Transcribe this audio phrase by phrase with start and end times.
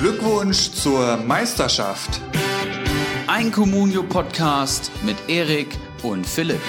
[0.00, 2.20] Glückwunsch zur Meisterschaft.
[3.26, 5.66] Ein Communio-Podcast mit Erik
[6.04, 6.60] und Philipp.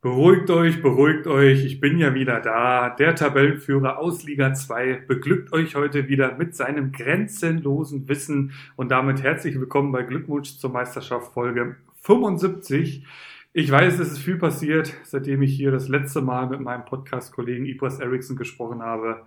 [0.00, 2.90] Beruhigt euch, beruhigt euch, ich bin ja wieder da.
[2.90, 9.24] Der Tabellenführer aus Liga 2 beglückt euch heute wieder mit seinem grenzenlosen Wissen und damit
[9.24, 13.04] herzlich willkommen bei Glückwunsch zur Meisterschaft Folge 75.
[13.52, 17.66] Ich weiß, es ist viel passiert, seitdem ich hier das letzte Mal mit meinem Podcast-Kollegen
[17.66, 19.26] Ibras Eriksson gesprochen habe.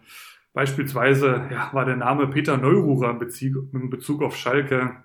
[0.53, 4.95] Beispielsweise ja, war der Name Peter Neururer in Bezug, in Bezug auf Schalke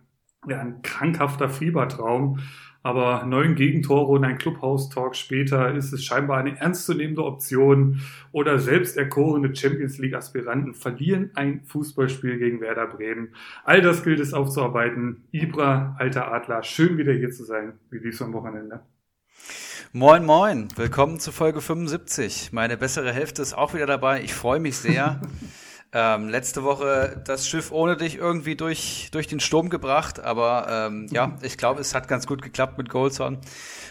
[0.47, 2.39] ja, ein krankhafter Fiebertraum.
[2.85, 8.97] Aber neun Gegentore und ein Clubhouse-Talk später ist es scheinbar eine ernstzunehmende Option oder selbst
[8.97, 13.31] erkorene Champions League-Aspiranten verlieren ein Fußballspiel gegen Werder Bremen.
[13.65, 15.25] All das gilt es aufzuarbeiten.
[15.33, 17.73] Ibra, alter Adler, schön wieder hier zu sein.
[17.91, 18.81] Wie lief's am Wochenende?
[19.93, 20.69] Moin, moin.
[20.77, 22.53] Willkommen zu Folge 75.
[22.53, 24.23] Meine bessere Hälfte ist auch wieder dabei.
[24.23, 25.21] Ich freue mich sehr.
[25.93, 31.07] ähm, letzte Woche das Schiff ohne dich irgendwie durch, durch den Sturm gebracht, aber ähm,
[31.11, 33.39] ja, ich glaube, es hat ganz gut geklappt mit Goldson.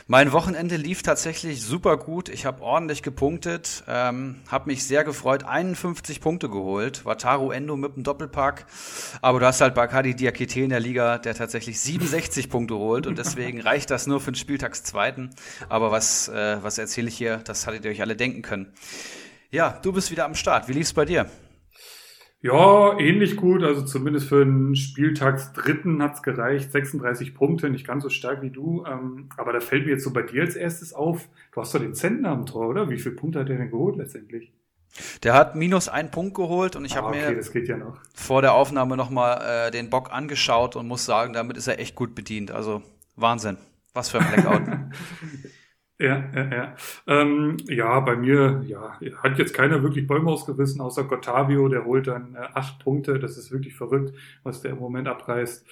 [0.06, 2.30] Mein Wochenende lief tatsächlich super gut.
[2.30, 7.04] Ich habe ordentlich gepunktet, ähm, habe mich sehr gefreut, 51 Punkte geholt.
[7.04, 8.68] Wataru Endo mit dem Doppelpack.
[9.22, 13.18] Aber du hast halt Bakadi Diakite in der Liga, der tatsächlich 67 Punkte holt und
[13.18, 15.32] deswegen reicht das nur für den Spieltagszweiten.
[15.68, 17.38] Aber was, äh, was erzähle ich hier?
[17.38, 18.72] Das hattet ihr euch alle denken können.
[19.50, 20.68] Ja, du bist wieder am Start.
[20.68, 21.30] Wie lief's bei dir?
[22.48, 23.62] Ja, ähnlich gut.
[23.62, 26.72] Also zumindest für den Spieltagsdritten hat's gereicht.
[26.72, 28.86] 36 Punkte, nicht ganz so stark wie du.
[28.88, 31.82] Ähm, aber da fällt mir jetzt so bei dir als erstes auf, du hast doch
[31.82, 32.90] den Zentner am Tor, oder?
[32.90, 34.54] Wie viele Punkte hat der denn geholt letztendlich?
[35.24, 38.54] Der hat minus einen Punkt geholt und ich ah, habe okay, mir ja vor der
[38.54, 42.52] Aufnahme nochmal äh, den Bock angeschaut und muss sagen, damit ist er echt gut bedient.
[42.52, 42.82] Also
[43.18, 43.58] Wahnsinn.
[43.94, 44.62] Was für ein Blackout.
[46.00, 46.76] Ja, ja, ja.
[47.08, 52.06] Ähm, ja, bei mir, ja, hat jetzt keiner wirklich Bäume ausgerissen, außer Gottavio, der holt
[52.06, 53.18] dann äh, acht Punkte.
[53.18, 54.14] Das ist wirklich verrückt,
[54.44, 55.66] was der im Moment abreißt.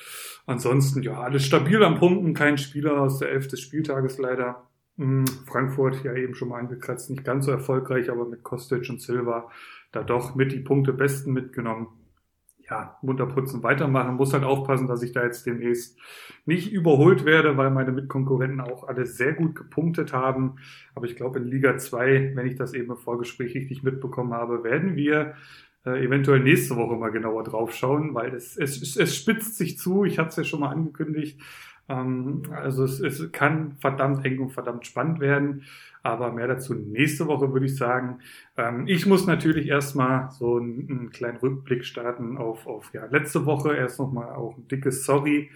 [0.47, 4.63] Ansonsten, ja, alles stabil am Punkten, kein Spieler aus der Elf des Spieltages leider.
[4.97, 9.01] Hm, Frankfurt, ja eben schon mal angekratzt, nicht ganz so erfolgreich, aber mit Kostic und
[9.01, 9.51] Silva
[9.91, 11.87] da doch mit die Punkte besten mitgenommen
[12.69, 14.15] ja, munter putzen, weitermachen.
[14.15, 15.99] Muss halt aufpassen, dass ich da jetzt demnächst
[16.45, 20.55] nicht überholt werde, weil meine Mitkonkurrenten auch alle sehr gut gepunktet haben.
[20.95, 24.63] Aber ich glaube, in Liga 2, wenn ich das eben im Vorgespräch richtig mitbekommen habe,
[24.63, 25.35] werden wir
[25.85, 30.03] äh, eventuell nächste Woche mal genauer drauf schauen, weil es, es, es spitzt sich zu.
[30.03, 31.39] Ich hatte es ja schon mal angekündigt.
[31.87, 35.63] Ähm, also es, es kann verdammt eng und verdammt spannend werden.
[36.03, 38.19] Aber mehr dazu nächste Woche würde ich sagen.
[38.57, 43.45] Ähm, ich muss natürlich erstmal so einen, einen, kleinen Rückblick starten auf, auf ja, letzte
[43.45, 43.75] Woche.
[43.75, 45.49] Erst nochmal auch ein dickes Sorry,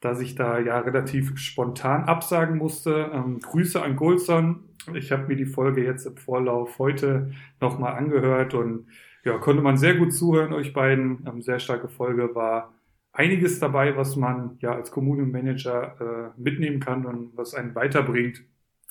[0.00, 3.10] dass ich da ja relativ spontan absagen musste.
[3.12, 4.64] Ähm, Grüße an Goldson.
[4.94, 8.86] Ich habe mir die Folge jetzt im Vorlauf heute nochmal angehört und
[9.22, 11.26] ja, konnte man sehr gut zuhören, euch beiden.
[11.26, 12.72] Ähm, sehr starke Folge war
[13.12, 18.42] einiges dabei, was man ja als Kommunenmanager äh, mitnehmen kann und was einen weiterbringt.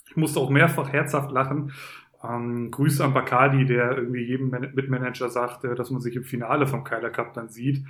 [0.07, 1.71] Ich musste auch mehrfach herzhaft lachen.
[2.23, 6.67] Ähm, Grüße an Bacardi, der irgendwie jedem Mitmanager sagt, äh, dass man sich im Finale
[6.67, 7.85] vom Kyler Cup dann sieht.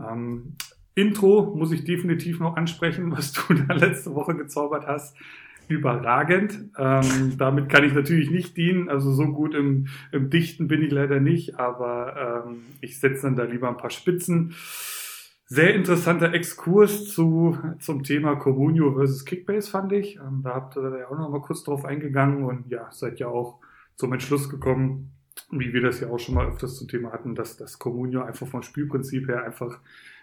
[0.00, 0.54] Ähm,
[0.94, 5.16] Intro muss ich definitiv noch ansprechen, was du da letzte Woche gezaubert hast.
[5.68, 6.70] Überragend.
[6.78, 8.88] Ähm, damit kann ich natürlich nicht dienen.
[8.88, 13.36] Also so gut im, im Dichten bin ich leider nicht, aber ähm, ich setze dann
[13.36, 14.54] da lieber ein paar Spitzen.
[15.48, 20.16] Sehr interessanter Exkurs zu, zum Thema Comunio versus Kickbase fand ich.
[20.16, 23.28] Ähm, da habt ihr ja auch noch mal kurz drauf eingegangen und ja, seid ja
[23.28, 23.60] auch
[23.94, 25.12] zum Entschluss gekommen,
[25.50, 28.48] wie wir das ja auch schon mal öfters zum Thema hatten, dass das Comunio einfach
[28.48, 29.78] vom Spielprinzip her einfach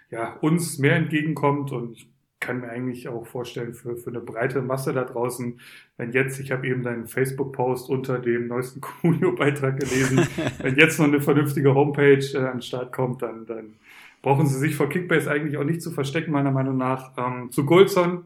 [0.09, 2.09] ja, uns mehr entgegenkommt und ich
[2.41, 5.61] kann mir eigentlich auch vorstellen für, für eine breite Masse da draußen,
[5.95, 10.27] wenn jetzt, ich habe eben deinen Facebook-Post unter dem neuesten Comunio-Beitrag gelesen,
[10.59, 13.75] wenn jetzt noch eine vernünftige Homepage äh, an den Start kommt, dann, dann
[14.23, 17.11] brauchen sie sich vor Kickbase eigentlich auch nicht zu verstecken, meiner Meinung nach.
[17.17, 18.25] Ähm, zu Goldson,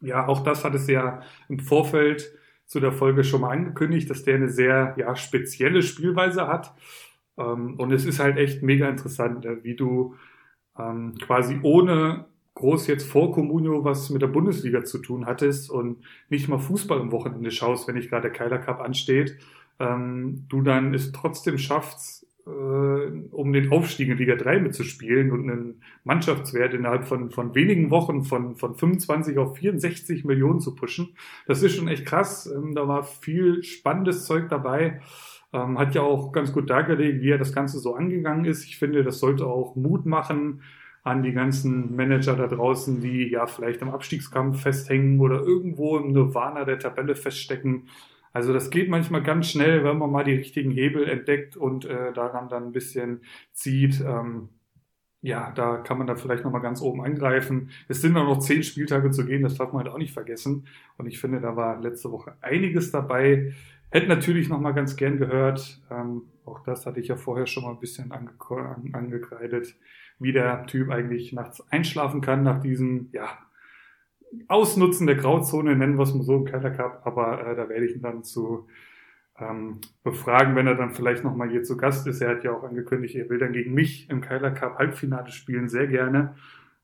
[0.00, 2.32] ja, auch das hat es ja im Vorfeld
[2.66, 6.74] zu der Folge schon mal angekündigt, dass der eine sehr ja, spezielle Spielweise hat.
[7.36, 10.16] Ähm, und es ist halt echt mega interessant, wie du
[10.78, 15.98] ähm, quasi ohne groß jetzt vor Comunio was mit der Bundesliga zu tun hattest und
[16.28, 19.36] nicht mal Fußball am Wochenende schaust, wenn nicht gerade der Keiler Cup ansteht,
[19.78, 25.50] ähm, du dann es trotzdem schaffst, äh, um den Aufstieg in Liga 3 mitzuspielen und
[25.50, 31.14] einen Mannschaftswert innerhalb von, von wenigen Wochen von, von 25 auf 64 Millionen zu pushen.
[31.46, 32.46] Das ist schon echt krass.
[32.46, 35.00] Ähm, da war viel spannendes Zeug dabei.
[35.52, 38.64] Ähm, hat ja auch ganz gut dargelegt, wie er das Ganze so angegangen ist.
[38.64, 40.62] Ich finde, das sollte auch Mut machen
[41.02, 46.12] an die ganzen Manager da draußen, die ja vielleicht im Abstiegskampf festhängen oder irgendwo im
[46.12, 47.88] Nirvana der Tabelle feststecken.
[48.32, 52.12] Also das geht manchmal ganz schnell, wenn man mal die richtigen Hebel entdeckt und äh,
[52.12, 53.22] daran dann ein bisschen
[53.52, 54.00] zieht.
[54.00, 54.50] Ähm,
[55.20, 57.70] ja, da kann man da vielleicht nochmal ganz oben angreifen.
[57.88, 60.66] Es sind noch zehn Spieltage zu gehen, das darf man halt auch nicht vergessen.
[60.96, 63.52] Und ich finde, da war letzte Woche einiges dabei.
[63.90, 67.70] Hätte natürlich nochmal ganz gern gehört, ähm, auch das hatte ich ja vorher schon mal
[67.70, 68.30] ein bisschen ange
[68.92, 69.74] angekreidet,
[70.18, 73.38] wie der Typ eigentlich nachts einschlafen kann nach diesem, ja,
[74.48, 77.86] Ausnutzen der Grauzone, nennen wir es mal so im Keller Cup, aber äh, da werde
[77.86, 78.66] ich ihn dann zu
[79.38, 82.20] ähm, befragen, wenn er dann vielleicht nochmal hier zu Gast ist.
[82.20, 85.68] Er hat ja auch angekündigt, er will dann gegen mich im Keiler Cup Halbfinale spielen,
[85.68, 86.34] sehr gerne.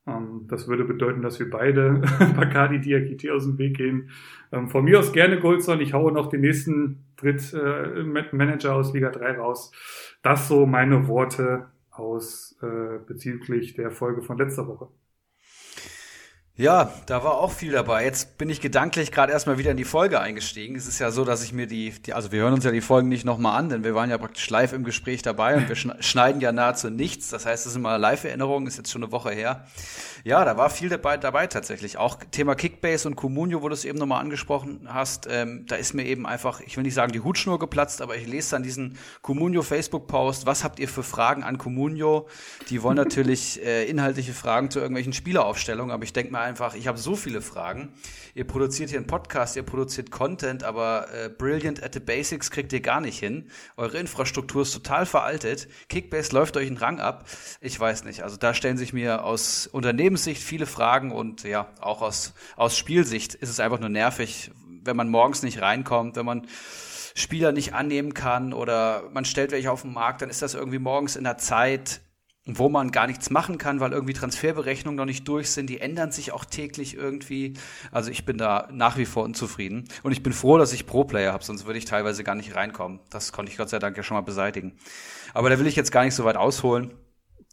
[0.06, 2.02] Ähm, das würde bedeuten, dass wir beide
[2.36, 4.10] Bacardi Diakite aus dem Weg gehen.
[4.52, 5.80] Ähm, von mir aus gerne Goldson.
[5.80, 9.72] Ich haue noch den nächsten Drittmanager äh, aus Liga 3 raus.
[10.22, 14.88] Das so meine Worte aus äh, bezüglich der Folge von letzter Woche.
[16.56, 18.04] Ja, da war auch viel dabei.
[18.04, 20.76] Jetzt bin ich gedanklich gerade erstmal wieder in die Folge eingestiegen.
[20.76, 22.80] Es ist ja so, dass ich mir die, die also wir hören uns ja die
[22.80, 25.74] Folgen nicht nochmal an, denn wir waren ja praktisch live im Gespräch dabei und wir
[25.74, 27.28] schneiden ja nahezu nichts.
[27.30, 29.66] Das heißt, es ist immer Live-Erinnerung, ist jetzt schon eine Woche her.
[30.22, 31.98] Ja, da war viel dabei, dabei tatsächlich.
[31.98, 35.92] Auch Thema Kickbase und Comunio, wo du es eben nochmal angesprochen hast, ähm, da ist
[35.92, 38.96] mir eben einfach, ich will nicht sagen die Hutschnur geplatzt, aber ich lese dann diesen
[39.22, 40.46] Comunio Facebook-Post.
[40.46, 42.28] Was habt ihr für Fragen an Comunio?
[42.70, 46.86] Die wollen natürlich äh, inhaltliche Fragen zu irgendwelchen Spieleraufstellungen, aber ich denke mal einfach, ich
[46.86, 47.92] habe so viele Fragen.
[48.34, 52.72] Ihr produziert hier einen Podcast, ihr produziert Content, aber äh, Brilliant at the Basics kriegt
[52.72, 53.50] ihr gar nicht hin.
[53.76, 55.68] Eure Infrastruktur ist total veraltet.
[55.88, 57.26] Kickbase läuft euch einen Rang ab.
[57.60, 58.22] Ich weiß nicht.
[58.22, 63.34] Also da stellen sich mir aus Unternehmenssicht viele Fragen und ja, auch aus, aus Spielsicht
[63.34, 64.50] ist es einfach nur nervig,
[64.84, 66.46] wenn man morgens nicht reinkommt, wenn man
[67.14, 70.80] Spieler nicht annehmen kann oder man stellt welche auf den Markt, dann ist das irgendwie
[70.80, 72.00] morgens in der Zeit
[72.46, 75.70] wo man gar nichts machen kann, weil irgendwie Transferberechnungen noch nicht durch sind.
[75.70, 77.54] Die ändern sich auch täglich irgendwie.
[77.90, 79.84] Also ich bin da nach wie vor unzufrieden.
[80.02, 83.00] Und ich bin froh, dass ich Pro-Player habe, sonst würde ich teilweise gar nicht reinkommen.
[83.10, 84.76] Das konnte ich Gott sei Dank ja schon mal beseitigen.
[85.32, 86.92] Aber da will ich jetzt gar nicht so weit ausholen.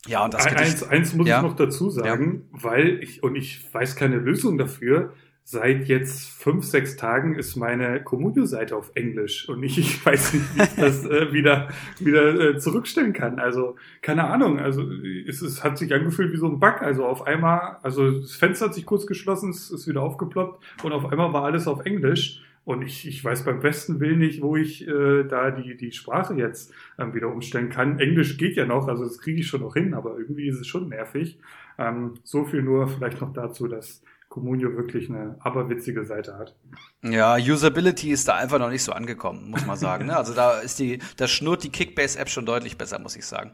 [0.07, 1.37] Ja, und das Eins, eins muss ja.
[1.37, 2.63] ich noch dazu sagen, ja.
[2.63, 8.03] weil ich, und ich weiß keine Lösung dafür, seit jetzt fünf, sechs Tagen ist meine
[8.03, 12.57] Communio-Seite auf Englisch und ich, ich weiß nicht, wie ich das äh, wieder, wieder äh,
[12.57, 13.39] zurückstellen kann.
[13.39, 14.59] Also, keine Ahnung.
[14.59, 14.83] Also,
[15.27, 16.81] es, es hat sich angefühlt wie so ein Bug.
[16.81, 20.91] Also, auf einmal, also, das Fenster hat sich kurz geschlossen, es ist wieder aufgeploppt und
[20.91, 22.43] auf einmal war alles auf Englisch.
[22.63, 26.35] Und ich, ich weiß beim besten Willen nicht, wo ich äh, da die, die Sprache
[26.35, 27.99] jetzt ähm, wieder umstellen kann.
[27.99, 30.67] Englisch geht ja noch, also das kriege ich schon noch hin, aber irgendwie ist es
[30.67, 31.39] schon nervig.
[31.79, 36.55] Ähm, so viel nur vielleicht noch dazu, dass Comunio wirklich eine aberwitzige Seite hat.
[37.03, 40.05] Ja, Usability ist da einfach noch nicht so angekommen, muss man sagen.
[40.05, 40.15] Ne?
[40.15, 43.51] Also da ist die, da schnurrt die Kickbase-App schon deutlich besser, muss ich sagen.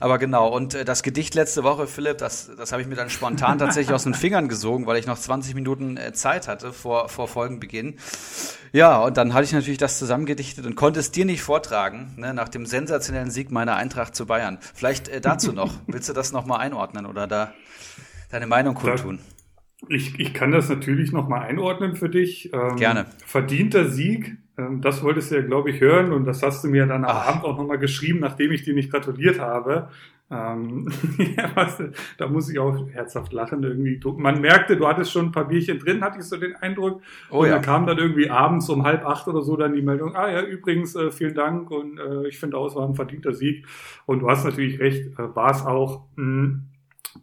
[0.00, 3.08] Aber genau, und äh, das Gedicht letzte Woche, Philipp, das, das habe ich mir dann
[3.08, 7.08] spontan tatsächlich aus den Fingern gesogen, weil ich noch 20 Minuten äh, Zeit hatte vor,
[7.08, 7.96] vor Folgenbeginn.
[8.72, 12.34] Ja, und dann hatte ich natürlich das zusammengedichtet und konnte es dir nicht vortragen, ne,
[12.34, 14.58] nach dem sensationellen Sieg meiner Eintracht zu Bayern.
[14.74, 15.72] Vielleicht äh, dazu noch.
[15.86, 17.54] Willst du das nochmal einordnen oder da
[18.30, 19.20] deine Meinung kundtun?
[19.20, 19.37] Da
[19.88, 22.52] ich, ich kann das natürlich nochmal einordnen für dich.
[22.52, 23.06] Ähm, Gerne.
[23.24, 26.86] Verdienter Sieg, ähm, das wolltest du ja, glaube ich, hören und das hast du mir
[26.86, 27.28] dann am Ach.
[27.28, 29.88] Abend auch nochmal geschrieben, nachdem ich dir nicht gratuliert habe.
[30.30, 30.88] Ähm,
[31.36, 31.80] ja, was,
[32.18, 33.98] da muss ich auch herzhaft lachen irgendwie.
[33.98, 37.00] Du, man merkte, du hattest schon ein paar Bierchen drin, hatte ich so den Eindruck.
[37.30, 37.54] Oh, und ja.
[37.54, 40.42] da kam dann irgendwie abends um halb acht oder so dann die Meldung, ah ja,
[40.42, 43.64] übrigens, äh, vielen Dank und äh, ich finde auch, es war ein verdienter Sieg.
[44.06, 46.04] Und du hast natürlich recht, äh, war es auch.
[46.16, 46.62] Mh, hm,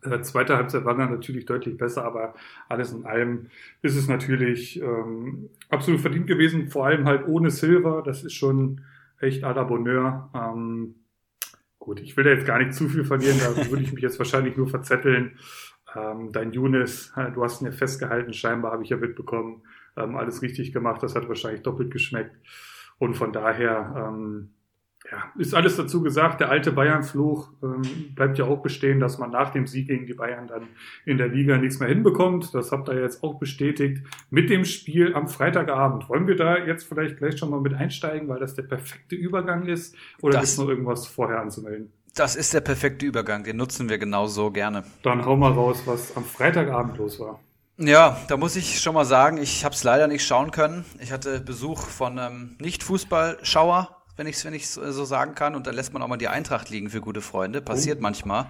[0.07, 2.33] äh, zweite Halbzeit war dann natürlich deutlich besser, aber
[2.69, 3.47] alles in allem
[3.81, 8.03] ist es natürlich ähm, absolut verdient gewesen, vor allem halt ohne Silver.
[8.03, 8.81] Das ist schon
[9.19, 10.29] echt à la Bonheur.
[10.33, 10.95] Ähm,
[11.79, 14.19] gut, ich will da jetzt gar nicht zu viel verlieren, da würde ich mich jetzt
[14.19, 15.37] wahrscheinlich nur verzetteln.
[15.95, 19.61] Ähm, dein Younes, du hast ihn ja festgehalten, scheinbar habe ich ja mitbekommen,
[19.95, 22.35] ähm, alles richtig gemacht, das hat wahrscheinlich doppelt geschmeckt.
[22.97, 24.54] Und von daher, ähm,
[25.11, 26.39] ja, ist alles dazu gesagt.
[26.39, 27.81] Der alte Bayern-Fluch ähm,
[28.15, 30.67] bleibt ja auch bestehen, dass man nach dem Sieg gegen die Bayern dann
[31.05, 32.53] in der Liga nichts mehr hinbekommt.
[32.53, 36.09] Das habt ihr jetzt auch bestätigt mit dem Spiel am Freitagabend.
[36.09, 39.67] Wollen wir da jetzt vielleicht gleich schon mal mit einsteigen, weil das der perfekte Übergang
[39.67, 39.95] ist?
[40.21, 41.91] Oder ist noch irgendwas vorher anzumelden?
[42.15, 43.43] Das ist der perfekte Übergang.
[43.43, 44.85] Den nutzen wir genauso gerne.
[45.03, 47.39] Dann hau mal raus, was am Freitagabend los war.
[47.77, 50.85] Ja, da muss ich schon mal sagen, ich habe es leider nicht schauen können.
[51.01, 55.55] Ich hatte Besuch von einem Nicht-Fußballschauer wenn ich es wenn ich's so sagen kann.
[55.55, 57.61] Und dann lässt man auch mal die Eintracht liegen für gute Freunde.
[57.61, 58.01] Passiert oh.
[58.01, 58.47] manchmal.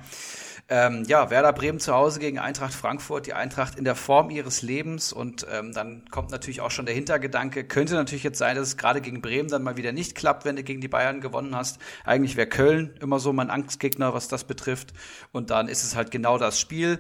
[0.68, 4.64] Ähm, ja, Werder Bremen zu Hause gegen Eintracht Frankfurt, die Eintracht in der Form ihres
[4.64, 8.70] Lebens und ähm, dann kommt natürlich auch schon der Hintergedanke, könnte natürlich jetzt sein, dass
[8.70, 11.56] es gerade gegen Bremen dann mal wieder nicht klappt, wenn du gegen die Bayern gewonnen
[11.56, 11.78] hast.
[12.04, 14.94] Eigentlich wäre Köln immer so mein Angstgegner, was das betrifft
[15.32, 16.98] und dann ist es halt genau das Spiel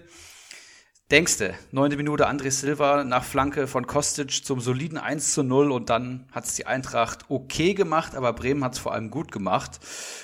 [1.11, 5.91] Denkste, neunte Minute André Silva nach Flanke von Kostic zum soliden 1 zu 0 und
[5.91, 9.79] dann hat es die Eintracht okay gemacht, aber Bremen hat es vor allem gut gemacht.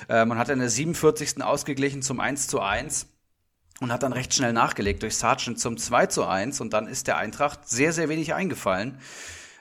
[0.08, 1.40] Äh, man hat in der 47.
[1.40, 3.06] ausgeglichen zum 1 zu 1
[3.78, 7.06] und hat dann recht schnell nachgelegt durch Sargent zum 2 zu 1 und dann ist
[7.06, 8.98] der Eintracht sehr, sehr wenig eingefallen.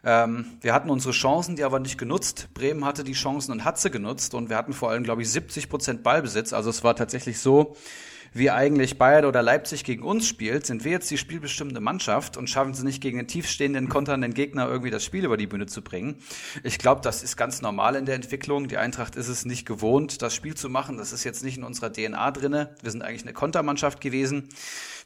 [0.04, 2.48] Ähm, wir hatten unsere Chancen, die aber nicht genutzt.
[2.56, 5.30] Bremen hatte die Chancen und hat sie genutzt und wir hatten vor allem, glaube ich,
[5.30, 6.52] 70 Prozent Ballbesitz.
[6.52, 7.76] Also es war tatsächlich so,
[8.34, 12.50] wie eigentlich Bayern oder Leipzig gegen uns spielt, sind wir jetzt die spielbestimmende Mannschaft und
[12.50, 15.82] schaffen es nicht gegen den tiefstehenden, konternden Gegner irgendwie das Spiel über die Bühne zu
[15.82, 16.16] bringen.
[16.64, 18.70] Ich glaube, das ist ganz normal in der Entwicklung.
[18.70, 20.98] Die Eintracht ist es nicht gewohnt, das Spiel zu machen.
[20.98, 22.76] Das ist jetzt nicht in unserer DNA drinne.
[22.82, 24.48] Wir sind eigentlich eine Kontermannschaft gewesen.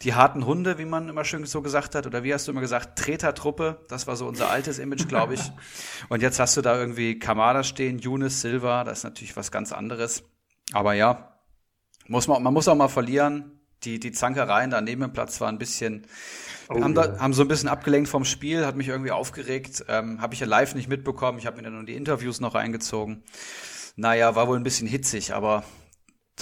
[0.03, 2.61] Die harten Hunde, wie man immer schön so gesagt hat, oder wie hast du immer
[2.61, 3.79] gesagt, Tretertruppe.
[3.87, 5.41] Das war so unser altes Image, glaube ich.
[6.09, 8.83] Und jetzt hast du da irgendwie Kamada stehen, Younes, Silva.
[8.83, 10.23] Das ist natürlich was ganz anderes.
[10.73, 11.34] Aber ja,
[12.07, 13.51] muss man, man muss auch mal verlieren.
[13.83, 16.07] Die, die Zankereien da neben dem Platz waren ein bisschen,
[16.69, 19.85] oh, haben, da, haben so ein bisschen abgelenkt vom Spiel, hat mich irgendwie aufgeregt.
[19.87, 21.37] Ähm, Habe ich ja live nicht mitbekommen.
[21.37, 23.23] Ich habe mir dann nur die Interviews noch reingezogen.
[23.95, 25.63] Naja, war wohl ein bisschen hitzig, aber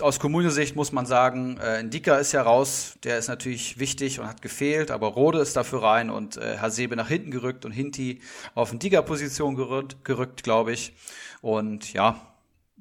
[0.02, 4.28] aus Kommune-Sicht muss man sagen, äh, Ndika ist ja raus, der ist natürlich wichtig und
[4.28, 8.22] hat gefehlt, aber Rode ist dafür rein und äh, Hasebe nach hinten gerückt und Hinti
[8.56, 10.96] auf Ndika-Position gerückt, gerückt glaube ich.
[11.42, 12.33] Und ja,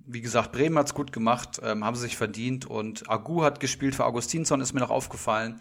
[0.07, 3.95] wie gesagt, Bremen hat's gut gemacht, ähm, haben sie sich verdient und Agu hat gespielt
[3.95, 5.61] für Augustinsson, ist mir noch aufgefallen.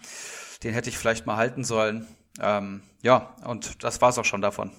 [0.63, 2.07] Den hätte ich vielleicht mal halten sollen.
[2.39, 4.71] Ähm, ja, und das war's auch schon davon.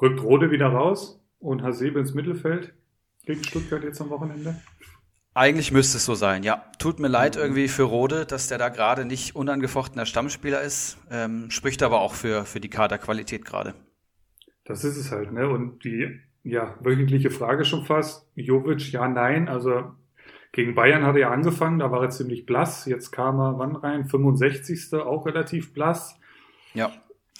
[0.00, 2.72] Rückt Rode wieder raus und Hasebe ins Mittelfeld
[3.26, 4.60] gegen Stuttgart jetzt am Wochenende?
[5.32, 6.64] Eigentlich müsste es so sein, ja.
[6.78, 10.98] Tut mir leid irgendwie für Rode, dass der da gerade nicht unangefochtener Stammspieler ist.
[11.10, 13.74] Ähm, spricht aber auch für, für die Kaderqualität gerade.
[14.64, 15.48] Das ist es halt, ne?
[15.48, 18.28] Und die ja, wöchentliche Frage schon fast.
[18.34, 19.48] Jovic, ja, nein.
[19.48, 19.92] Also
[20.52, 22.86] gegen Bayern hat er ja angefangen, da war er ziemlich blass.
[22.86, 24.06] Jetzt kam er wann rein?
[24.06, 24.94] 65.
[24.94, 26.18] auch relativ blass.
[26.74, 26.90] Ja.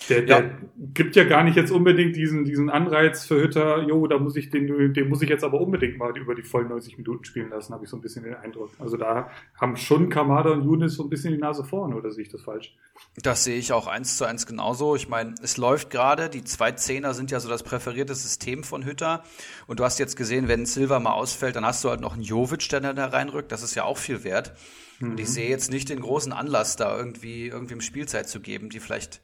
[0.08, 0.50] Der, der ja.
[0.94, 4.50] gibt ja gar nicht jetzt unbedingt diesen, diesen Anreiz für Hütter, jo, da muss ich
[4.50, 7.74] den, den muss ich jetzt aber unbedingt mal über die vollen 90 Minuten spielen lassen,
[7.74, 8.70] habe ich so ein bisschen den Eindruck.
[8.78, 9.30] Also da
[9.60, 12.42] haben schon Kamada und Younes so ein bisschen die Nase vorne, oder sehe ich das
[12.42, 12.74] falsch?
[13.22, 14.96] Das sehe ich auch eins zu eins genauso.
[14.96, 18.84] Ich meine, es läuft gerade, die zwei Zehner sind ja so das präferierte System von
[18.84, 19.22] Hütter.
[19.66, 22.22] Und du hast jetzt gesehen, wenn Silva mal ausfällt, dann hast du halt noch einen
[22.22, 23.52] Jovic, der da reinrückt.
[23.52, 24.54] Das ist ja auch viel wert.
[25.00, 25.12] Mhm.
[25.12, 25.32] Und ich mhm.
[25.32, 29.20] sehe jetzt nicht den großen Anlass, da irgendwie, irgendwie im Spielzeit zu geben, die vielleicht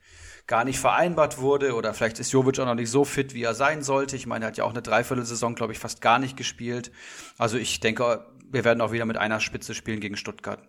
[0.47, 3.55] gar nicht vereinbart wurde oder vielleicht ist Jovic auch noch nicht so fit, wie er
[3.55, 4.17] sein sollte.
[4.17, 6.93] Ich meine, er hat ja auch eine Dreiviertelsaison, glaube ich, fast gar nicht gespielt.
[7.37, 10.63] Also ich denke, wir werden auch wieder mit einer Spitze spielen gegen Stuttgart.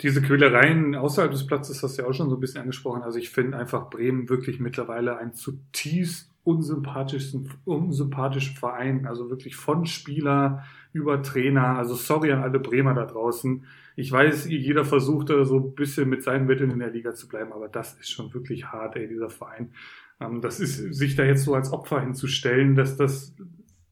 [0.00, 3.02] Diese Quälereien außerhalb des Platzes hast du ja auch schon so ein bisschen angesprochen.
[3.02, 9.06] Also ich finde einfach Bremen wirklich mittlerweile ein zutiefst unsympathischen, unsympathischen Verein.
[9.06, 11.76] Also wirklich von Spieler über Trainer.
[11.76, 13.64] Also sorry an alle Bremer da draußen
[13.98, 17.52] ich weiß, jeder versucht so ein bisschen mit seinen Mitteln in der Liga zu bleiben,
[17.52, 19.72] aber das ist schon wirklich hart, ey, dieser Verein.
[20.20, 23.34] Ähm, das ist, sich da jetzt so als Opfer hinzustellen, dass das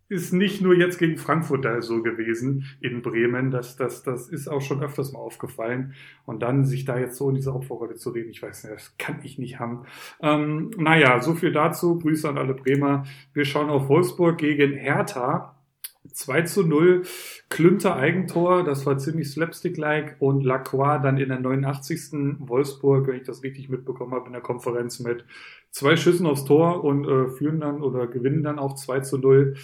[0.09, 4.47] ist nicht nur jetzt gegen Frankfurt da so gewesen in Bremen, das, das, das ist
[4.47, 5.95] auch schon öfters mal aufgefallen.
[6.25, 8.97] Und dann sich da jetzt so in dieser Opferrolle zu reden, ich weiß nicht, das
[8.99, 9.87] kann ich nicht haben.
[10.23, 11.99] Ähm, naja, so viel dazu.
[11.99, 13.07] Grüße an alle Bremer.
[13.33, 15.56] Wir schauen auf Wolfsburg gegen Hertha.
[16.13, 17.03] 2 zu 0,
[17.49, 22.39] Klünter Eigentor, das war ziemlich slapstick-like und Lacroix dann in der 89.
[22.41, 25.25] Wolfsburg, wenn ich das richtig mitbekommen habe, in der Konferenz mit
[25.71, 29.55] zwei Schüssen aufs Tor und äh, führen dann oder gewinnen dann auch 2 zu 0.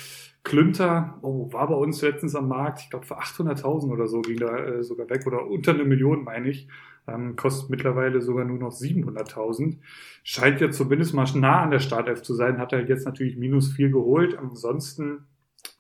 [0.44, 4.38] Klünter, oh, war bei uns letztens am Markt, ich glaube für 800.000 oder so ging
[4.38, 6.68] da äh, sogar weg oder unter eine Million, meine ich.
[7.08, 9.78] Ähm, kostet mittlerweile sogar nur noch 700.000.
[10.22, 13.72] Scheint ja zumindest mal nah an der Startelf zu sein, hat er jetzt natürlich minus
[13.72, 14.38] 4 geholt.
[14.38, 15.26] Ansonsten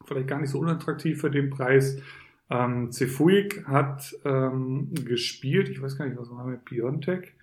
[0.04, 1.98] vielleicht gar nicht so unattraktiv für den Preis.
[2.50, 7.34] Ähm, Cefuig hat ähm, gespielt, ich weiß gar nicht, was war mit Piontek.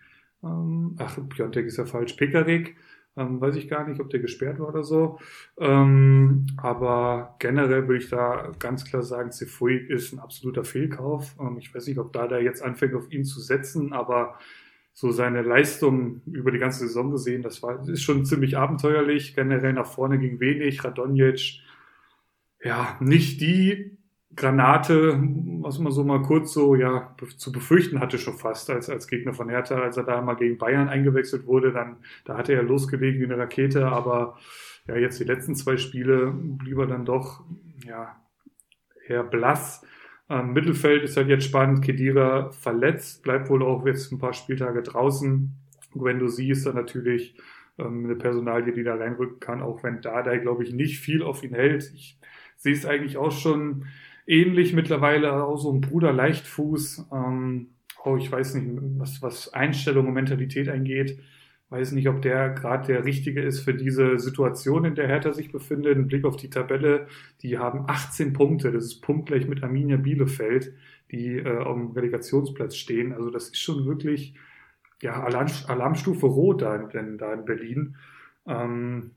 [0.44, 2.76] Ähm, ach, Piontek ist ja falsch, Pekarik.
[3.18, 5.20] Ähm, weiß ich gar nicht, ob der gesperrt war oder so.
[5.58, 11.36] Ähm, aber generell würde ich da ganz klar sagen, Cefuig ist ein absoluter Fehlkauf.
[11.40, 14.38] Ähm, ich weiß nicht, ob da der jetzt anfängt, auf ihn zu setzen, aber
[14.94, 19.36] so seine Leistung über die ganze Saison gesehen, das war, ist schon ziemlich abenteuerlich.
[19.36, 20.84] Generell nach vorne ging wenig.
[20.84, 21.62] Radonjic
[22.64, 23.98] ja, nicht die
[24.36, 25.20] Granate,
[25.62, 29.34] was man so mal kurz so ja zu befürchten hatte schon fast als als Gegner
[29.34, 33.20] von Hertha, als er da mal gegen Bayern eingewechselt wurde, dann da hatte er losgelegt
[33.20, 34.38] wie eine Rakete, aber
[34.88, 37.44] ja jetzt die letzten zwei Spiele blieb er dann doch
[37.86, 38.16] ja
[39.08, 39.86] eher blass.
[40.30, 41.84] Ähm, Mittelfeld ist halt jetzt spannend.
[41.84, 45.56] Kedira verletzt, bleibt wohl auch jetzt ein paar Spieltage draußen.
[45.96, 47.36] Wenn du siehst, dann natürlich
[47.80, 51.24] ähm, eine Personalie, die da reinrücken kann, auch wenn da da glaube ich nicht viel
[51.24, 51.92] auf ihn hält.
[51.96, 52.20] Ich
[52.60, 53.86] sie ist eigentlich auch schon
[54.28, 57.08] ähnlich mittlerweile, auch so ein Bruder Leichtfuß.
[57.12, 57.70] Ähm,
[58.06, 61.20] oh, ich weiß nicht, was, was Einstellung und Mentalität angeht,
[61.70, 65.52] weiß nicht, ob der gerade der richtige ist für diese Situation, in der Hertha sich
[65.52, 65.98] befindet.
[65.98, 67.08] Ein Blick auf die Tabelle,
[67.42, 70.74] die haben 18 Punkte, das ist punktgleich mit Arminia Bielefeld,
[71.12, 73.14] die äh, auf Relegationsplatz stehen.
[73.14, 74.36] Also das ist schon wirklich
[75.02, 77.96] ja, Alarm, Alarmstufe Rot da in, da in Berlin.
[78.46, 79.12] Ähm,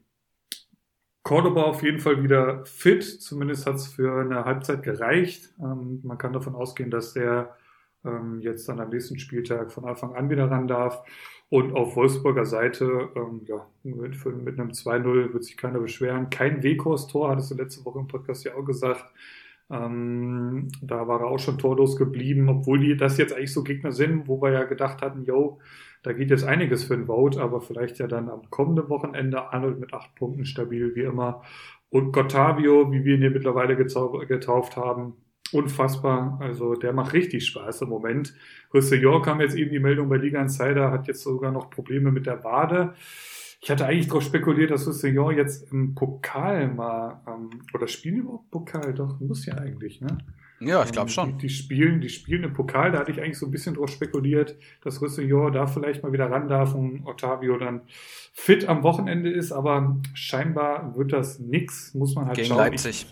[1.23, 5.55] Cordoba auf jeden Fall wieder fit, zumindest hat es für eine Halbzeit gereicht.
[5.61, 7.57] Ähm, man kann davon ausgehen, dass der
[8.05, 11.02] ähm, jetzt dann am nächsten Spieltag von Anfang an wieder ran darf.
[11.49, 16.31] Und auf Wolfsburger Seite, ähm, ja, mit, mit einem 2-0 wird sich keiner beschweren.
[16.31, 19.05] Kein Weghorst-Tor, hattest du letzte Woche im Podcast ja auch gesagt.
[19.71, 23.93] Ähm, da war er auch schon torlos geblieben, obwohl die das jetzt eigentlich so Gegner
[23.93, 25.61] sind, wo wir ja gedacht hatten, yo,
[26.02, 29.78] da geht jetzt einiges für ein Vote, aber vielleicht ja dann am kommenden Wochenende Arnold
[29.78, 31.42] mit acht Punkten stabil wie immer.
[31.90, 35.14] Und Gottavio, wie wir ihn hier mittlerweile getauft haben,
[35.52, 36.38] unfassbar.
[36.40, 38.35] Also der macht richtig Spaß im Moment.
[38.75, 42.26] Roussillon kam jetzt eben die Meldung bei Liga Insider, hat jetzt sogar noch Probleme mit
[42.26, 42.94] der Wade.
[43.61, 48.50] Ich hatte eigentlich darauf spekuliert, dass Roussillon jetzt im Pokal mal, ähm, oder spielen überhaupt
[48.50, 48.92] Pokal?
[48.94, 50.18] Doch, muss ja eigentlich, ne?
[50.66, 51.38] Ja, ich glaube ähm, schon.
[51.38, 53.90] Die, die, spielen, die spielen im Pokal, da hatte ich eigentlich so ein bisschen drauf
[53.90, 57.83] spekuliert, dass Roussillon da vielleicht mal wieder ran darf und Ottavio dann
[58.33, 62.59] fit am Wochenende ist, aber scheinbar wird das nix, muss man halt Gegen schauen.
[62.59, 63.07] Leipzig.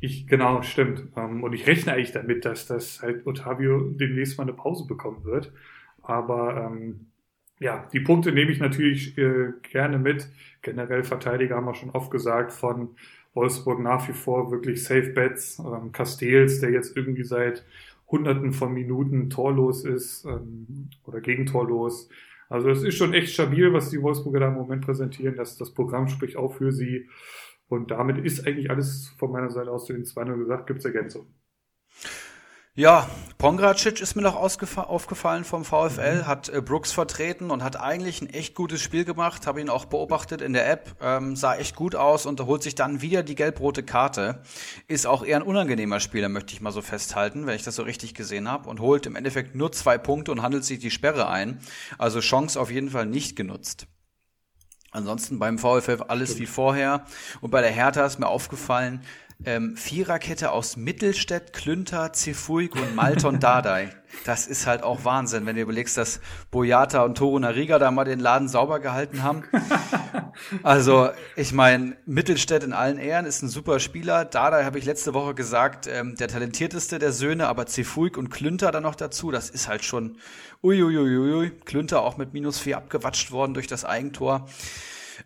[0.00, 1.04] Ich, ich, genau, stimmt.
[1.16, 5.24] Ähm, und ich rechne eigentlich damit, dass das halt Ottavio demnächst mal eine Pause bekommen
[5.24, 5.52] wird.
[6.02, 7.06] Aber ähm,
[7.60, 10.28] ja, die Punkte nehme ich natürlich äh, gerne mit.
[10.62, 12.96] Generell Verteidiger haben wir schon oft gesagt, von
[13.34, 15.58] Wolfsburg nach wie vor wirklich Safe Bets.
[15.58, 17.64] Ähm, Castells, der jetzt irgendwie seit
[18.08, 22.08] Hunderten von Minuten torlos ist ähm, oder gegentorlos.
[22.48, 25.36] Also es ist schon echt stabil, was die Wolfsburger da im Moment präsentieren.
[25.36, 27.08] Das, das Programm spricht auch für sie.
[27.68, 30.66] Und damit ist eigentlich alles von meiner Seite aus zu den 2-0 gesagt.
[30.66, 31.26] Gibt es Ergänzung?
[32.74, 36.26] Ja, Pongracic ist mir noch aufgefallen vom VfL, mhm.
[36.26, 39.84] hat äh, Brooks vertreten und hat eigentlich ein echt gutes Spiel gemacht, habe ihn auch
[39.84, 43.34] beobachtet in der App, ähm, sah echt gut aus und holt sich dann wieder die
[43.34, 44.40] gelb-rote Karte.
[44.88, 47.82] Ist auch eher ein unangenehmer Spieler, möchte ich mal so festhalten, wenn ich das so
[47.82, 51.28] richtig gesehen habe und holt im Endeffekt nur zwei Punkte und handelt sich die Sperre
[51.28, 51.60] ein.
[51.98, 53.86] Also Chance auf jeden Fall nicht genutzt.
[54.92, 57.06] Ansonsten beim VfL alles wie vorher.
[57.40, 59.02] Und bei der Hertha ist mir aufgefallen,
[59.44, 63.90] ähm, Viererkette aus Mittelstädt, Klünter, Cefuig und Malton Dardai.
[64.26, 68.04] Das ist halt auch Wahnsinn, wenn du überlegst, dass Boyata und Toru Nariga da mal
[68.04, 69.44] den Laden sauber gehalten haben.
[70.62, 74.26] also, ich meine, Mittelstädt in allen Ehren ist ein super Spieler.
[74.26, 78.70] Dardai habe ich letzte Woche gesagt, ähm, der talentierteste der Söhne, aber Cefuig und Klünter
[78.70, 80.18] dann noch dazu, das ist halt schon
[80.62, 81.50] uiuiuiui.
[81.64, 84.46] Klünter auch mit minus vier abgewatscht worden durch das Eigentor.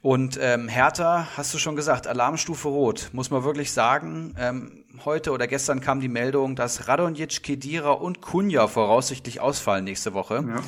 [0.07, 4.37] Und ähm, Hertha, hast du schon gesagt, Alarmstufe Rot, muss man wirklich sagen.
[4.39, 10.15] Ähm, heute oder gestern kam die Meldung, dass Radonjic, Kedira und Kunja voraussichtlich ausfallen nächste
[10.15, 10.45] Woche.
[10.47, 10.63] Ja.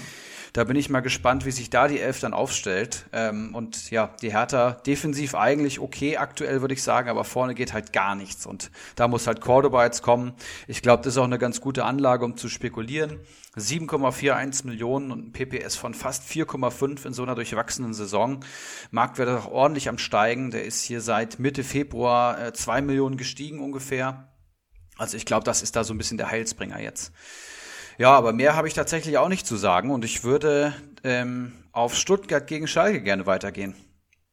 [0.58, 3.06] Da bin ich mal gespannt, wie sich da die Elf dann aufstellt.
[3.12, 7.72] Ähm, und ja, die Hertha defensiv eigentlich okay aktuell, würde ich sagen, aber vorne geht
[7.72, 8.44] halt gar nichts.
[8.44, 10.32] Und da muss halt Cordoba jetzt kommen.
[10.66, 13.20] Ich glaube, das ist auch eine ganz gute Anlage, um zu spekulieren.
[13.56, 18.44] 7,41 Millionen und ein PPS von fast 4,5 in so einer durchwachsenen Saison.
[18.90, 20.50] Marktwert auch ordentlich am Steigen.
[20.50, 24.32] Der ist hier seit Mitte Februar äh, 2 Millionen gestiegen ungefähr.
[24.96, 27.12] Also ich glaube, das ist da so ein bisschen der Heilsbringer jetzt.
[27.98, 31.96] Ja, aber mehr habe ich tatsächlich auch nicht zu sagen und ich würde ähm, auf
[31.96, 33.74] Stuttgart gegen Schalke gerne weitergehen.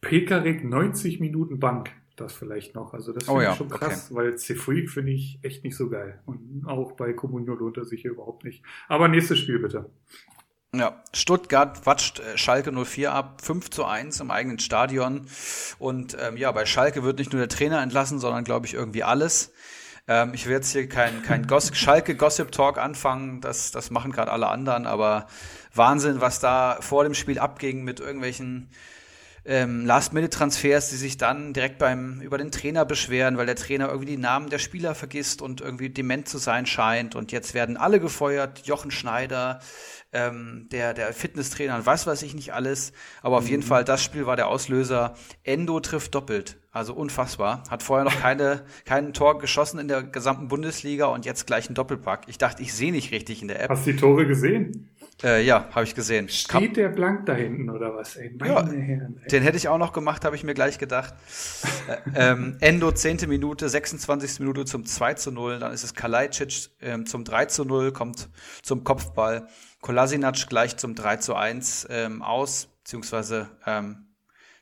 [0.01, 2.93] Pekarik 90 Minuten Bank, das vielleicht noch.
[2.93, 4.15] Also das oh finde oh ja, ich schon krass, okay.
[4.15, 6.21] weil Cefuig finde ich echt nicht so geil.
[6.25, 8.63] Und auch bei Comunio lohnt er sich hier überhaupt nicht.
[8.87, 9.89] Aber nächstes Spiel bitte.
[10.75, 15.25] Ja, Stuttgart watscht äh, Schalke 04 ab, 5 zu 1 im eigenen Stadion.
[15.79, 19.01] Und ähm, ja, bei Schalke wird nicht nur der Trainer entlassen, sondern glaube ich irgendwie
[19.01, 19.53] alles.
[20.07, 24.47] Ähm, ich will jetzt hier kein, kein Goss Schalke-Gossip-Talk anfangen, das, das machen gerade alle
[24.47, 25.27] anderen, aber
[25.73, 28.69] Wahnsinn, was da vor dem Spiel abging mit irgendwelchen
[29.45, 34.11] ähm, Last-Minute-Transfers, die sich dann direkt beim über den Trainer beschweren, weil der Trainer irgendwie
[34.11, 37.15] die Namen der Spieler vergisst und irgendwie dement zu sein scheint.
[37.15, 39.59] Und jetzt werden alle gefeuert, Jochen Schneider,
[40.13, 42.91] ähm, der, der Fitnesstrainer und was weiß ich nicht alles.
[43.21, 43.49] Aber auf mhm.
[43.51, 45.15] jeden Fall, das Spiel war der Auslöser.
[45.43, 46.57] Endo trifft doppelt.
[46.71, 47.63] Also unfassbar.
[47.69, 51.73] Hat vorher noch keine, kein Tor geschossen in der gesamten Bundesliga und jetzt gleich ein
[51.73, 52.23] Doppelpack.
[52.27, 53.69] Ich dachte, ich sehe nicht richtig in der App.
[53.69, 54.89] Hast du die Tore gesehen?
[55.23, 56.27] Äh, ja, habe ich gesehen.
[56.27, 58.17] Steht Kam der blank da hinten oder was?
[58.17, 61.13] Ey, ja, Herren, den hätte ich auch noch gemacht, habe ich mir gleich gedacht.
[61.87, 63.29] äh, ähm, Endo, 10.
[63.29, 64.41] Minute, 26.
[64.41, 65.59] Minute zum 2 zu 0.
[65.59, 68.29] Dann ist es Kalajdzic ähm, zum 3 zu 0, kommt
[68.61, 69.47] zum Kopfball.
[69.81, 74.07] Kolasinac gleich zum 3 zu 1 ähm, aus, beziehungsweise ähm,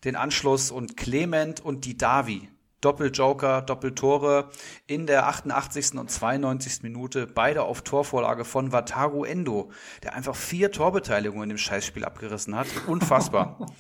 [0.03, 2.49] den Anschluss und Clement und die Davi.
[2.83, 4.49] Doppeljoker, Doppeltore
[4.87, 5.95] in der 88.
[5.95, 6.83] und 92.
[6.83, 9.71] Minute, beide auf Torvorlage von Wataru Endo,
[10.03, 12.67] der einfach vier Torbeteiligungen in dem Scheißspiel abgerissen hat.
[12.87, 13.65] Unfassbar.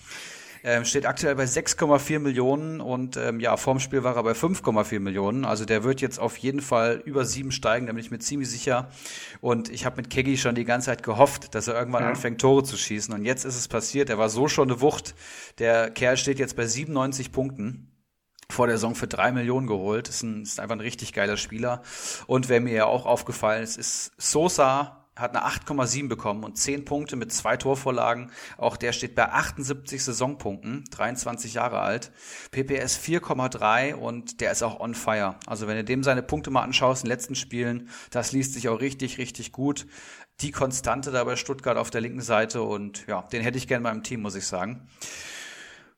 [0.65, 5.01] Ähm, steht aktuell bei 6,4 Millionen und ähm, ja, vorm Spiel war er bei 5,4
[5.01, 5.43] Millionen.
[5.43, 8.49] Also der wird jetzt auf jeden Fall über sieben steigen, da bin ich mir ziemlich
[8.49, 8.87] sicher.
[9.41, 12.09] Und ich habe mit Keggy schon die ganze Zeit gehofft, dass er irgendwann ja.
[12.09, 13.13] anfängt, Tore zu schießen.
[13.13, 14.09] Und jetzt ist es passiert.
[14.09, 15.15] Er war so schon eine Wucht.
[15.59, 17.92] Der Kerl steht jetzt bei 97 Punkten
[18.53, 20.07] vor der Saison für drei Millionen geholt.
[20.07, 21.81] Ist, ein, ist einfach ein richtig geiler Spieler.
[22.27, 26.85] Und wer mir ja auch aufgefallen ist, ist Sosa, hat eine 8,7 bekommen und 10
[26.85, 28.31] Punkte mit zwei Torvorlagen.
[28.57, 32.11] Auch der steht bei 78 Saisonpunkten, 23 Jahre alt.
[32.51, 35.35] PPS 4,3 und der ist auch on fire.
[35.45, 38.69] Also wenn du dem seine Punkte mal anschaust in den letzten Spielen, das liest sich
[38.69, 39.85] auch richtig, richtig gut.
[40.41, 43.83] Die Konstante da bei Stuttgart auf der linken Seite und ja, den hätte ich gerne
[43.83, 44.87] mal im Team, muss ich sagen.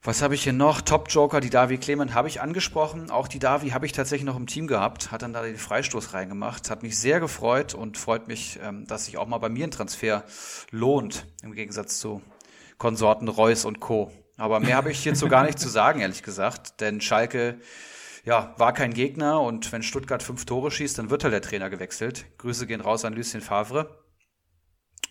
[0.06, 0.82] Was habe ich hier noch?
[0.82, 3.10] Top Joker, die Davi Clement habe ich angesprochen.
[3.10, 6.14] Auch die Davi habe ich tatsächlich noch im Team gehabt, hat dann da den Freistoß
[6.14, 9.66] reingemacht, hat mich sehr gefreut und freut mich, ähm, dass sich auch mal bei mir
[9.66, 10.24] ein Transfer
[10.70, 12.22] lohnt, im Gegensatz zu
[12.78, 14.12] Konsorten Reus und Co.
[14.38, 17.60] Aber mehr habe ich hierzu gar nicht zu sagen, ehrlich gesagt, denn Schalke
[18.26, 21.72] ja, war kein Gegner und wenn Stuttgart fünf Tore schießt, dann wird halt der Trainer
[21.72, 22.28] gewechselt.
[22.38, 24.04] Grüße gehen raus an Lucien Favre.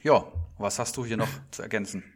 [0.05, 0.25] Ja,
[0.57, 2.14] was hast du hier noch zu ergänzen?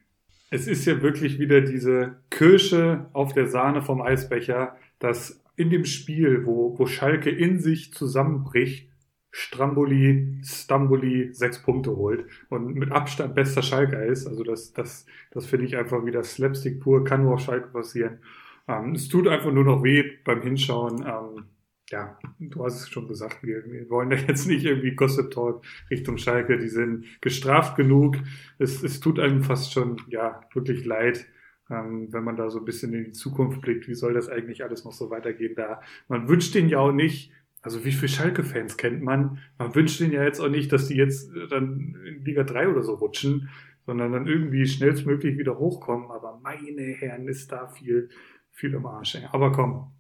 [0.51, 5.85] Es ist ja wirklich wieder diese Kirsche auf der Sahne vom Eisbecher, dass in dem
[5.85, 8.89] Spiel, wo, wo Schalke in sich zusammenbricht,
[9.31, 14.27] Stramboli, Stamboli sechs Punkte holt und mit Abstand bester Schalke ist.
[14.27, 18.19] Also das, das, das finde ich einfach wieder Slapstick pur, kann nur auf Schalke passieren.
[18.67, 21.03] Ähm, es tut einfach nur noch weh beim Hinschauen.
[21.03, 21.45] Ähm,
[21.91, 25.65] ja, du hast es schon gesagt, wir, wir wollen da jetzt nicht irgendwie Gossip Talk
[25.91, 28.17] Richtung Schalke, die sind gestraft genug.
[28.59, 31.27] Es, es tut einem fast schon, ja, wirklich leid,
[31.71, 33.89] ähm, wenn man da so ein bisschen in die Zukunft blickt.
[33.89, 35.81] Wie soll das eigentlich alles noch so weitergehen da?
[36.09, 39.39] Man wünscht den ja auch nicht, also wie viele Schalke-Fans kennt man?
[39.59, 42.83] Man wünscht den ja jetzt auch nicht, dass die jetzt dann in Liga 3 oder
[42.83, 43.49] so rutschen,
[43.87, 46.11] sondern dann irgendwie schnellstmöglich wieder hochkommen.
[46.11, 48.11] Aber meine Herren, ist da viel,
[48.53, 49.17] viel im Arsch.
[49.33, 49.93] Aber komm,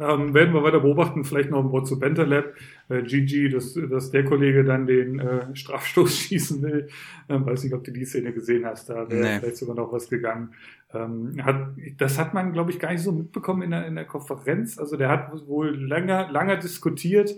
[0.00, 2.54] ähm, werden wir weiter beobachten, vielleicht noch ein Wort zu Bentaleb.
[2.88, 6.88] Äh, Gigi, dass, dass der Kollege dann den äh, Strafstoß schießen will.
[7.28, 9.38] Ähm, weiß nicht, ob du die Szene gesehen hast, da wäre nee.
[9.38, 10.54] vielleicht sogar noch was gegangen.
[10.94, 14.04] Ähm, hat, das hat man, glaube ich, gar nicht so mitbekommen in der, in der
[14.04, 14.78] Konferenz.
[14.78, 17.34] Also der hat wohl länger, lange diskutiert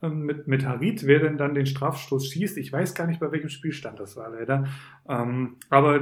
[0.00, 2.56] ähm, mit, mit Harit, wer denn dann den Strafstoß schießt.
[2.58, 4.66] Ich weiß gar nicht, bei welchem Spielstand das war, leider.
[5.08, 5.96] Ähm, aber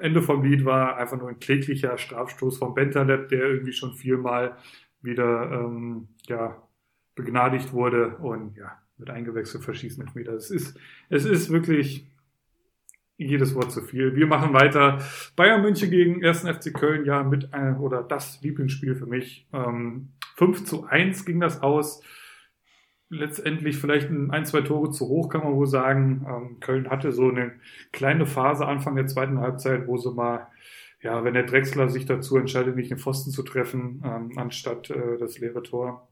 [0.00, 4.56] Ende vom Lied war einfach nur ein kläglicher Strafstoß von Bentaleb, der irgendwie schon viermal
[5.04, 6.62] wieder ähm, ja,
[7.14, 10.32] begnadigt wurde und ja, wird eingewechselt, verschießen Elfmeter.
[10.32, 12.06] Es ist, es ist wirklich
[13.16, 14.16] jedes Wort zu viel.
[14.16, 14.98] Wir machen weiter.
[15.36, 16.48] Bayern München gegen 1.
[16.48, 19.46] FC Köln, ja, mit ein, oder das Lieblingsspiel für mich.
[19.52, 22.02] Ähm, 5 zu 1 ging das aus.
[23.10, 26.26] Letztendlich vielleicht ein, ein, zwei Tore zu hoch, kann man wohl sagen.
[26.28, 27.52] Ähm, Köln hatte so eine
[27.92, 30.48] kleine Phase Anfang der zweiten Halbzeit, wo sie mal
[31.04, 35.18] ja, wenn der Drechsler sich dazu entscheidet, nicht den Pfosten zu treffen, ähm, anstatt äh,
[35.18, 36.08] das leere Tor,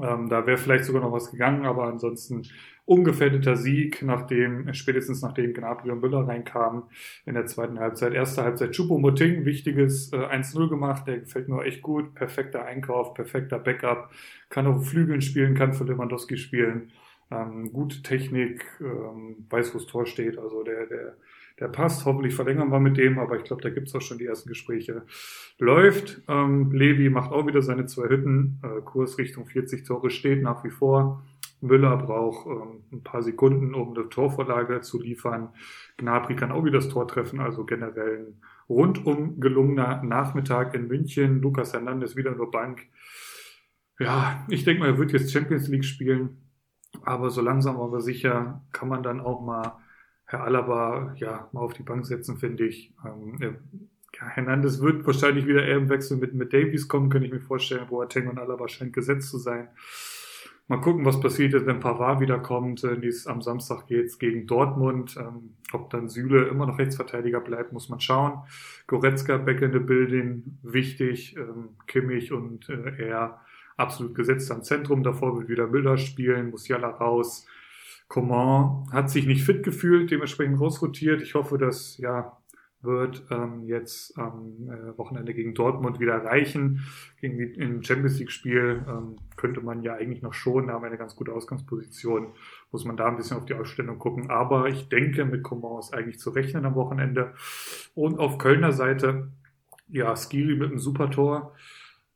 [0.00, 2.42] ähm, da wäre vielleicht sogar noch was gegangen, aber ansonsten
[2.84, 6.84] ungefährdeter Sieg, nachdem, spätestens nachdem Gnabry und Müller reinkamen
[7.24, 8.14] in der zweiten Halbzeit.
[8.14, 13.60] Erste Halbzeit Choupo-Moting, wichtiges äh, 1-0 gemacht, der gefällt mir echt gut, perfekter Einkauf, perfekter
[13.60, 14.10] Backup,
[14.48, 16.90] kann auf Flügeln spielen, kann für Lewandowski spielen,
[17.30, 21.16] ähm, gute Technik, ähm, weiß, wo das Tor steht, also der, der
[21.60, 22.04] der passt.
[22.04, 24.48] Hoffentlich verlängern wir mit dem, aber ich glaube, da gibt es auch schon die ersten
[24.48, 25.02] Gespräche.
[25.58, 26.22] Läuft.
[26.28, 28.60] Ähm, Levi macht auch wieder seine zwei Hütten.
[28.62, 31.24] Äh, Kurs Richtung 40 Tore steht nach wie vor.
[31.62, 35.50] Müller braucht ähm, ein paar Sekunden, um eine Torvorlage zu liefern.
[35.96, 41.40] Gnabry kann auch wieder das Tor treffen, also generell ein rundum gelungener Nachmittag in München.
[41.40, 42.88] Lukas Hernandez wieder nur Bank.
[43.98, 46.38] Ja, ich denke mal, er wird jetzt Champions League spielen.
[47.04, 49.78] Aber so langsam aber sicher kann man dann auch mal
[50.32, 52.90] Herr Alaba ja mal auf die Bank setzen, finde ich.
[53.04, 53.36] Ähm,
[54.18, 57.40] ja, Hernandez wird wahrscheinlich wieder eher im Wechsel mit, mit Davies kommen, könnte ich mir
[57.40, 57.86] vorstellen.
[57.86, 59.68] Boateng und Alaba scheint gesetzt zu sein.
[60.68, 62.82] Mal gucken, was passiert ist, wenn Pavard wiederkommt.
[62.82, 65.18] Äh, am Samstag geht's gegen Dortmund.
[65.20, 68.38] Ähm, ob dann Süle immer noch Rechtsverteidiger bleibt, muss man schauen.
[68.86, 71.36] Goretzka, back in the building, wichtig.
[71.36, 73.42] Ähm, Kimmich und äh, er
[73.76, 75.02] absolut gesetzt am Zentrum.
[75.02, 77.46] Davor wird wieder Müller spielen, muss Jalla raus.
[78.12, 81.22] Coman hat sich nicht fit gefühlt, dementsprechend rausrotiert.
[81.22, 82.36] Ich hoffe, dass ja
[82.82, 86.80] wird ähm, jetzt am äh, Wochenende gegen Dortmund wieder reichen.
[87.20, 90.88] Gegen die, im Champions League-Spiel ähm, könnte man ja eigentlich noch schon, da haben wir
[90.88, 92.34] eine ganz gute Ausgangsposition,
[92.70, 94.30] muss man da ein bisschen auf die Ausstellung gucken.
[94.30, 97.32] Aber ich denke, mit Coman ist eigentlich zu rechnen am Wochenende.
[97.94, 99.28] Und auf Kölner Seite,
[99.88, 101.54] ja, Skiri mit einem Supertor.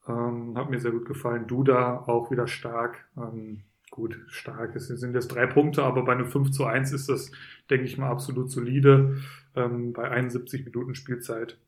[0.06, 1.46] Ähm, hat mir sehr gut gefallen.
[1.46, 3.08] Duda auch wieder stark.
[3.16, 4.76] Ähm, gut, stark.
[4.76, 7.30] Es sind jetzt drei Punkte, aber bei einem 5 zu 1 ist das,
[7.70, 9.18] denke ich mal, absolut solide.
[9.54, 11.58] Ähm, bei 71 Minuten Spielzeit.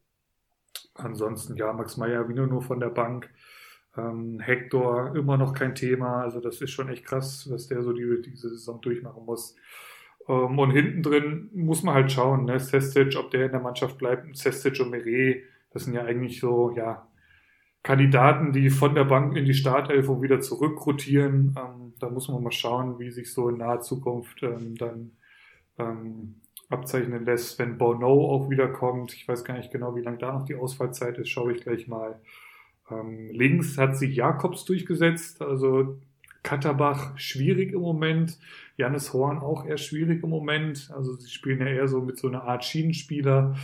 [0.94, 3.31] Ansonsten, ja, Max Meyer wieder nur von der Bank.
[3.96, 6.22] Ähm, Hector immer noch kein Thema.
[6.22, 9.57] Also das ist schon echt krass, was der so die, diese Saison durchmachen muss.
[10.28, 12.61] Ähm, und hinten drin muss man halt schauen, ne?
[12.61, 14.37] Sestic, ob der in der Mannschaft bleibt.
[14.37, 17.08] Sestic und Meret, das sind ja eigentlich so, ja,
[17.83, 21.55] Kandidaten, die von der Bank in die Startelf und wieder zurückrotieren.
[21.59, 25.12] Ähm, da muss man mal schauen, wie sich so in naher Zukunft ähm, dann
[25.79, 29.14] ähm, abzeichnen lässt, wenn Bono auch wieder kommt.
[29.14, 31.88] Ich weiß gar nicht genau, wie lange da noch die Ausfallzeit ist, schaue ich gleich
[31.88, 32.21] mal.
[32.91, 35.99] Ähm, links hat sich Jakobs durchgesetzt, also
[36.42, 38.38] Katterbach schwierig im Moment,
[38.79, 40.90] Jannis Horn auch eher schwierig im Moment.
[40.94, 43.57] Also sie spielen ja eher so mit so einer Art Schienenspieler.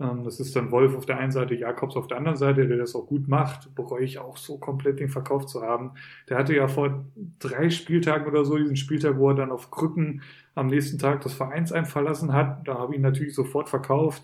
[0.00, 2.78] Ähm, das ist dann Wolf auf der einen Seite, Jakobs auf der anderen Seite, der
[2.78, 3.74] das auch gut macht.
[3.74, 5.92] Bereue ich auch so komplett den Verkauf zu haben.
[6.28, 7.04] Der hatte ja vor
[7.38, 10.22] drei Spieltagen oder so diesen Spieltag, wo er dann auf Krücken
[10.54, 12.66] am nächsten Tag das Vereinsheim verlassen hat.
[12.66, 14.22] Da habe ich ihn natürlich sofort verkauft.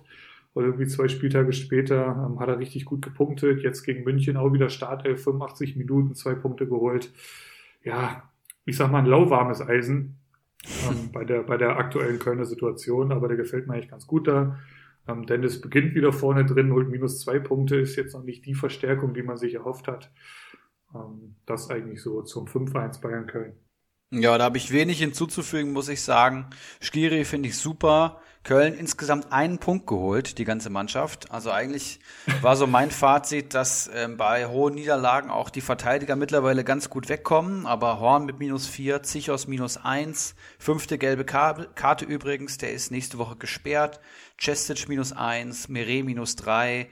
[0.55, 3.63] Und irgendwie zwei Spieltage später ähm, hat er richtig gut gepunktet.
[3.63, 7.13] Jetzt gegen München auch wieder Startelf, 85 Minuten, zwei Punkte geholt.
[7.83, 8.31] Ja,
[8.65, 10.21] ich sag mal ein lauwarmes Eisen
[10.89, 14.29] ähm, bei, der, bei der aktuellen Kölner Situation, aber der gefällt mir eigentlich ganz gut
[14.29, 14.59] da.
[15.07, 18.55] Ähm, Dennis beginnt wieder vorne drin, holt minus zwei Punkte, ist jetzt noch nicht die
[18.55, 20.13] Verstärkung, die man sich erhofft hat.
[20.95, 23.55] Ähm, das eigentlich so zum 5-1 Bayern Köln.
[24.11, 26.47] Ja, da habe ich wenig hinzuzufügen, muss ich sagen.
[26.81, 28.23] Skiri finde ich super.
[28.45, 31.31] Köln insgesamt einen Punkt geholt, die ganze Mannschaft.
[31.31, 32.01] Also eigentlich
[32.41, 37.09] war so mein Fazit, dass ähm, bei hohen Niederlagen auch die Verteidiger mittlerweile ganz gut
[37.09, 37.67] wegkommen.
[37.67, 43.19] Aber Horn mit minus vier, Zichos minus eins, fünfte gelbe Karte übrigens, der ist nächste
[43.19, 44.01] Woche gesperrt.
[44.39, 46.89] Chestic minus eins, Meret minus drei,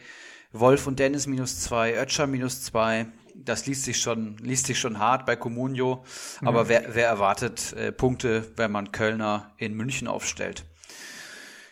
[0.53, 3.07] Wolf und Dennis minus zwei, Ötscher minus zwei
[3.45, 6.05] das liest sich schon, liest sich schon hart bei Comunio.
[6.43, 6.69] Aber mhm.
[6.69, 10.65] wer, wer erwartet äh, Punkte, wenn man Kölner in München aufstellt?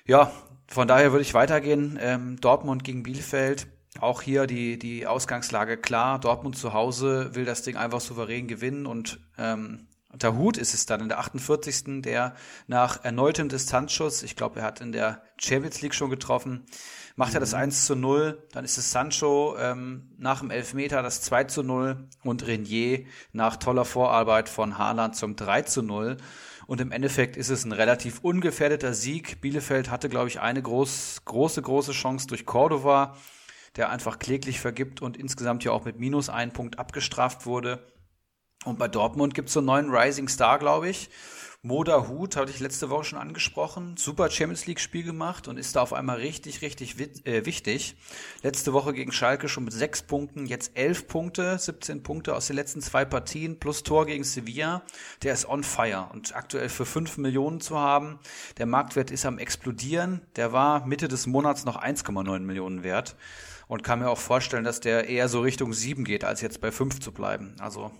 [0.06, 0.30] Ja,
[0.66, 1.98] von daher würde ich weitergehen.
[2.00, 3.68] Ähm, Dortmund gegen Bielefeld.
[4.00, 6.18] Auch hier die, die Ausgangslage klar.
[6.18, 10.86] Dortmund zu Hause will das Ding einfach souverän gewinnen und ähm, der Hut ist es
[10.86, 12.02] dann in der 48.
[12.02, 12.34] der
[12.66, 16.66] nach erneutem Distanzschuss, ich glaube, er hat in der Champions League schon getroffen,
[17.16, 17.86] macht er das 1 mhm.
[17.86, 22.46] zu 0, dann ist es Sancho ähm, nach dem Elfmeter das 2 zu 0 und
[22.46, 26.16] Renier nach toller Vorarbeit von Haaland zum 3 zu 0.
[26.66, 29.40] Und im Endeffekt ist es ein relativ ungefährdeter Sieg.
[29.40, 33.16] Bielefeld hatte, glaube ich, eine groß, große, große Chance durch Cordova,
[33.76, 37.86] der einfach kläglich vergibt und insgesamt ja auch mit minus ein Punkt abgestraft wurde.
[38.64, 41.10] Und bei Dortmund gibt es so einen neuen Rising Star, glaube ich.
[41.66, 43.96] Moda Hut hatte ich letzte Woche schon angesprochen.
[43.96, 47.96] Super Champions League Spiel gemacht und ist da auf einmal richtig, richtig äh, wichtig.
[48.42, 52.56] Letzte Woche gegen Schalke schon mit sechs Punkten, jetzt elf Punkte, 17 Punkte aus den
[52.56, 54.82] letzten zwei Partien plus Tor gegen Sevilla.
[55.22, 58.18] Der ist on fire und aktuell für fünf Millionen zu haben.
[58.58, 60.20] Der Marktwert ist am explodieren.
[60.36, 63.16] Der war Mitte des Monats noch 1,9 Millionen wert
[63.68, 66.70] und kann mir auch vorstellen, dass der eher so Richtung sieben geht, als jetzt bei
[66.70, 67.56] fünf zu bleiben.
[67.58, 67.90] Also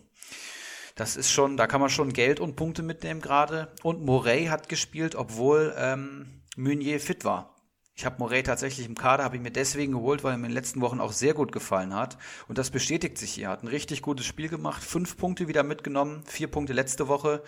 [0.95, 3.73] das ist schon, da kann man schon Geld und Punkte mitnehmen gerade.
[3.83, 7.55] Und Morey hat gespielt, obwohl ähm, Meunier fit war.
[7.97, 10.51] Ich habe Morey tatsächlich im Kader, habe ich mir deswegen geholt, weil er mir in
[10.51, 12.19] den letzten Wochen auch sehr gut gefallen hat.
[12.49, 13.49] Und das bestätigt sich hier.
[13.49, 17.43] Hat ein richtig gutes Spiel gemacht, fünf Punkte wieder mitgenommen, vier Punkte letzte Woche.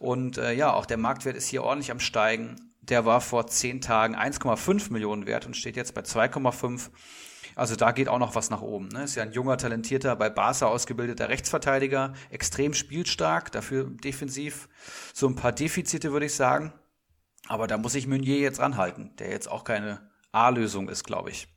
[0.00, 2.56] Und äh, ja, auch der Marktwert ist hier ordentlich am Steigen.
[2.80, 6.90] Der war vor zehn Tagen 1,5 Millionen wert und steht jetzt bei 2,5.
[7.56, 8.88] Also da geht auch noch was nach oben.
[8.88, 9.04] Ne?
[9.04, 14.68] Ist ja ein junger, talentierter, bei Barca ausgebildeter Rechtsverteidiger, extrem spielstark, dafür defensiv
[15.12, 16.72] so ein paar Defizite, würde ich sagen.
[17.46, 21.48] Aber da muss ich Meunier jetzt anhalten, der jetzt auch keine A-Lösung ist, glaube ich.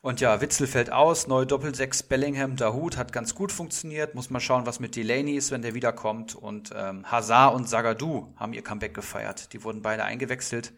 [0.00, 4.14] Und ja, Witzel fällt aus, neue Doppelsechs, Bellingham, Dahut hat ganz gut funktioniert.
[4.14, 6.34] Muss mal schauen, was mit Delaney ist, wenn der wiederkommt.
[6.36, 9.52] Und ähm, Hazard und Zagadou haben ihr Comeback gefeiert.
[9.52, 10.72] Die wurden beide eingewechselt.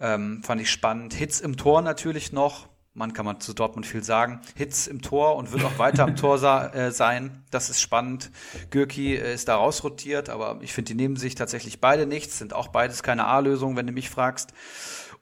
[0.00, 1.12] Ähm, fand ich spannend.
[1.12, 2.68] Hits im Tor natürlich noch.
[2.98, 4.40] Mann, kann man zu Dortmund viel sagen.
[4.56, 6.36] Hits im Tor und wird auch weiter im Tor
[6.74, 7.44] äh, sein.
[7.50, 8.30] Das ist spannend.
[8.70, 12.52] Gürki äh, ist da rausrotiert, aber ich finde, die nehmen sich tatsächlich beide nichts, sind
[12.52, 14.52] auch beides keine A-Lösung, wenn du mich fragst.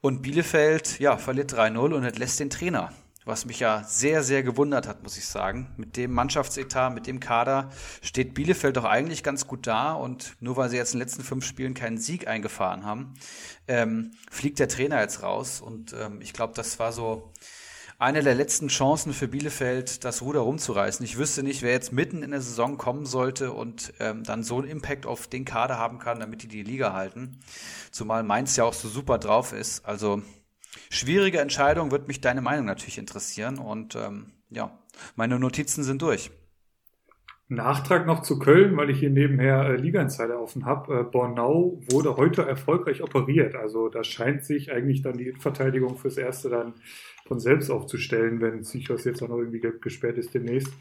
[0.01, 2.91] Und Bielefeld, ja, verliert 3-0 und entlässt den Trainer.
[3.27, 5.73] Was mich ja sehr, sehr gewundert hat, muss ich sagen.
[5.75, 10.55] Mit dem Mannschaftsetat, mit dem Kader steht Bielefeld doch eigentlich ganz gut da und nur
[10.55, 13.15] weil sie jetzt in den letzten fünf Spielen keinen Sieg eingefahren haben,
[13.67, 15.59] ähm, fliegt der Trainer jetzt raus.
[15.59, 17.33] Und ähm, ich glaube, das war so
[17.99, 21.03] eine der letzten Chancen für Bielefeld, das Ruder rumzureißen.
[21.03, 24.59] Ich wüsste nicht, wer jetzt mitten in der Saison kommen sollte und ähm, dann so
[24.59, 27.39] einen Impact auf den Kader haben kann, damit die die Liga halten.
[27.91, 29.83] Zumal Mainz ja auch so super drauf ist.
[29.83, 30.21] Also
[30.91, 33.57] schwierige Entscheidung, wird mich deine Meinung natürlich interessieren.
[33.57, 34.77] Und ähm, ja,
[35.15, 36.29] meine Notizen sind durch.
[37.49, 40.99] Nachtrag noch zu Köln, weil ich hier nebenher äh, Liga-Insider offen habe.
[40.99, 43.55] Äh, Bornau wurde heute erfolgreich operiert.
[43.55, 46.73] Also da scheint sich eigentlich dann die Innenverteidigung fürs Erste dann
[47.25, 50.73] von selbst aufzustellen, wenn Sichos jetzt auch noch irgendwie gesperrt ist demnächst.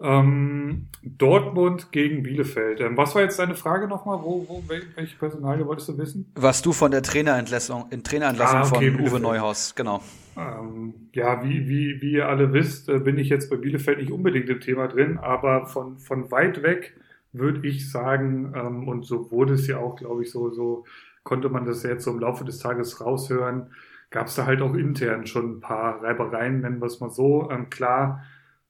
[0.00, 2.80] Ähm, Dortmund gegen Bielefeld.
[2.80, 4.18] Ähm, was war jetzt deine Frage nochmal?
[4.22, 6.32] Wo, wo, welche Personalie wolltest du wissen?
[6.34, 10.02] Was du von der Trainerentlassung, in Trainerentlassung ah, okay, von Uwe Neuhaus, genau.
[10.36, 14.10] Ähm, ja, wie, wie, wie ihr alle wisst, äh, bin ich jetzt bei Bielefeld nicht
[14.10, 16.96] unbedingt im Thema drin, aber von, von weit weg
[17.32, 20.84] würde ich sagen, ähm, und so wurde es ja auch, glaube ich, so, so
[21.22, 23.68] konnte man das jetzt so im Laufe des Tages raushören,
[24.10, 27.48] gab es da halt auch intern schon ein paar Reibereien, nennen wir es mal so.
[27.50, 28.24] Ähm, klar,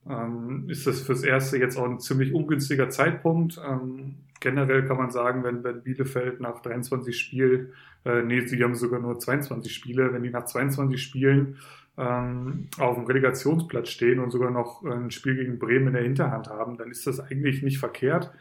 [0.09, 3.59] ähm, ist das fürs Erste jetzt auch ein ziemlich ungünstiger Zeitpunkt.
[3.67, 7.73] Ähm, generell kann man sagen, wenn, wenn Bielefeld nach 23 Spielen,
[8.05, 11.57] äh, nee, sie haben sogar nur 22 Spiele, wenn die nach 22 Spielen
[11.97, 16.49] ähm, auf dem Relegationsplatz stehen und sogar noch ein Spiel gegen Bremen in der Hinterhand
[16.49, 18.31] haben, dann ist das eigentlich nicht verkehrt.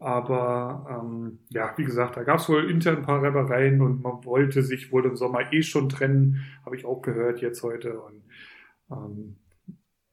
[0.00, 4.24] Aber ähm, ja, wie gesagt, da gab es wohl intern ein paar Reibereien und man
[4.24, 8.00] wollte sich wohl im Sommer eh schon trennen, habe ich auch gehört jetzt heute.
[8.00, 8.22] Und
[8.90, 9.36] ähm,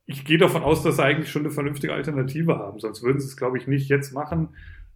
[0.05, 2.79] ich gehe davon aus, dass sie eigentlich schon eine vernünftige Alternative haben.
[2.79, 4.49] Sonst würden sie es, glaube ich, nicht jetzt machen.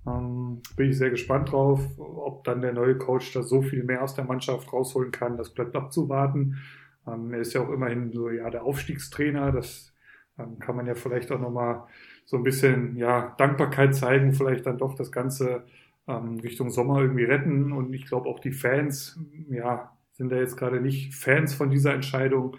[0.07, 4.03] Ähm, bin ich sehr gespannt drauf, ob dann der neue Coach da so viel mehr
[4.03, 5.37] aus der Mannschaft rausholen kann.
[5.37, 6.57] Das bleibt abzuwarten.
[7.07, 9.51] Ähm, er ist ja auch immerhin so ja der Aufstiegstrainer.
[9.51, 9.93] Das
[10.37, 11.83] ähm, kann man ja vielleicht auch nochmal
[12.25, 15.65] so ein bisschen ja Dankbarkeit zeigen, vielleicht dann doch das Ganze
[16.07, 17.71] ähm, Richtung Sommer irgendwie retten.
[17.71, 21.93] Und ich glaube auch die Fans, ja, sind da jetzt gerade nicht Fans von dieser
[21.93, 22.57] Entscheidung.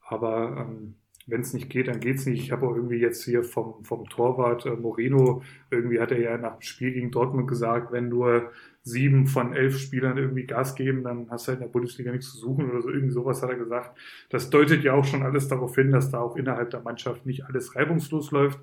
[0.00, 0.94] Aber ähm,
[1.28, 2.42] wenn es nicht geht, dann geht's nicht.
[2.42, 6.38] Ich habe auch irgendwie jetzt hier vom, vom Torwart äh, Moreno, irgendwie hat er ja
[6.38, 8.50] nach dem Spiel gegen Dortmund gesagt, wenn nur
[8.82, 12.32] sieben von elf Spielern irgendwie Gas geben, dann hast du halt in der Bundesliga nichts
[12.32, 12.88] zu suchen oder so.
[12.88, 13.98] Irgendwie sowas hat er gesagt.
[14.30, 17.44] Das deutet ja auch schon alles darauf hin, dass da auch innerhalb der Mannschaft nicht
[17.44, 18.58] alles reibungslos läuft.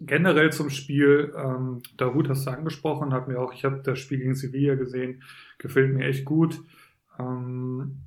[0.00, 4.18] Generell zum Spiel, ähm, Darut hast du angesprochen, hat mir auch, ich habe das Spiel
[4.18, 5.22] gegen Sevilla gesehen,
[5.58, 6.62] gefällt mir echt gut.
[7.18, 7.98] Ähm,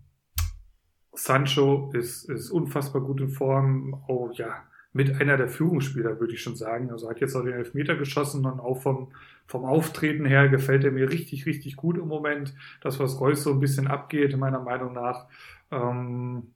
[1.13, 4.04] Sancho ist, ist unfassbar gut in Form.
[4.08, 6.91] Oh ja, mit einer der Führungsspieler, würde ich schon sagen.
[6.91, 9.12] Also hat jetzt auch den Elfmeter geschossen und auch vom,
[9.47, 12.54] vom Auftreten her gefällt er mir richtig, richtig gut im Moment.
[12.82, 15.28] Das, was Reus so ein bisschen abgeht, meiner Meinung nach.
[15.71, 16.54] Ähm,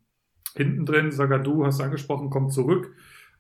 [0.55, 2.95] hinten drin, Sagadu, hast du angesprochen, kommt zurück.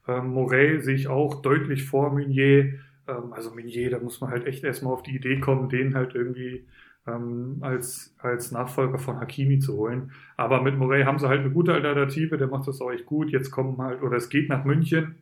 [0.07, 2.79] Ähm, Morey sehe ich auch deutlich vor Meunier.
[3.07, 6.15] Ähm, also Meunier, da muss man halt echt erstmal auf die Idee kommen, den halt
[6.15, 6.67] irgendwie
[7.07, 10.11] ähm, als, als Nachfolger von Hakimi zu holen.
[10.35, 13.31] Aber mit Morey haben sie halt eine gute Alternative, der macht das auch echt gut.
[13.31, 15.15] Jetzt kommen halt, oder es geht nach München.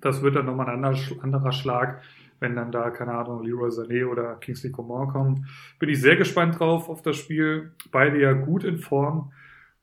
[0.00, 0.84] Das wird dann nochmal ein
[1.20, 2.02] anderer, Schlag,
[2.40, 5.46] wenn dann da, keine Ahnung, Leroy Sané oder Kingsley Coman kommen.
[5.78, 7.72] Bin ich sehr gespannt drauf auf das Spiel.
[7.90, 9.32] Beide ja gut in Form.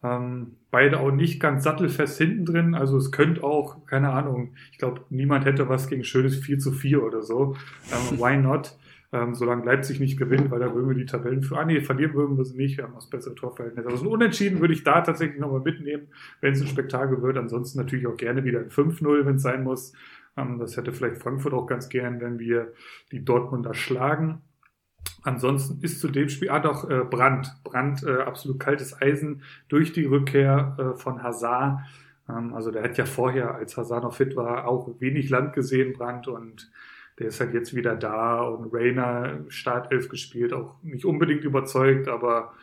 [0.04, 2.76] Ähm, beide auch nicht ganz sattelfest hinten drin.
[2.76, 6.72] Also es könnte auch, keine Ahnung, ich glaube, niemand hätte was gegen schönes 4 zu
[6.72, 7.56] 4 oder so.
[7.92, 8.76] Ähm, why not?
[9.12, 12.14] Ähm, solange Leipzig nicht gewinnt, weil da würden wir die Tabellen für, ah nee, verlieren
[12.14, 13.86] würden wir sie nicht, wir haben das bessere Torverhältnis.
[13.86, 16.08] Also ein Unentschieden würde ich da tatsächlich nochmal mitnehmen,
[16.42, 17.38] wenn es ein Spektakel wird.
[17.38, 19.94] Ansonsten natürlich auch gerne wieder ein 5-0, wenn es sein muss.
[20.38, 22.74] Ähm, das hätte vielleicht Frankfurt auch ganz gern, wenn wir
[23.12, 24.42] die Dortmunder schlagen.
[25.24, 27.52] Ansonsten ist zu dem Spiel, ah doch, äh, Brand.
[27.64, 31.80] Brand, äh, absolut kaltes Eisen durch die Rückkehr äh, von Hazard.
[32.30, 35.94] Ähm, also der hat ja vorher, als Hazard noch fit war, auch wenig Land gesehen,
[35.94, 36.28] Brand.
[36.28, 36.72] Und
[37.20, 42.54] der ist halt jetzt wieder da und Rainer Startelf gespielt, auch nicht unbedingt überzeugt, aber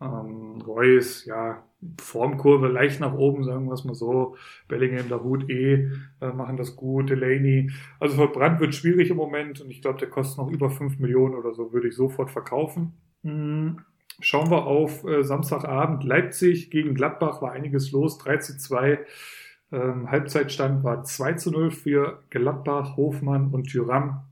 [0.00, 1.64] ähm, Reus, ja,
[2.00, 4.36] Formkurve leicht nach oben, sagen wir es mal so.
[4.66, 5.90] Bellingham, Hut eh
[6.20, 7.70] äh, machen das gut, Delaney.
[8.00, 11.34] Also verbrannt wird schwierig im Moment und ich glaube, der kostet noch über 5 Millionen
[11.34, 12.94] oder so, würde ich sofort verkaufen.
[13.22, 13.78] Mhm.
[14.20, 16.02] Schauen wir auf äh, Samstagabend.
[16.02, 18.98] Leipzig gegen Gladbach war einiges los, 3 zu 2.
[19.70, 24.22] Ähm, Halbzeitstand war 2 zu 0 für Gladbach, Hofmann und Thüram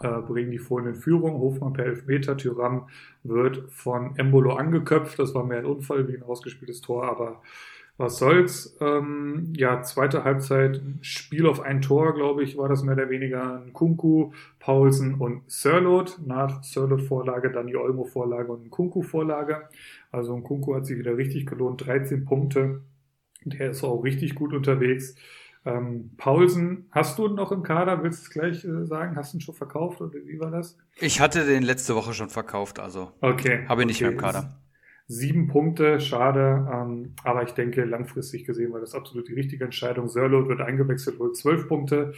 [0.00, 1.40] äh, bringen die vorhin in Führung.
[1.40, 2.88] Hofmann per Elfmeter, Thüram
[3.22, 5.18] wird von Embolo angeköpft.
[5.18, 7.42] Das war mehr ein Unfall wie ein ausgespieltes Tor, aber
[7.98, 8.78] was soll's.
[8.80, 13.62] Ähm, ja, zweite Halbzeit, Spiel auf ein Tor, glaube ich, war das mehr oder weniger.
[13.74, 16.18] Kunku, Paulsen und Sörlot.
[16.24, 19.68] Nach Sörlot-Vorlage dann die Olmo-Vorlage und Kunku-Vorlage.
[20.10, 21.86] Also Kunku hat sich wieder richtig gelohnt.
[21.86, 22.80] 13 Punkte
[23.44, 25.14] der ist auch richtig gut unterwegs.
[25.64, 28.02] Ähm, Paulsen, hast du noch im Kader?
[28.02, 29.16] Willst du es gleich äh, sagen?
[29.16, 30.78] Hast du ihn schon verkauft oder wie war das?
[30.96, 34.04] Ich hatte den letzte Woche schon verkauft, also okay, habe ich nicht okay.
[34.04, 34.60] mehr im Kader.
[35.06, 40.08] Sieben Punkte, schade, ähm, aber ich denke, langfristig gesehen war das absolut die richtige Entscheidung.
[40.08, 42.14] Sörlot wird eingewechselt, wohl zwölf Punkte.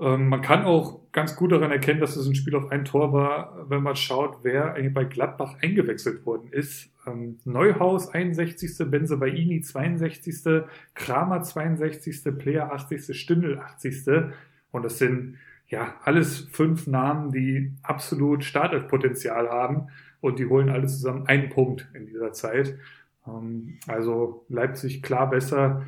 [0.00, 3.12] Ähm, man kann auch ganz gut daran erkennen, dass es ein Spiel auf ein Tor
[3.12, 6.90] war, wenn man schaut, wer eigentlich bei Gladbach eingewechselt worden ist.
[7.06, 10.62] Ähm, Neuhaus 61., Benzebaini 62.,
[10.94, 14.32] Kramer 62., Player 80., Stindel 80.
[14.72, 15.36] Und das sind
[15.68, 19.88] ja alles fünf Namen, die absolut Startelf-Potenzial haben
[20.20, 22.78] und die holen alle zusammen einen Punkt in dieser Zeit.
[23.26, 25.86] Ähm, also Leipzig klar besser,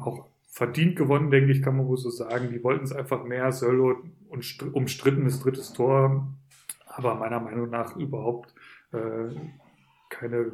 [0.00, 2.50] auch verdient gewonnen, denke ich, kann man wohl so sagen.
[2.50, 6.28] Die wollten es einfach mehr, Söllo und umstrittenes drittes Tor,
[6.86, 8.52] aber meiner Meinung nach überhaupt
[8.92, 9.34] äh,
[10.08, 10.52] keine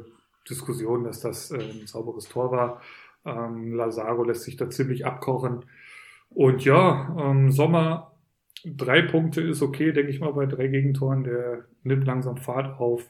[0.49, 2.81] Diskussion, dass das äh, ein sauberes Tor war.
[3.25, 5.65] Ähm, Lazaro lässt sich da ziemlich abkochen.
[6.29, 8.13] Und ja, ähm, Sommer,
[8.63, 11.23] drei Punkte ist okay, denke ich mal, bei drei Gegentoren.
[11.23, 13.03] Der nimmt langsam Fahrt auf.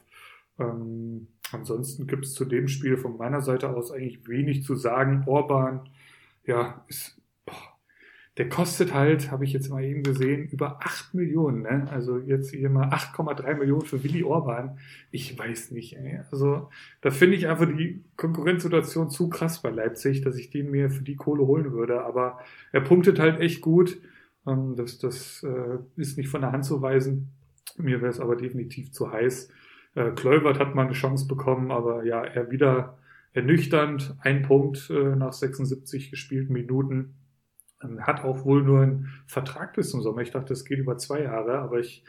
[0.58, 5.24] Ähm, ansonsten gibt es zu dem Spiel von meiner Seite aus eigentlich wenig zu sagen.
[5.26, 5.88] Orban,
[6.48, 7.78] ja, ist, boah,
[8.38, 11.62] der kostet halt, habe ich jetzt mal eben gesehen, über 8 Millionen.
[11.62, 11.86] Ne?
[11.90, 14.78] Also jetzt hier mal 8,3 Millionen für Willi Orban.
[15.10, 15.96] Ich weiß nicht.
[15.96, 16.22] Ey.
[16.32, 16.70] Also
[17.02, 21.04] da finde ich einfach die Konkurrenzsituation zu krass bei Leipzig, dass ich den mir für
[21.04, 22.02] die Kohle holen würde.
[22.02, 22.40] Aber
[22.72, 24.00] er punktet halt echt gut.
[24.46, 27.28] Ähm, das das äh, ist nicht von der Hand zu weisen.
[27.76, 29.50] Mir wäre es aber definitiv zu heiß.
[29.96, 32.96] Äh, Kluivert hat mal eine Chance bekommen, aber ja, er wieder
[33.38, 34.16] ernüchternd.
[34.20, 37.14] Ein Punkt äh, nach 76 gespielten Minuten.
[37.82, 40.22] Ähm, hat auch wohl nur einen Vertrag bis zum Sommer.
[40.22, 42.04] Ich dachte, es geht über zwei Jahre, aber ich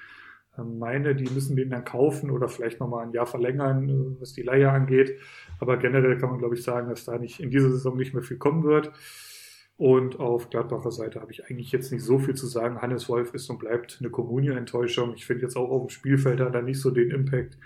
[0.57, 4.33] äh, meine, die müssen den dann kaufen oder vielleicht nochmal ein Jahr verlängern, äh, was
[4.33, 5.19] die Leihe angeht.
[5.59, 8.23] Aber generell kann man, glaube ich, sagen, dass da nicht in dieser Saison nicht mehr
[8.23, 8.91] viel kommen wird.
[9.77, 12.81] Und auf Gladbacher Seite habe ich eigentlich jetzt nicht so viel zu sagen.
[12.81, 15.13] Hannes Wolf ist und bleibt eine Kommunio-Enttäuschung.
[15.15, 17.57] Ich finde jetzt auch auf dem Spielfeld hat er nicht so den Impact,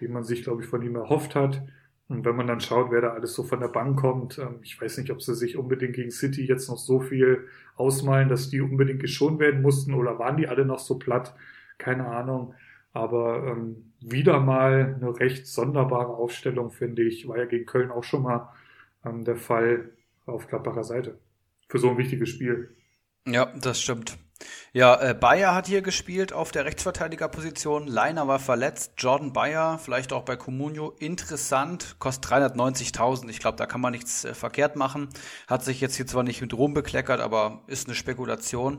[0.00, 1.62] den man sich, glaube ich, von ihm erhofft hat.
[2.10, 4.80] Und wenn man dann schaut, wer da alles so von der Bank kommt, ähm, ich
[4.80, 7.46] weiß nicht, ob sie sich unbedingt gegen City jetzt noch so viel
[7.76, 11.36] ausmalen, dass die unbedingt geschont werden mussten oder waren die alle noch so platt?
[11.78, 12.54] Keine Ahnung.
[12.92, 17.28] Aber ähm, wieder mal eine recht sonderbare Aufstellung, finde ich.
[17.28, 18.52] War ja gegen Köln auch schon mal
[19.04, 19.90] ähm, der Fall
[20.26, 21.16] auf Gladbacher Seite.
[21.68, 22.74] Für so ein wichtiges Spiel.
[23.24, 24.18] Ja, das stimmt.
[24.72, 27.86] Ja, äh, Bayer hat hier gespielt auf der Rechtsverteidigerposition.
[27.86, 28.92] Leiner war verletzt.
[28.98, 33.28] Jordan Bayer, vielleicht auch bei Comunio, interessant, kostet 390.000.
[33.28, 35.08] Ich glaube, da kann man nichts äh, verkehrt machen.
[35.48, 38.78] Hat sich jetzt hier zwar nicht mit Ruhm bekleckert, aber ist eine Spekulation.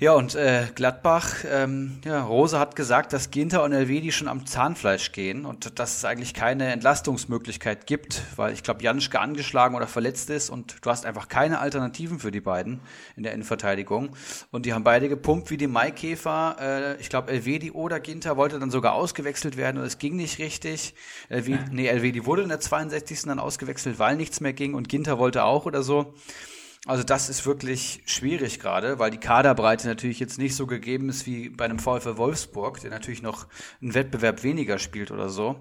[0.00, 4.44] Ja, und äh, Gladbach, ähm, ja, Rose hat gesagt, dass Ginter und Elvedi schon am
[4.44, 9.86] Zahnfleisch gehen und dass es eigentlich keine Entlastungsmöglichkeit gibt, weil ich glaube, Janschke angeschlagen oder
[9.86, 12.80] verletzt ist und du hast einfach keine Alternativen für die beiden
[13.14, 14.16] in der Innenverteidigung.
[14.50, 16.56] Und die haben beide gepumpt wie die Maikäfer.
[16.60, 20.40] Äh, ich glaube, Elvedi oder Ginter wollte dann sogar ausgewechselt werden und es ging nicht
[20.40, 20.94] richtig.
[21.28, 23.22] Elvedi, nee, Elvedi wurde in der 62.
[23.26, 26.14] dann ausgewechselt, weil nichts mehr ging und Ginter wollte auch oder so.
[26.86, 31.24] Also das ist wirklich schwierig gerade, weil die Kaderbreite natürlich jetzt nicht so gegeben ist
[31.26, 33.46] wie bei einem VfL Wolfsburg, der natürlich noch
[33.80, 35.56] einen Wettbewerb weniger spielt oder so.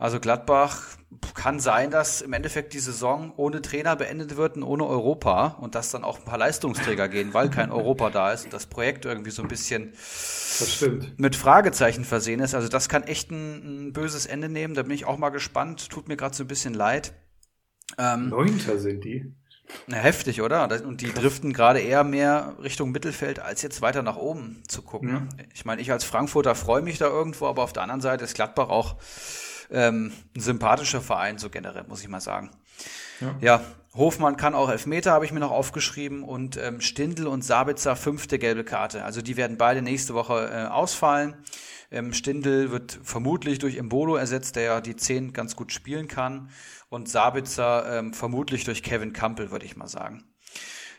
[0.00, 0.96] Also Gladbach
[1.34, 5.74] kann sein, dass im Endeffekt die Saison ohne Trainer beendet wird und ohne Europa und
[5.74, 9.04] dass dann auch ein paar Leistungsträger gehen, weil kein Europa da ist und das Projekt
[9.04, 9.92] irgendwie so ein bisschen
[11.18, 12.54] mit Fragezeichen versehen ist.
[12.54, 14.74] Also das kann echt ein, ein, böses Ende nehmen.
[14.74, 15.90] Da bin ich auch mal gespannt.
[15.90, 17.12] Tut mir gerade so ein bisschen leid.
[17.98, 19.34] Ähm, Neunter sind die.
[19.86, 20.68] Na, heftig, oder?
[20.84, 25.08] Und die driften gerade eher mehr Richtung Mittelfeld, als jetzt weiter nach oben zu gucken.
[25.08, 25.44] Ja.
[25.54, 28.34] Ich meine, ich als Frankfurter freue mich da irgendwo, aber auf der anderen Seite ist
[28.34, 28.96] Gladbach auch
[29.70, 32.50] ähm, ein sympathischer Verein, so generell, muss ich mal sagen.
[33.20, 33.60] Ja, ja
[33.94, 36.22] Hofmann kann auch Elfmeter, habe ich mir noch aufgeschrieben.
[36.22, 39.04] Und ähm, Stindl und Sabitzer fünfte gelbe Karte.
[39.04, 41.34] Also die werden beide nächste Woche äh, ausfallen.
[41.90, 46.50] Ähm, Stindl wird vermutlich durch Embolo ersetzt, der ja die 10 ganz gut spielen kann.
[46.90, 50.24] Und Sabitzer ähm, vermutlich durch Kevin Campbell, würde ich mal sagen.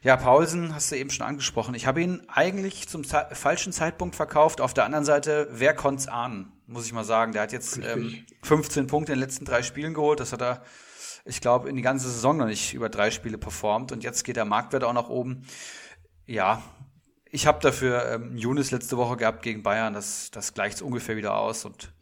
[0.04, 1.76] Ja, Paulsen hast du eben schon angesprochen.
[1.76, 4.60] Ich habe ihn eigentlich zum falschen Zeitpunkt verkauft.
[4.60, 7.34] Auf der anderen Seite, wer konnte es ahnen, muss ich mal sagen.
[7.34, 10.20] Der hat jetzt ähm, 15 Punkte in den letzten drei Spielen geholt.
[10.20, 10.64] Das hat er,
[11.24, 13.92] ich glaube, in die ganze Saison noch nicht über drei Spiele performt.
[13.92, 15.46] Und jetzt geht der Marktwert auch nach oben.
[16.26, 16.64] Ja,
[17.30, 19.94] ich habe dafür ähm, Younes letzte Woche gehabt gegen Bayern.
[19.94, 21.64] Das, das gleicht es ungefähr wieder aus.
[21.64, 21.94] Und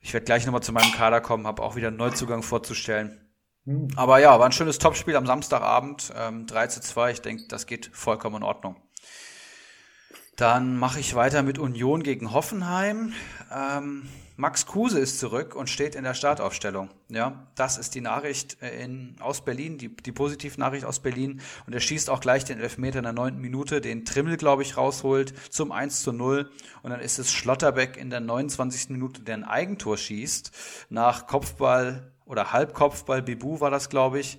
[0.00, 3.20] ich werde gleich nochmal zu meinem Kader kommen, habe auch wieder einen Neuzugang vorzustellen.
[3.64, 3.88] Hm.
[3.96, 6.12] Aber ja, war ein schönes Topspiel am Samstagabend.
[6.16, 7.12] Ähm, 3 zu 2.
[7.12, 8.76] Ich denke, das geht vollkommen in Ordnung.
[10.36, 13.12] Dann mache ich weiter mit Union gegen Hoffenheim.
[13.54, 14.08] Ähm,
[14.40, 16.88] Max Kruse ist zurück und steht in der Startaufstellung.
[17.10, 21.42] Ja, das ist die Nachricht äh, in, aus Berlin, die, die Positivnachricht aus Berlin.
[21.66, 24.78] Und er schießt auch gleich den Elfmeter in der neunten Minute, den Trimmel, glaube ich,
[24.78, 26.50] rausholt zum 1 zu 0.
[26.82, 28.88] Und dann ist es Schlotterbeck in der 29.
[28.88, 30.52] Minute, der ein Eigentor schießt,
[30.88, 34.38] nach Kopfball oder Halbkopfball, Bibu war das, glaube ich.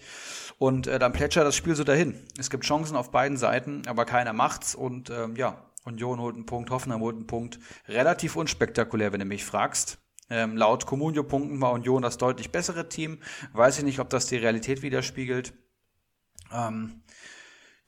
[0.57, 2.15] Und äh, dann plätschert das Spiel so dahin.
[2.39, 4.73] Es gibt Chancen auf beiden Seiten, aber keiner macht's.
[4.73, 7.59] Und ähm, ja, Union holt einen Punkt, Hoffenheim holt einen Punkt.
[7.87, 9.99] Relativ unspektakulär, wenn du mich fragst.
[10.29, 13.19] Ähm, laut Comunio-Punkten war Union das deutlich bessere Team.
[13.53, 15.53] Weiß ich nicht, ob das die Realität widerspiegelt.
[16.53, 17.01] Ähm,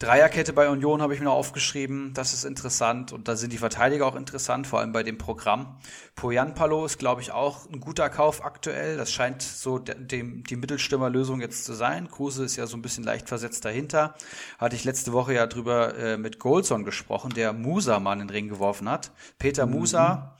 [0.04, 2.14] Dreierkette bei Union habe ich mir noch aufgeschrieben.
[2.14, 3.14] Das ist interessant.
[3.14, 5.78] Und da sind die Verteidiger auch interessant, vor allem bei dem Programm.
[6.16, 8.98] Poyanpalo ist, glaube ich, auch ein guter Kauf aktuell.
[8.98, 12.12] Das scheint so dem, die Mittelstürmerlösung jetzt zu sein.
[12.12, 14.16] Kruse ist ja so ein bisschen leicht versetzt dahinter.
[14.58, 18.30] Hatte ich letzte Woche ja drüber äh, mit Goldson gesprochen, der Musa mal in den
[18.30, 19.12] Ring geworfen hat.
[19.40, 19.72] Peter mhm.
[19.72, 20.36] Musa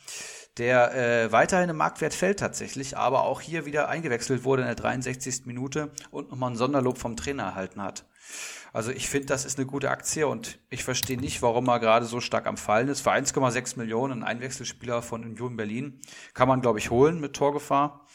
[0.60, 4.76] der äh, weiterhin im Marktwert fällt tatsächlich, aber auch hier wieder eingewechselt wurde in der
[4.76, 5.48] 63.
[5.48, 8.06] Minute und nochmal ein Sonderlob vom Trainer erhalten hat.
[8.74, 12.08] Also ich finde, das ist eine gute Aktie und ich verstehe nicht, warum er gerade
[12.08, 13.02] so stark am Fallen ist.
[13.02, 16.02] Für 1,6 Millionen ein Einwechselspieler von Union Berlin
[16.34, 18.08] kann man, glaube ich, holen mit Torgefahr.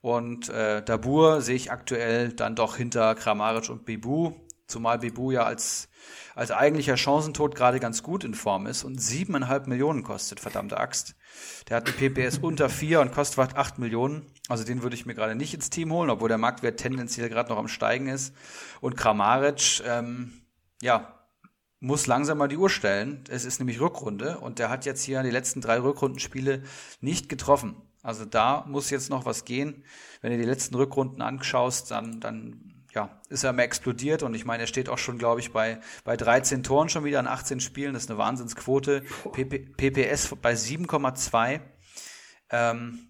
[0.00, 4.32] Und äh, Dabur sehe ich aktuell dann doch hinter Kramaric und Bibu,
[4.66, 5.90] zumal Bibu ja als,
[6.34, 11.16] als eigentlicher Chancentod gerade ganz gut in Form ist und siebeneinhalb Millionen kostet, verdammte Axt.
[11.68, 14.26] Der hat eine PPS unter vier und kostet fast acht Millionen.
[14.48, 17.50] Also den würde ich mir gerade nicht ins Team holen, obwohl der Marktwert tendenziell gerade
[17.50, 18.34] noch am Steigen ist.
[18.80, 20.32] Und Kramaric, ähm,
[20.80, 21.14] ja,
[21.80, 23.22] muss langsam mal die Uhr stellen.
[23.28, 26.62] Es ist nämlich Rückrunde und der hat jetzt hier die letzten drei Rückrundenspiele
[27.00, 27.76] nicht getroffen.
[28.02, 29.84] Also da muss jetzt noch was gehen.
[30.20, 34.44] Wenn du die letzten Rückrunden anschaust, dann, dann ja, ist er mal explodiert und ich
[34.44, 37.60] meine, er steht auch schon, glaube ich, bei, bei 13 Toren schon wieder in 18
[37.60, 37.94] Spielen.
[37.94, 39.02] Das ist eine Wahnsinnsquote.
[39.32, 41.60] PP, PPS bei 7,2.
[42.50, 43.08] Ähm,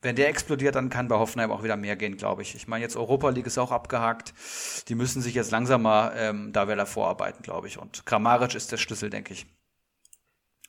[0.00, 2.56] wenn der explodiert, dann kann bei Hoffenheim auch wieder mehr gehen, glaube ich.
[2.56, 4.34] Ich meine, jetzt Europa League ist auch abgehakt.
[4.88, 7.78] Die müssen sich jetzt langsam mal ähm, da wieder vorarbeiten, glaube ich.
[7.78, 9.46] Und Kramaric ist der Schlüssel, denke ich.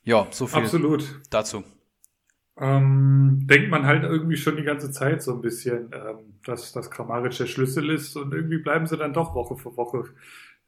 [0.03, 1.21] Ja, so viel Absolut.
[1.31, 1.63] dazu.
[2.55, 6.91] Ähm, denkt man halt irgendwie schon die ganze Zeit so ein bisschen, ähm, dass das
[6.91, 10.05] Kramaric der Schlüssel ist und irgendwie bleiben sie dann doch Woche für Woche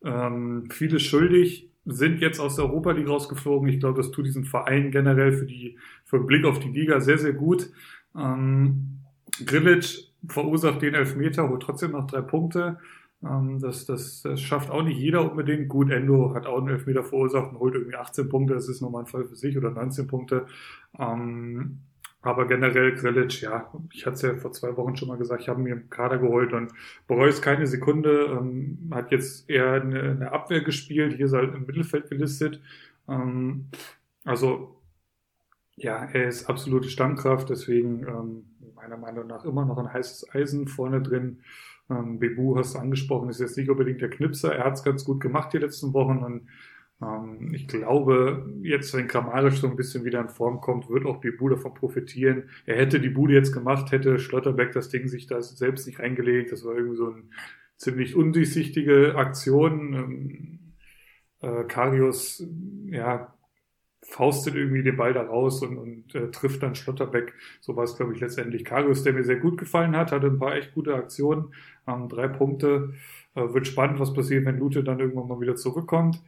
[0.03, 3.69] ähm, viele schuldig, sind jetzt aus der Europa League rausgeflogen.
[3.69, 6.99] Ich glaube, das tut diesen Verein generell für die für den Blick auf die Liga
[7.01, 7.69] sehr, sehr gut.
[8.15, 9.01] Ähm,
[9.45, 12.79] Grilic verursacht den Elfmeter, holt trotzdem noch drei Punkte.
[13.25, 15.69] Ähm, das, das, das schafft auch nicht jeder unbedingt.
[15.69, 18.53] Gut, Endo hat auch einen Elfmeter verursacht und holt irgendwie 18 Punkte.
[18.53, 20.45] Das ist nochmal ein Fall für sich oder 19 Punkte.
[20.99, 21.79] Ähm,
[22.21, 25.49] aber generell Grilic, ja, ich hatte es ja vor zwei Wochen schon mal gesagt, ich
[25.49, 26.71] habe mir im Kader geholt und
[27.07, 28.25] bereue es keine Sekunde.
[28.25, 32.61] Ähm, hat jetzt eher eine, eine, Abwehr gespielt, hier ist er halt im Mittelfeld gelistet.
[33.07, 33.67] Ähm,
[34.23, 34.81] also
[35.75, 38.45] ja, er ist absolute Stammkraft, deswegen ähm,
[38.75, 41.41] meiner Meinung nach immer noch ein heißes Eisen vorne drin.
[41.89, 44.55] Ähm, Bebu hast du angesprochen, ist jetzt nicht unbedingt der Knipser.
[44.55, 46.47] Er hat es ganz gut gemacht die letzten Wochen und
[47.01, 51.17] ähm, ich glaube, jetzt, wenn Kramaric so ein bisschen wieder in Form kommt, wird auch
[51.17, 52.49] Bebu davon profitieren.
[52.65, 56.51] Er hätte die Bude jetzt gemacht, hätte Schlotterbeck das Ding sich da selbst nicht reingelegt.
[56.51, 57.23] Das war irgendwie so eine
[57.77, 59.93] ziemlich undurchsichtige Aktion.
[59.93, 60.59] Ähm,
[61.41, 62.43] äh, Karius,
[62.87, 63.33] ja,
[64.07, 67.33] faustet irgendwie den Ball da raus und, und äh, trifft dann Schlotterbeck.
[67.59, 70.39] So war es, glaube ich, letztendlich Karius, der mir sehr gut gefallen hat, hatte ein
[70.39, 71.53] paar echt gute Aktionen,
[71.87, 72.93] ähm, drei Punkte.
[73.35, 76.21] Äh, wird spannend, was passiert, wenn Lute dann irgendwann mal wieder zurückkommt.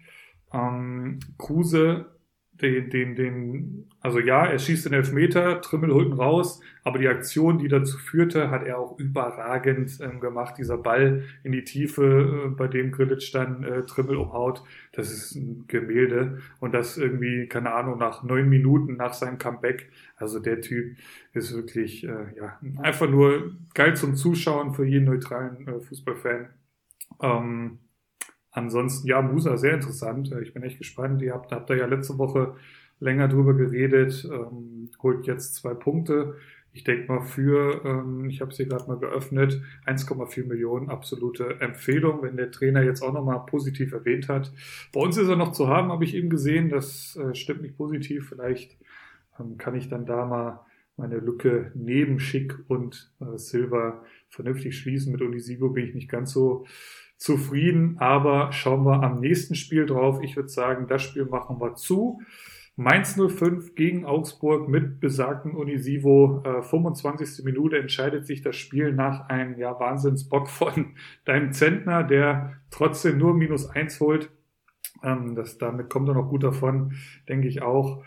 [0.52, 2.17] Ähm, Kruse
[2.62, 7.08] den, den, den, also ja, er schießt den Elfmeter, Trimmel holt ihn raus, aber die
[7.08, 10.56] Aktion, die dazu führte, hat er auch überragend ähm, gemacht.
[10.58, 15.36] Dieser Ball in die Tiefe, äh, bei dem Grillitsch dann äh, Trimmel umhaut, das ist
[15.36, 16.40] ein Gemälde.
[16.60, 19.90] Und das irgendwie, keine Ahnung, nach neun Minuten nach seinem Comeback.
[20.16, 20.98] Also der Typ
[21.34, 26.48] ist wirklich, äh, ja, einfach nur geil zum Zuschauen für jeden neutralen äh, Fußballfan.
[27.22, 27.80] Ähm,
[28.58, 30.32] Ansonsten, ja, Musa sehr interessant.
[30.32, 31.22] Äh, ich bin echt gespannt.
[31.22, 32.56] Ihr habt, habt da ja letzte Woche
[33.00, 34.28] länger drüber geredet.
[34.32, 36.36] Ähm, holt jetzt zwei Punkte.
[36.74, 42.24] Ich denke mal für, ähm, ich habe sie gerade mal geöffnet, 1,4 Millionen absolute Empfehlung,
[42.24, 44.52] wenn der Trainer jetzt auch nochmal positiv erwähnt hat.
[44.92, 46.70] Bei uns ist er noch zu haben, habe ich eben gesehen.
[46.70, 48.30] Das äh, stimmt nicht positiv.
[48.30, 48.76] Vielleicht
[49.40, 55.12] ähm, kann ich dann da mal meine Lücke neben Schick und äh, Silver vernünftig schließen.
[55.12, 56.66] Mit Unisivo bin ich nicht ganz so
[57.18, 60.20] zufrieden, aber schauen wir am nächsten Spiel drauf.
[60.22, 62.22] Ich würde sagen, das Spiel machen wir zu.
[62.80, 66.44] Mainz 05 gegen Augsburg mit besagten Unisivo.
[66.46, 67.44] Äh, 25.
[67.44, 70.94] Minute entscheidet sich das Spiel nach einem ja, Wahnsinnsbock von
[71.26, 74.30] deinem Zentner, der trotzdem nur minus eins holt.
[75.04, 76.94] Ähm, das, damit kommt er noch gut davon,
[77.28, 78.04] denke ich auch.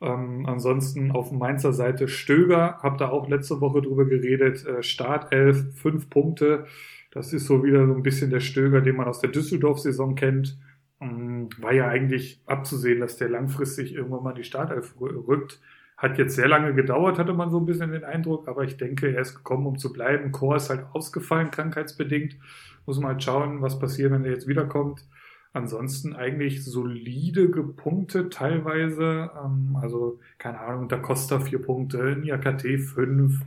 [0.00, 4.64] Ähm, ansonsten auf Mainzer Seite Stöger, habt ihr auch letzte Woche drüber geredet.
[4.66, 6.66] Äh, Startelf, fünf Punkte.
[7.14, 10.58] Das ist so wieder so ein bisschen der Stöger, den man aus der Düsseldorf-Saison kennt.
[11.00, 15.60] Ähm, war ja eigentlich abzusehen, dass der langfristig irgendwann mal die Startelf rückt.
[15.96, 19.14] Hat jetzt sehr lange gedauert, hatte man so ein bisschen den Eindruck, aber ich denke,
[19.14, 20.32] er ist gekommen, um zu bleiben.
[20.32, 22.36] Chor ist halt ausgefallen, krankheitsbedingt.
[22.84, 25.06] Muss man halt schauen, was passiert, wenn er jetzt wiederkommt.
[25.52, 29.30] Ansonsten eigentlich solide gepunktet teilweise.
[29.40, 33.40] Ähm, also, keine Ahnung, da Costa vier Punkte, Niakate fünf.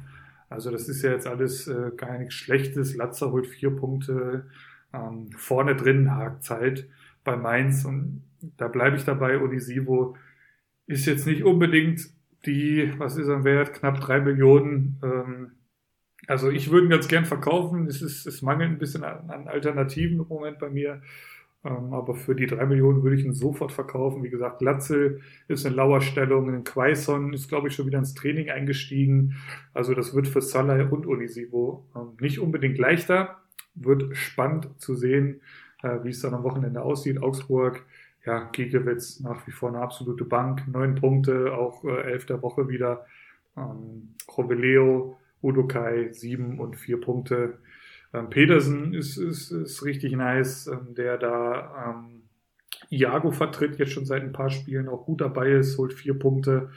[0.50, 2.96] Also, das ist ja jetzt alles äh, gar nichts Schlechtes.
[2.96, 4.48] Latzer holt vier Punkte.
[4.94, 6.88] Ähm, vorne drin hakt Zeit
[7.24, 8.24] bei Mainz und
[8.58, 9.40] da bleibe ich dabei.
[9.42, 10.16] Onisivo
[10.86, 12.10] ist jetzt nicht unbedingt
[12.46, 15.00] die, was ist er wert, knapp drei Millionen.
[15.04, 15.52] Ähm,
[16.28, 17.88] also ich würde ihn ganz gern verkaufen.
[17.88, 21.02] Es, ist, es mangelt ein bisschen an, an Alternativen im Moment bei mir.
[21.68, 24.24] Ähm, aber für die drei Millionen würde ich ihn sofort verkaufen.
[24.24, 28.50] Wie gesagt, Latzel ist in Lauerstellung, in Quaison ist, glaube ich, schon wieder ins Training
[28.50, 29.36] eingestiegen.
[29.74, 33.38] Also das wird für Salah und Onisivo ähm, nicht unbedingt leichter.
[33.76, 35.42] Wird spannend zu sehen,
[35.84, 37.22] äh, wie es dann am Wochenende aussieht.
[37.22, 37.84] Augsburg,
[38.26, 40.68] ja, Giegewitz nach wie vor eine absolute Bank.
[40.68, 43.06] Neun Punkte, auch äh, elf der Woche wieder.
[43.58, 47.58] Ähm, Robeleo, Udokai, sieben und vier Punkte.
[48.18, 52.24] Ähm, Pedersen ist, ist, ist richtig nice, ähm, der da ähm,
[52.90, 56.70] Iago vertritt, jetzt schon seit ein paar Spielen auch gut dabei ist, holt vier Punkte.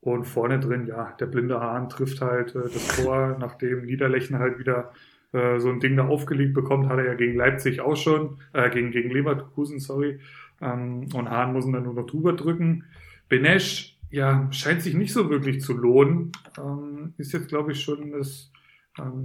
[0.00, 4.58] Und vorne drin, ja, der blinde Hahn trifft halt äh, das Tor, nachdem Niederlechner halt
[4.58, 4.92] wieder
[5.32, 8.70] äh, so ein Ding da aufgelegt bekommt, hat er ja gegen Leipzig auch schon, äh,
[8.70, 10.20] gegen, gegen Leverkusen, sorry.
[10.60, 12.84] Ähm, und Hahn muss ihn dann nur noch drüber drücken.
[13.28, 16.32] Benesch, ja, scheint sich nicht so wirklich zu lohnen.
[16.56, 18.50] Ähm, ist jetzt, glaube ich, schon das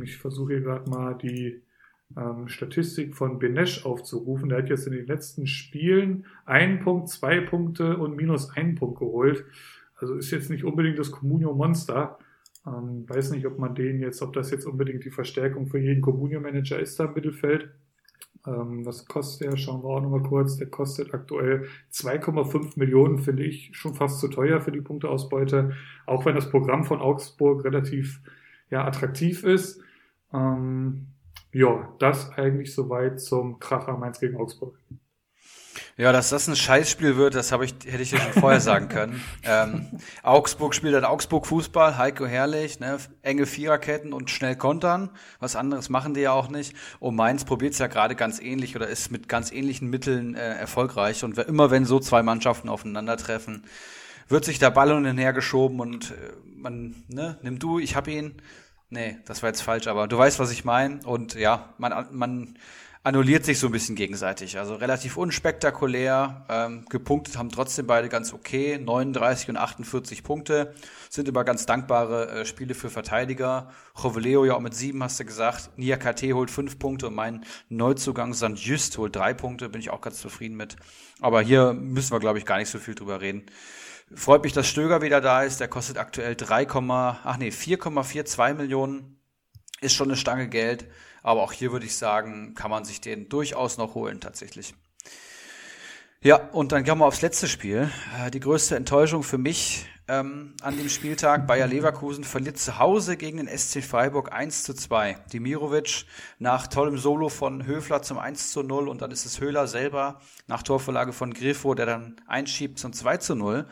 [0.04, 1.62] ich versuche hier gerade mal die
[2.18, 4.50] ähm, Statistik von Benesch aufzurufen.
[4.50, 9.00] Der hat jetzt in den letzten Spielen einen Punkt, zwei Punkte und minus einen Punkt
[9.00, 9.46] geholt.
[9.96, 12.18] Also ist jetzt nicht unbedingt das Comunio Monster.
[12.66, 16.02] Ähm, weiß nicht, ob man den jetzt, ob das jetzt unbedingt die Verstärkung für jeden
[16.02, 17.70] Comunio Manager ist da im Mittelfeld.
[18.46, 19.58] Ähm, was kostet der?
[19.58, 20.58] Schauen wir auch nochmal kurz.
[20.58, 25.74] Der kostet aktuell 2,5 Millionen, finde ich schon fast zu teuer für die Punkteausbeute.
[26.06, 28.22] Auch wenn das Programm von Augsburg relativ
[28.74, 29.80] ja, attraktiv ist.
[30.34, 31.08] Ähm,
[31.52, 34.76] ja, das eigentlich soweit zum Kracher Mainz gegen Augsburg.
[35.96, 38.90] Ja, dass das ein Scheißspiel wird, das habe ich, hätte ich dir schon vorher sagen
[38.90, 39.22] können.
[39.46, 45.10] Ähm, Augsburg spielt dann Augsburg Fußball, Heiko Herrlich, ne, enge Viererketten und schnell kontern.
[45.40, 46.76] Was anderes machen die ja auch nicht.
[47.00, 50.56] Und Mainz probiert es ja gerade ganz ähnlich oder ist mit ganz ähnlichen Mitteln äh,
[50.56, 51.26] erfolgreich.
[51.26, 53.66] Und immer wenn so zwei Mannschaften aufeinandertreffen,
[54.30, 56.16] wird sich der Ball hin und her geschoben und äh,
[56.56, 58.36] man, ne, nimm du, ich hab ihn.
[58.94, 61.00] Nee, das war jetzt falsch, aber du weißt, was ich meine.
[61.04, 62.54] Und ja, man, man
[63.02, 64.60] annulliert sich so ein bisschen gegenseitig.
[64.60, 66.46] Also relativ unspektakulär.
[66.48, 68.78] Ähm, gepunktet haben trotzdem beide ganz okay.
[68.78, 70.76] 39 und 48 Punkte.
[71.10, 73.72] Sind immer ganz dankbare äh, Spiele für Verteidiger.
[74.00, 75.72] Joveleo ja auch mit sieben, hast du gesagt.
[75.76, 78.54] Nia KT holt fünf Punkte und mein Neuzugang St.
[78.58, 79.70] Just holt drei Punkte.
[79.70, 80.76] Bin ich auch ganz zufrieden mit.
[81.20, 83.44] Aber hier müssen wir, glaube ich, gar nicht so viel drüber reden.
[84.16, 85.60] Freut mich, dass Stöger wieder da ist.
[85.60, 89.20] Der kostet aktuell 3, ach nee, 4,42 Millionen.
[89.82, 90.86] Ist schon eine Stange Geld.
[91.24, 94.74] Aber auch hier würde ich sagen, kann man sich den durchaus noch holen, tatsächlich.
[96.22, 97.90] Ja, und dann kommen wir aufs letzte Spiel.
[98.18, 101.48] Äh, die größte Enttäuschung für mich ähm, an dem Spieltag.
[101.48, 105.18] Bayer Leverkusen verliert zu Hause gegen den SC Freiburg 1 zu 2.
[105.32, 106.06] Dimirovic
[106.40, 110.20] nach tollem Solo von Höfler zum 1 zu 0 und dann ist es Höhler selber
[110.48, 113.66] nach Torvorlage von Griffo, der dann einschiebt zum 2 zu 0.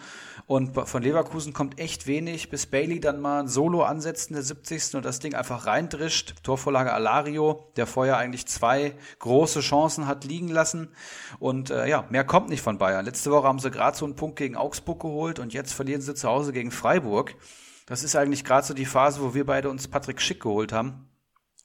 [0.52, 4.44] Und von Leverkusen kommt echt wenig, bis Bailey dann mal ein Solo ansetzt in der
[4.44, 4.96] 70.
[4.96, 6.44] und das Ding einfach reindrischt.
[6.44, 10.90] Torvorlage Alario, der vorher eigentlich zwei große Chancen hat liegen lassen.
[11.40, 13.06] Und äh, ja, mehr kommt nicht von Bayern.
[13.06, 16.16] Letzte Woche haben sie gerade so einen Punkt gegen Augsburg geholt und jetzt verlieren sie
[16.16, 17.34] zu Hause gegen Freiburg.
[17.86, 21.11] Das ist eigentlich gerade so die Phase, wo wir beide uns Patrick Schick geholt haben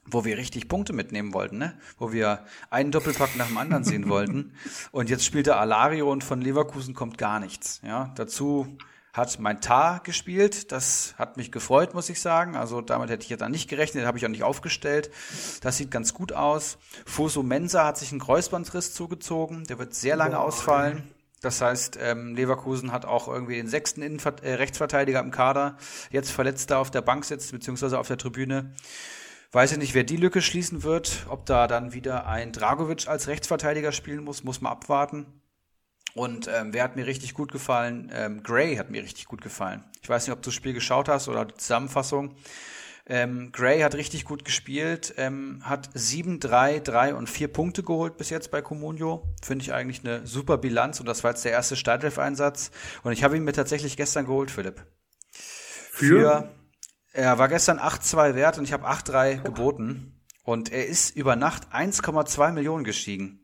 [0.08, 1.78] wo wir richtig Punkte mitnehmen wollten, ne?
[1.98, 4.52] wo wir einen Doppelpack nach dem anderen sehen wollten.
[4.92, 7.80] Und jetzt spielt der Alario und von Leverkusen kommt gar nichts.
[7.84, 8.12] Ja?
[8.16, 8.76] Dazu
[9.16, 10.72] hat mein Tar gespielt.
[10.72, 12.54] Das hat mich gefreut, muss ich sagen.
[12.54, 15.10] Also damit hätte ich jetzt nicht gerechnet, habe ich auch nicht aufgestellt.
[15.62, 16.78] Das sieht ganz gut aus.
[17.06, 19.64] Fuso Mensa hat sich einen Kreuzbandriss zugezogen.
[19.64, 21.02] Der wird sehr lange ausfallen.
[21.40, 25.76] Das heißt, ähm, Leverkusen hat auch irgendwie den sechsten Innenver äh, Rechtsverteidiger im Kader.
[26.10, 28.72] Jetzt verletzt da auf der Bank sitzt, beziehungsweise auf der Tribüne.
[29.56, 31.24] Weiß ich nicht, wer die Lücke schließen wird.
[31.30, 35.24] Ob da dann wieder ein Dragovic als Rechtsverteidiger spielen muss, muss man abwarten.
[36.12, 38.12] Und ähm, wer hat mir richtig gut gefallen?
[38.12, 39.82] Ähm, Gray hat mir richtig gut gefallen.
[40.02, 42.36] Ich weiß nicht, ob du das Spiel geschaut hast oder die Zusammenfassung.
[43.06, 48.18] Ähm, Gray hat richtig gut gespielt, ähm, hat 7, 3, 3 und 4 Punkte geholt
[48.18, 49.26] bis jetzt bei Comunio.
[49.42, 52.72] Finde ich eigentlich eine super Bilanz und das war jetzt der erste Startelf-Einsatz.
[53.04, 54.84] Und ich habe ihn mir tatsächlich gestern geholt, Philipp.
[55.32, 56.20] Für?
[56.20, 56.65] Für
[57.16, 60.12] er war gestern 8,2 wert und ich habe 8,3 geboten.
[60.44, 63.40] Und er ist über Nacht 1,2 Millionen gestiegen.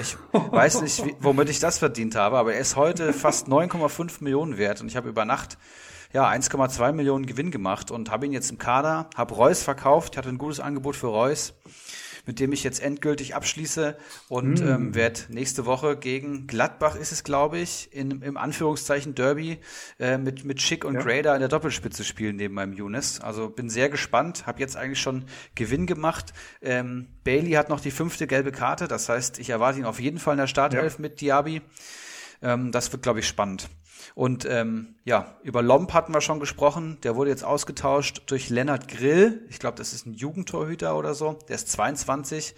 [0.00, 4.22] Ich weiß nicht, wie, womit ich das verdient habe, aber er ist heute fast 9,5
[4.22, 5.56] Millionen wert und ich habe über Nacht
[6.12, 10.28] ja 1,2 Millionen Gewinn gemacht und habe ihn jetzt im Kader, habe Reus verkauft, hatte
[10.28, 11.54] ein gutes Angebot für Reus
[12.28, 13.96] mit dem ich jetzt endgültig abschließe
[14.28, 14.68] und mm.
[14.68, 19.56] ähm, werde nächste Woche gegen Gladbach ist es, glaube ich, in, im Anführungszeichen Derby
[19.98, 21.00] äh, mit, mit Schick und ja.
[21.00, 23.22] Grader in der Doppelspitze spielen neben meinem Younes.
[23.22, 25.24] Also bin sehr gespannt, habe jetzt eigentlich schon
[25.54, 26.34] Gewinn gemacht.
[26.60, 30.18] Ähm, Bailey hat noch die fünfte gelbe Karte, das heißt, ich erwarte ihn auf jeden
[30.18, 31.00] Fall in der Startelf ja.
[31.00, 31.62] mit Diaby.
[32.42, 33.68] Ähm, das wird, glaube ich, spannend.
[34.14, 36.98] Und ähm, ja, über Lomp hatten wir schon gesprochen.
[37.02, 39.44] Der wurde jetzt ausgetauscht durch Lennart Grill.
[39.48, 41.38] Ich glaube, das ist ein Jugendtorhüter oder so.
[41.48, 42.54] Der ist 22.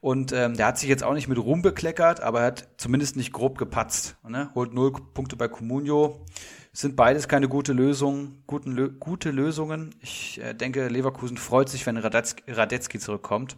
[0.00, 3.16] Und ähm, der hat sich jetzt auch nicht mit Ruhm bekleckert, aber er hat zumindest
[3.16, 4.16] nicht grob gepatzt.
[4.28, 4.50] Ne?
[4.54, 6.24] Holt null Punkte bei Comunio.
[6.72, 9.94] Sind beides keine gute Lösung, guten, gute Lösungen.
[10.00, 13.56] Ich äh, denke, Leverkusen freut sich, wenn Radetzky, Radetzky zurückkommt.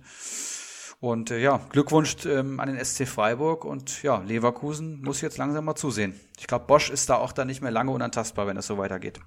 [1.01, 5.65] Und äh, ja, Glückwunsch ähm, an den SC Freiburg und ja, Leverkusen muss jetzt langsam
[5.65, 6.15] mal zusehen.
[6.39, 9.21] Ich glaube, Bosch ist da auch dann nicht mehr lange unantastbar, wenn es so weitergeht.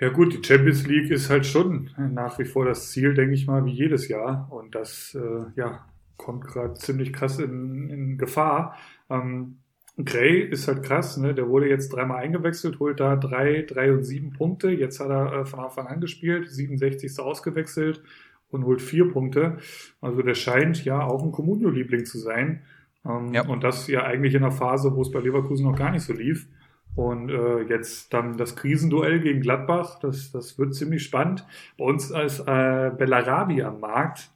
[0.00, 3.46] Ja gut, die Champions League ist halt schon nach wie vor das Ziel, denke ich
[3.46, 4.48] mal, wie jedes Jahr.
[4.50, 8.76] Und das äh, ja, kommt gerade ziemlich krass in, in Gefahr.
[9.10, 9.58] Ähm,
[10.04, 11.34] Gray ist halt krass, ne?
[11.34, 14.70] Der wurde jetzt dreimal eingewechselt, holt da drei, drei und sieben Punkte.
[14.70, 17.18] Jetzt hat er äh, von Anfang an gespielt, 67.
[17.18, 18.02] ausgewechselt
[18.50, 19.58] und holt vier Punkte.
[20.00, 22.62] Also der scheint ja auch ein Comunio-Liebling zu sein.
[23.04, 23.46] Ähm, ja.
[23.46, 26.12] Und das ja eigentlich in einer Phase, wo es bei Leverkusen noch gar nicht so
[26.12, 26.46] lief.
[26.94, 31.46] Und äh, jetzt dann das Krisenduell gegen Gladbach, das, das wird ziemlich spannend.
[31.76, 34.30] Bei uns als äh, Bellarabi am Markt,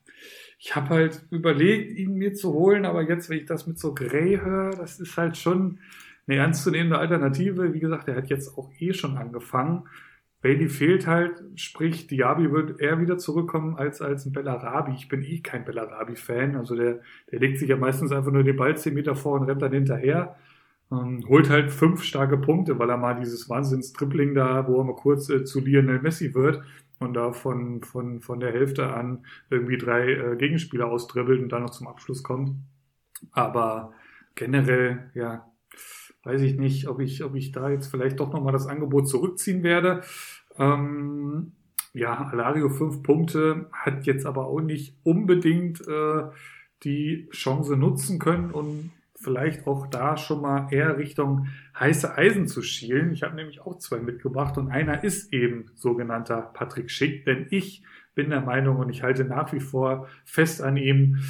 [0.65, 3.95] ich habe halt überlegt, ihn mir zu holen, aber jetzt, wenn ich das mit so
[3.95, 5.81] Grey höre, das ist halt schon
[6.29, 7.75] eine ernstzunehmende Alternative.
[7.75, 9.89] Wie gesagt, er hat jetzt auch eh schon angefangen.
[10.43, 14.93] Bailey fehlt halt, sprich, Diaby wird eher wieder zurückkommen als, als ein Bellarabi.
[14.93, 16.57] Ich bin eh kein Bellarabi-Fan.
[16.57, 19.47] Also der, der legt sich ja meistens einfach nur den Ball zehn Meter vor und
[19.47, 20.37] rennt dann hinterher.
[20.91, 24.97] Ähm, holt halt fünf starke Punkte, weil er mal dieses Wahnsinns-Tripling da, wo er mal
[24.97, 26.63] kurz äh, zu Lionel Messi wird
[26.99, 31.63] und da von, von, von der Hälfte an irgendwie drei äh, Gegenspieler ausdribbelt und dann
[31.63, 32.57] noch zum Abschluss kommt.
[33.31, 33.93] Aber
[34.35, 35.52] generell, ja,
[36.25, 39.63] weiß ich nicht, ob ich, ob ich da jetzt vielleicht doch nochmal das Angebot zurückziehen
[39.63, 40.03] werde.
[40.59, 41.53] Ähm,
[41.95, 46.25] ja, Alario fünf Punkte, hat jetzt aber auch nicht unbedingt äh,
[46.85, 51.47] die Chance nutzen können und vielleicht auch da schon mal eher Richtung
[51.79, 53.13] heiße Eisen zu schielen.
[53.13, 57.85] Ich habe nämlich auch zwei mitgebracht und einer ist eben sogenannter Patrick Schick, denn ich
[58.15, 61.23] bin der Meinung und ich halte nach wie vor fest an ihm,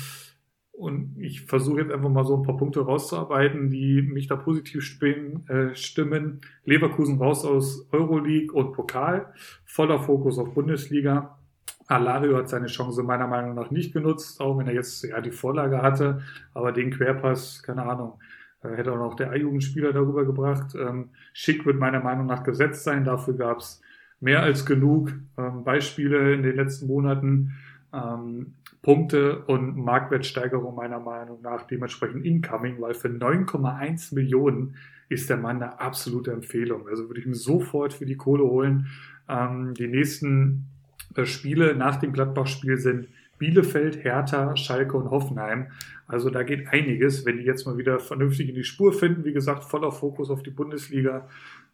[0.82, 4.82] und ich versuche jetzt einfach mal so ein paar Punkte rauszuarbeiten, die mich da positiv
[4.82, 5.48] stimmen.
[5.48, 6.40] Äh, stimmen.
[6.64, 9.32] Leverkusen raus aus Euroleague und Pokal.
[9.64, 11.38] Voller Fokus auf Bundesliga.
[11.86, 15.30] Alario hat seine Chance meiner Meinung nach nicht genutzt, auch wenn er jetzt ja die
[15.30, 16.22] Vorlage hatte.
[16.52, 18.18] Aber den Querpass, keine Ahnung,
[18.64, 20.74] äh, hätte auch noch der A-Jugendspieler darüber gebracht.
[20.74, 23.04] Ähm, Schick wird meiner Meinung nach gesetzt sein.
[23.04, 23.80] Dafür gab es
[24.18, 27.52] mehr als genug ähm, Beispiele in den letzten Monaten.
[27.92, 34.74] Ähm, Punkte und Marktwertsteigerung meiner Meinung nach dementsprechend incoming, weil für 9,1 Millionen
[35.08, 36.88] ist der Mann eine absolute Empfehlung.
[36.88, 38.88] Also würde ich mir sofort für die Kohle holen.
[39.28, 40.66] Ähm, die nächsten
[41.14, 43.08] äh, Spiele nach dem Gladbach-Spiel sind
[43.38, 45.68] Bielefeld, Hertha, Schalke und Hoffenheim.
[46.06, 49.24] Also da geht einiges, wenn die jetzt mal wieder vernünftig in die Spur finden.
[49.24, 51.28] Wie gesagt, voller Fokus auf die Bundesliga.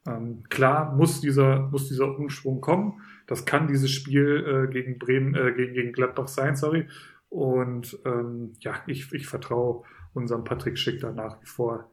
[0.09, 3.03] Ähm, klar muss dieser, muss dieser Umschwung kommen.
[3.27, 6.87] Das kann dieses Spiel äh, gegen Bremen, äh, gegen, gegen Gladbach sein, sorry.
[7.29, 9.83] Und ähm, ja, ich, ich vertraue
[10.15, 11.91] unserem Patrick Schick da nach wie vor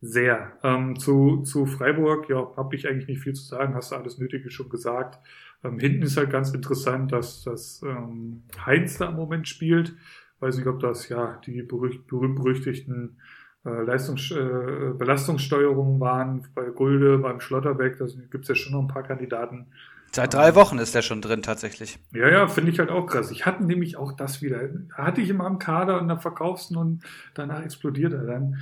[0.00, 0.58] sehr.
[0.62, 4.18] Ähm, zu, zu Freiburg, ja, habe ich eigentlich nicht viel zu sagen, hast du alles
[4.18, 5.18] Nötige schon gesagt.
[5.62, 9.94] Ähm, hinten ist halt ganz interessant, dass, dass ähm, Heinz da im Moment spielt.
[10.40, 13.22] Weiß nicht, ob das ja die berühmt-berüchtigten äh,
[13.64, 17.98] Leistungs äh, Belastungssteuerungen waren bei Gulde, beim Schlotterbeck.
[17.98, 19.66] Da gibt es ja schon noch ein paar Kandidaten.
[20.12, 21.98] Seit drei Wochen ist der schon drin, tatsächlich.
[22.12, 23.30] Ja, ja, finde ich halt auch krass.
[23.30, 24.60] Ich hatte nämlich auch das wieder.
[24.92, 27.02] Hatte ich immer am Kader und dann verkaufst du und
[27.34, 28.56] danach explodiert er dann.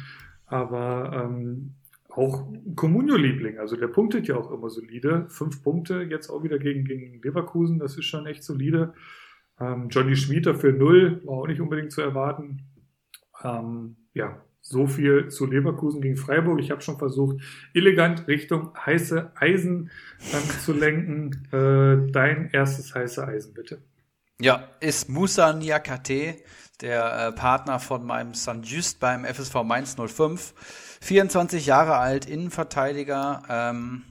[0.46, 1.74] Aber ähm,
[2.10, 5.26] auch Comunio-Liebling, also der punktet ja auch immer solide.
[5.28, 8.94] Fünf Punkte jetzt auch wieder gegen, gegen Leverkusen, das ist schon echt solide.
[9.60, 12.62] Ähm, Johnny Schmieter für null, war auch nicht unbedingt zu erwarten.
[13.44, 16.60] Ähm, ja, so viel zu Leverkusen gegen Freiburg.
[16.60, 17.36] Ich habe schon versucht,
[17.72, 19.90] elegant Richtung heiße Eisen
[20.64, 21.46] zu lenken.
[21.52, 23.78] Äh, dein erstes heiße Eisen, bitte.
[24.40, 26.36] Ja, ist Musa Niakate,
[26.80, 30.52] der äh, Partner von meinem San Just beim FSV Mainz 05.
[31.00, 33.44] 24 Jahre alt, Innenverteidiger.
[33.48, 34.02] Ähm,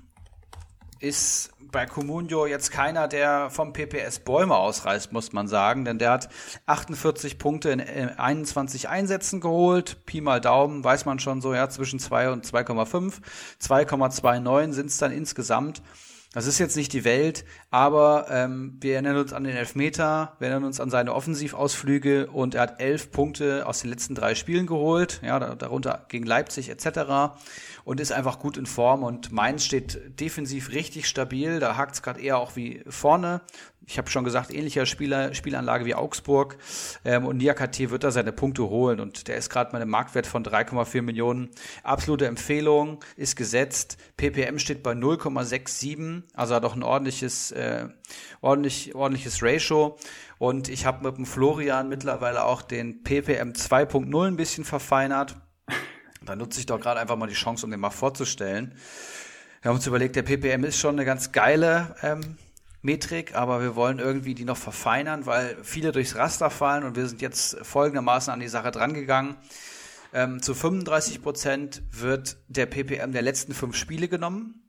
[1.06, 6.12] ist bei Comunio jetzt keiner, der vom PPS Bäume ausreißt, muss man sagen, denn der
[6.12, 6.30] hat
[6.66, 9.98] 48 Punkte in 21 Einsätzen geholt.
[10.06, 13.16] Pi mal Daumen, weiß man schon so, ja, zwischen 2 und 2,5.
[13.62, 15.82] 2,29 sind es dann insgesamt.
[16.36, 20.50] Das ist jetzt nicht die Welt, aber ähm, wir erinnern uns an den Elfmeter, wir
[20.50, 24.68] erinnern uns an seine Offensivausflüge und er hat elf Punkte aus den letzten drei Spielen
[24.68, 27.38] geholt, ja, darunter gegen Leipzig etc.
[27.86, 32.02] und ist einfach gut in Form und Mainz steht defensiv richtig stabil, da hakt es
[32.02, 33.42] gerade eher auch wie vorne
[33.88, 36.58] ich habe schon gesagt, ähnlicher Spieler, Spielanlage wie Augsburg.
[37.04, 39.00] Ähm, und Niakate wird da seine Punkte holen.
[39.00, 41.50] Und der ist gerade mit einem Marktwert von 3,4 Millionen.
[41.84, 43.98] Absolute Empfehlung, ist gesetzt.
[44.18, 46.24] PPM steht bei 0,67.
[46.34, 47.88] Also hat auch ein ordentliches, äh,
[48.42, 49.98] ordentlich, ordentliches Ratio.
[50.38, 55.38] Und ich habe mit dem Florian mittlerweile auch den PPM 2.0 ein bisschen verfeinert.
[56.26, 58.76] Da nutze ich doch gerade einfach mal die Chance, um den mal vorzustellen.
[59.62, 62.38] Wir haben uns überlegt, der PPM ist schon eine ganz geile ähm,
[62.82, 67.08] Metrik, aber wir wollen irgendwie die noch verfeinern, weil viele durchs Raster fallen und wir
[67.08, 69.36] sind jetzt folgendermaßen an die Sache drangegangen.
[70.14, 74.62] Ähm, zu 35 Prozent wird der PPM der letzten fünf Spiele genommen,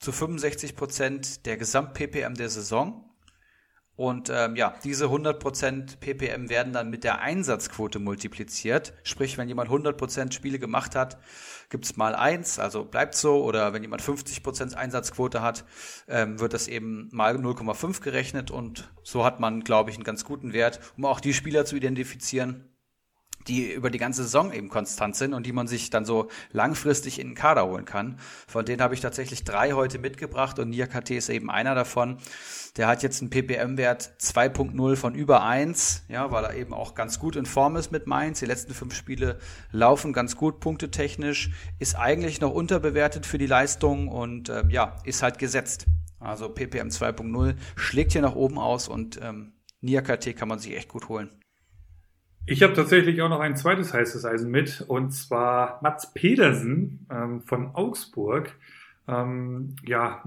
[0.00, 3.07] zu 65 Prozent der Gesamt-PPM der Saison
[3.98, 8.92] und ähm, ja, diese 100% ppm werden dann mit der Einsatzquote multipliziert.
[9.02, 11.18] Sprich, wenn jemand 100% Spiele gemacht hat,
[11.68, 13.42] gibt's mal eins, also bleibt so.
[13.42, 15.64] Oder wenn jemand 50% Einsatzquote hat,
[16.06, 18.52] ähm, wird das eben mal 0,5 gerechnet.
[18.52, 21.74] Und so hat man, glaube ich, einen ganz guten Wert, um auch die Spieler zu
[21.74, 22.68] identifizieren,
[23.46, 27.18] die über die ganze Saison eben konstant sind und die man sich dann so langfristig
[27.18, 28.18] in den Kader holen kann.
[28.46, 32.18] Von denen habe ich tatsächlich drei heute mitgebracht und Niakate ist eben einer davon.
[32.76, 37.18] Der hat jetzt einen PPM-Wert 2.0 von über 1, ja, weil er eben auch ganz
[37.18, 38.40] gut in Form ist mit Mainz.
[38.40, 39.38] Die letzten fünf Spiele
[39.72, 45.22] laufen ganz gut punktetechnisch, ist eigentlich noch unterbewertet für die Leistung und ähm, ja, ist
[45.22, 45.86] halt gesetzt.
[46.20, 50.88] Also PPM 2.0 schlägt hier nach oben aus und ähm, Niakate kann man sich echt
[50.88, 51.30] gut holen.
[52.50, 57.42] Ich habe tatsächlich auch noch ein zweites heißes Eisen mit, und zwar Mats Pedersen ähm,
[57.42, 58.56] von Augsburg.
[59.06, 60.22] Ähm, ja,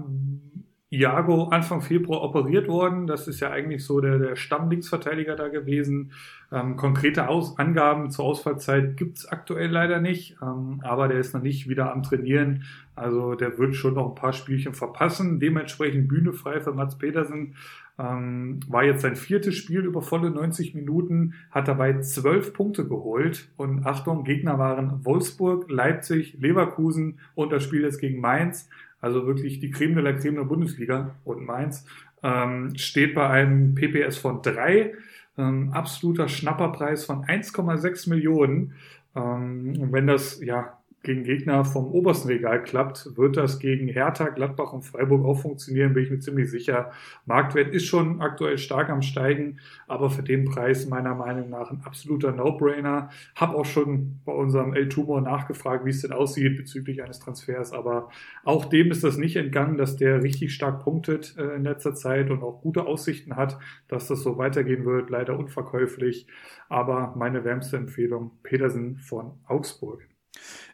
[0.88, 3.08] Iago Anfang Februar operiert worden.
[3.08, 6.12] Das ist ja eigentlich so der, der Stammlinksverteidiger da gewesen.
[6.52, 11.42] Ähm, konkrete Aus Angaben zur Ausfallzeit gibt's aktuell leider nicht, ähm, aber der ist noch
[11.42, 12.64] nicht wieder am Trainieren.
[12.94, 15.40] Also der wird schon noch ein paar Spielchen verpassen.
[15.40, 17.56] Dementsprechend Bühne frei für Mats Petersen.
[17.98, 23.48] Ähm, war jetzt sein viertes Spiel über volle 90 Minuten, hat dabei zwölf Punkte geholt.
[23.56, 28.68] Und Achtung, Gegner waren Wolfsburg, Leipzig, Leverkusen und das Spiel jetzt gegen Mainz.
[29.00, 31.84] Also wirklich die Creme de la Creme der Bundesliga und Mainz.
[32.22, 34.94] Ähm, steht bei einem PPS von drei,
[35.36, 38.74] ähm, absoluter Schnapperpreis von 1,6 Millionen.
[39.14, 44.28] Ähm, und wenn das ja gegen Gegner vom obersten Regal klappt, wird das gegen Hertha,
[44.28, 46.92] Gladbach und Freiburg auch funktionieren, bin ich mir ziemlich sicher.
[47.26, 51.82] Marktwert ist schon aktuell stark am Steigen, aber für den Preis meiner Meinung nach ein
[51.84, 53.10] absoluter No-Brainer.
[53.34, 57.72] Hab auch schon bei unserem El Tumor nachgefragt, wie es denn aussieht bezüglich eines Transfers,
[57.72, 58.08] aber
[58.44, 62.30] auch dem ist das nicht entgangen, dass der richtig stark punktet äh, in letzter Zeit
[62.30, 65.10] und auch gute Aussichten hat, dass das so weitergehen wird.
[65.10, 66.28] Leider unverkäuflich,
[66.68, 70.11] aber meine wärmste Empfehlung Petersen von Augsburg.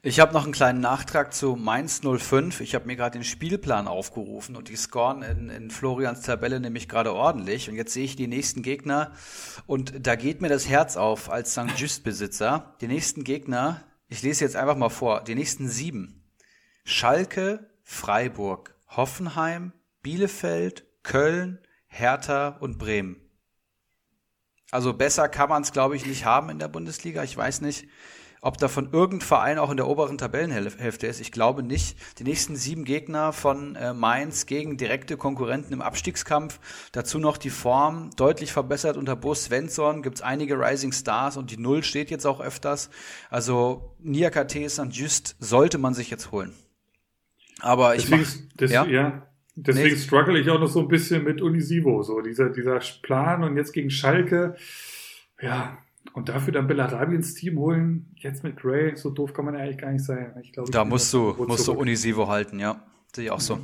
[0.01, 2.61] Ich habe noch einen kleinen Nachtrag zu Mainz 05.
[2.61, 6.89] Ich habe mir gerade den Spielplan aufgerufen und die scoren in, in Florians Tabelle nämlich
[6.89, 7.69] gerade ordentlich.
[7.69, 9.11] Und jetzt sehe ich die nächsten Gegner
[9.67, 11.77] und da geht mir das Herz auf als St.
[11.77, 12.77] Just-Besitzer.
[12.81, 16.31] Die nächsten Gegner, ich lese jetzt einfach mal vor, die nächsten sieben.
[16.85, 19.73] Schalke, Freiburg, Hoffenheim,
[20.03, 23.17] Bielefeld, Köln, Hertha und Bremen.
[24.71, 27.25] Also besser kann man es, glaube ich, nicht haben in der Bundesliga.
[27.25, 27.89] Ich weiß nicht,
[28.41, 31.21] ob da von irgendeinem Verein auch in der oberen Tabellenhälfte ist.
[31.21, 31.97] Ich glaube nicht.
[32.19, 36.61] Die nächsten sieben Gegner von äh, Mainz gegen direkte Konkurrenten im Abstiegskampf.
[36.93, 40.03] Dazu noch die Form deutlich verbessert unter Bo Svensson.
[40.03, 42.91] Gibt es einige Rising Stars und die Null steht jetzt auch öfters.
[43.31, 44.89] Also Niakate St.
[44.91, 46.53] Just sollte man sich jetzt holen.
[47.61, 48.87] Aber ich deswegen, mach, das, ja?
[48.87, 49.27] ja?
[49.57, 50.01] Deswegen nee.
[50.01, 53.73] struggle ich auch noch so ein bisschen mit Unisivo, so dieser, dieser Plan und jetzt
[53.73, 54.55] gegen Schalke.
[55.41, 55.79] Ja,
[56.13, 59.61] und dafür dann Bellarabi ins Team holen, jetzt mit Gray, so doof kann man ja
[59.61, 60.33] eigentlich gar nicht sein.
[60.43, 62.83] Ich glaube, da musst du, musst du Unisivo halten, ja.
[63.15, 63.43] Sehe ich auch mhm.
[63.43, 63.59] so.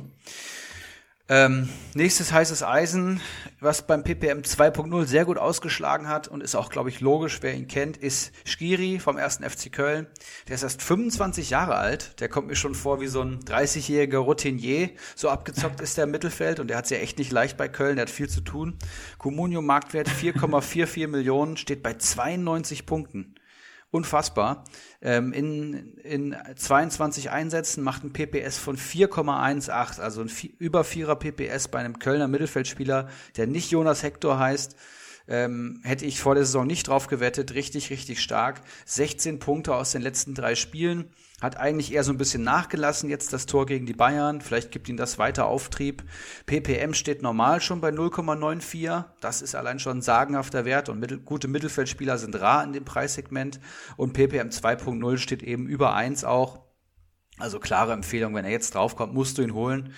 [1.27, 3.19] Ähm, nächstes heißes Eisen,
[3.59, 7.55] was beim PPM 2.0 sehr gut ausgeschlagen hat und ist auch, glaube ich, logisch, wer
[7.55, 10.05] ihn kennt, ist Skiri vom ersten FC Köln.
[10.47, 12.19] Der ist erst 25 Jahre alt.
[12.19, 14.91] Der kommt mir schon vor wie so ein 30-jähriger Routinier.
[15.15, 17.69] So abgezockt ist der im Mittelfeld und der hat es ja echt nicht leicht bei
[17.69, 17.95] Köln.
[17.95, 18.77] Der hat viel zu tun.
[19.17, 23.33] Comunio Marktwert 4,44 Millionen, steht bei 92 Punkten.
[23.95, 24.63] Unfassbar.
[25.01, 31.69] Ähm, in, in 22 Einsätzen macht ein PPS von 4,18, also ein über 4er PPS
[31.69, 34.75] bei einem Kölner Mittelfeldspieler, der nicht Jonas Hector heißt.
[35.27, 37.53] Ähm, hätte ich vor der Saison nicht drauf gewettet.
[37.53, 38.61] Richtig, richtig stark.
[38.85, 41.09] 16 Punkte aus den letzten drei Spielen.
[41.41, 44.39] Hat eigentlich eher so ein bisschen nachgelassen jetzt das Tor gegen die Bayern.
[44.39, 46.03] Vielleicht gibt ihm das weiter Auftrieb.
[46.45, 49.05] PPM steht normal schon bei 0,94.
[49.19, 52.85] Das ist allein schon ein sagenhafter Wert und mittel gute Mittelfeldspieler sind rar in dem
[52.85, 53.59] Preissegment.
[53.97, 56.59] Und PPM 2.0 steht eben über 1 auch.
[57.37, 59.93] Also klare Empfehlung, wenn er jetzt draufkommt, musst du ihn holen.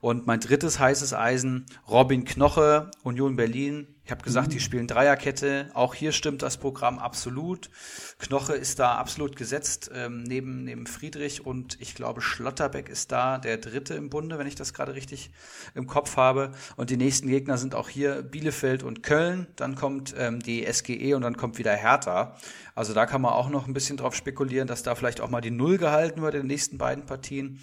[0.00, 3.86] Und mein drittes heißes Eisen, Robin Knoche, Union Berlin.
[4.02, 4.52] Ich habe gesagt, mhm.
[4.52, 5.70] die spielen Dreierkette.
[5.74, 7.70] Auch hier stimmt das Programm absolut.
[8.18, 13.38] Knoche ist da absolut gesetzt, ähm, neben, neben Friedrich und ich glaube, Schlotterbeck ist da
[13.38, 15.30] der Dritte im Bunde, wenn ich das gerade richtig
[15.74, 16.52] im Kopf habe.
[16.76, 19.46] Und die nächsten Gegner sind auch hier Bielefeld und Köln.
[19.56, 22.36] Dann kommt ähm, die SGE und dann kommt wieder Hertha.
[22.74, 25.42] Also da kann man auch noch ein bisschen drauf spekulieren, dass da vielleicht auch mal
[25.42, 27.60] die Null gehalten wird in den nächsten beiden Partien.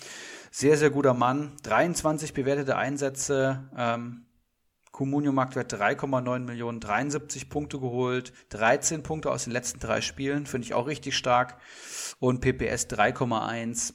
[0.51, 1.55] Sehr, sehr guter Mann.
[1.63, 3.69] 23 bewertete Einsätze.
[3.77, 4.27] Ähm,
[4.97, 10.65] Comunio Marktwert 3,9 Millionen, 73 Punkte geholt, 13 Punkte aus den letzten drei Spielen, finde
[10.65, 11.57] ich auch richtig stark.
[12.17, 13.93] Und PPS 3,1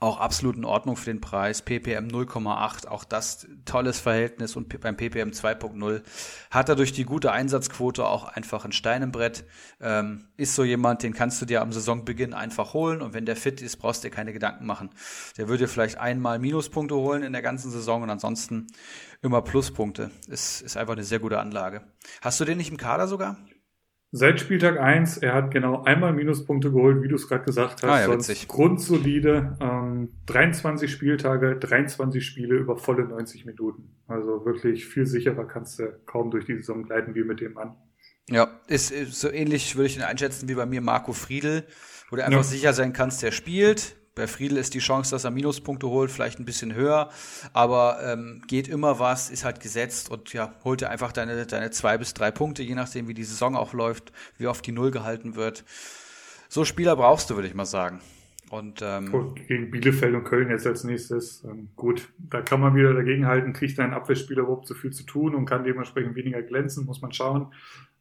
[0.00, 1.62] auch absolut in Ordnung für den Preis.
[1.62, 6.02] ppm 0,8, auch das tolles Verhältnis und beim ppm 2.0
[6.50, 9.44] hat er durch die gute Einsatzquote auch einfach ein Stein im Brett.
[9.80, 13.36] Ähm, ist so jemand, den kannst du dir am Saisonbeginn einfach holen und wenn der
[13.36, 14.90] fit ist, brauchst du dir keine Gedanken machen.
[15.36, 18.66] Der würde vielleicht einmal Minuspunkte holen in der ganzen Saison und ansonsten
[19.22, 20.10] immer Pluspunkte.
[20.28, 21.82] Ist, ist einfach eine sehr gute Anlage.
[22.20, 23.36] Hast du den nicht im Kader sogar?
[24.12, 27.84] Seit Spieltag 1, er hat genau einmal Minuspunkte geholt, wie du es gerade gesagt hast.
[27.84, 28.48] Ah, ja, sonst witzig.
[28.48, 29.58] grundsolide.
[29.60, 33.96] Ähm, 23 Spieltage, 23 Spiele über volle 90 Minuten.
[34.06, 37.74] Also wirklich viel sicherer kannst du kaum durch die Saison gleiten wie mit dem Mann.
[38.30, 41.64] Ja, ist, ist so ähnlich, würde ich ihn einschätzen, wie bei mir Marco Friedl,
[42.10, 42.44] wo du einfach ja.
[42.44, 46.40] sicher sein kannst, der spielt, bei Friedel ist die Chance, dass er Minuspunkte holt, vielleicht
[46.40, 47.10] ein bisschen höher,
[47.52, 51.70] aber ähm, geht immer was, ist halt gesetzt und ja, holt dir einfach deine, deine
[51.70, 54.90] zwei bis drei Punkte, je nachdem, wie die Saison auch läuft, wie oft die Null
[54.90, 55.64] gehalten wird.
[56.48, 58.00] So Spieler brauchst du, würde ich mal sagen.
[58.48, 61.44] Und, ähm, gegen Bielefeld und Köln jetzt als nächstes.
[61.44, 65.34] Ähm, gut, da kann man wieder dagegenhalten, kriegt ein Abwehrspieler überhaupt so viel zu tun
[65.34, 67.48] und kann dementsprechend weniger glänzen, muss man schauen.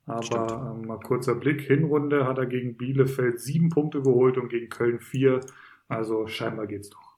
[0.06, 4.70] Aber ähm, mal kurzer Blick, Hinrunde hat er gegen Bielefeld sieben Punkte geholt und gegen
[4.70, 5.42] Köln vier.
[5.88, 7.16] Also scheinbar geht's doch.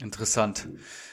[0.00, 0.68] Interessant.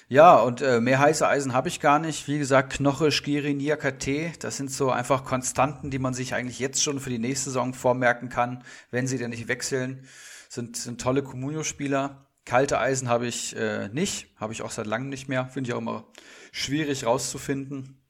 [0.08, 2.28] Ja, und äh, mehr heiße Eisen habe ich gar nicht.
[2.28, 6.84] Wie gesagt, Knoche, Skiri, Niakate, das sind so einfach Konstanten, die man sich eigentlich jetzt
[6.84, 10.04] schon für die nächste Saison vormerken kann, wenn sie denn nicht wechseln.
[10.50, 12.26] Sind, sind tolle Comunio-Spieler.
[12.44, 15.46] Kalte Eisen habe ich äh, nicht, habe ich auch seit langem nicht mehr.
[15.46, 16.06] Finde ich auch immer
[16.52, 18.02] schwierig rauszufinden.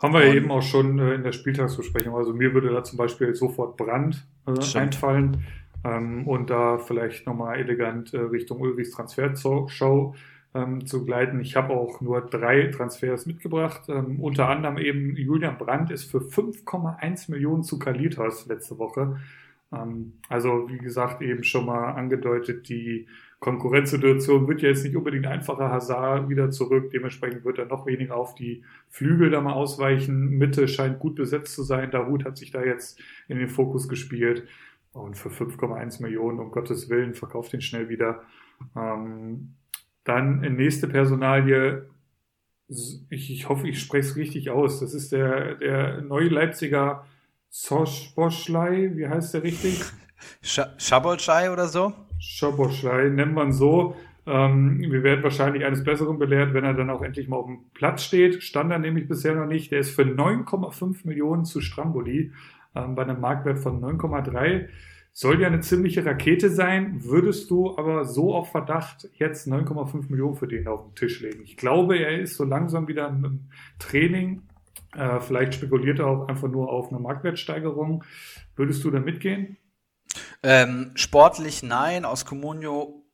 [0.00, 2.16] Haben wir ja eben auch schon äh, in der Spieltagsbesprechung.
[2.16, 5.44] Also mir würde da zum Beispiel sofort Brand äh, einfallen
[5.84, 10.14] ähm, und da vielleicht nochmal elegant äh, Richtung Ulrichs Transfershow
[10.54, 11.40] ähm, zu gleiten.
[11.40, 13.88] Ich habe auch nur drei Transfers mitgebracht.
[13.88, 19.18] Ähm, unter anderem eben Julian Brandt ist für 5,1 Millionen zu Kalitas letzte Woche.
[19.72, 23.06] Ähm, also wie gesagt, eben schon mal angedeutet, die
[23.40, 25.70] Konkurrenzsituation wird ja jetzt nicht unbedingt einfacher.
[25.70, 30.38] Hazard wieder zurück, dementsprechend wird er noch weniger auf die Flügel da mal ausweichen.
[30.38, 31.90] Mitte scheint gut besetzt zu sein.
[31.90, 34.46] Darut hat sich da jetzt in den Fokus gespielt.
[34.92, 38.22] Und für 5,1 Millionen, um Gottes Willen, verkauft ihn schnell wieder.
[38.76, 39.54] Ähm,
[40.04, 41.88] dann nächste Personalie,
[42.68, 44.80] ich, ich hoffe, ich spreche es richtig aus.
[44.80, 47.06] Das ist der, der neue Leipziger
[47.48, 49.82] Soschboschlei, wie heißt der richtig?
[50.78, 51.92] Schabolschei oder so?
[52.18, 53.96] Schabolschei, nennt man so.
[54.24, 57.64] Ähm, wir werden wahrscheinlich eines Besseren belehrt, wenn er dann auch endlich mal auf dem
[57.74, 58.42] Platz steht.
[58.42, 59.72] Stand er nämlich bisher noch nicht.
[59.72, 62.32] Der ist für 9,5 Millionen zu Stramboli
[62.74, 64.68] ähm, bei einem Marktwert von 9,3.
[65.14, 70.36] Soll ja eine ziemliche Rakete sein, würdest du aber so auf Verdacht jetzt 9,5 Millionen
[70.36, 71.42] für den auf den Tisch legen.
[71.44, 74.42] Ich glaube, er ist so langsam wieder im Training.
[74.94, 78.04] Äh, vielleicht spekuliert er auch einfach nur auf eine Marktwertsteigerung.
[78.56, 79.58] Würdest du da mitgehen?
[80.42, 83.04] Ähm, sportlich nein, aus Comunio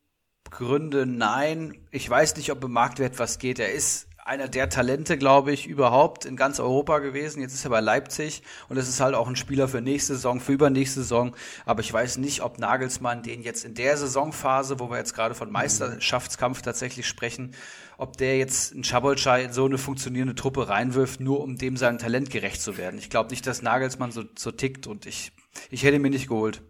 [0.49, 1.77] Gründe nein.
[1.91, 3.59] Ich weiß nicht, ob im Marktwert was geht.
[3.59, 7.41] Er ist einer der Talente, glaube ich, überhaupt in ganz Europa gewesen.
[7.41, 10.39] Jetzt ist er bei Leipzig und es ist halt auch ein Spieler für nächste Saison,
[10.39, 11.35] für übernächste Saison.
[11.65, 15.33] Aber ich weiß nicht, ob Nagelsmann den jetzt in der Saisonphase, wo wir jetzt gerade
[15.33, 17.55] von Meisterschaftskampf tatsächlich sprechen,
[17.97, 21.97] ob der jetzt einen Schabolschei in so eine funktionierende Truppe reinwirft, nur um dem seinem
[21.97, 22.99] Talent gerecht zu werden.
[22.99, 25.31] Ich glaube nicht, dass Nagelsmann so, so tickt und ich,
[25.71, 26.61] ich hätte ihn mir nicht geholt.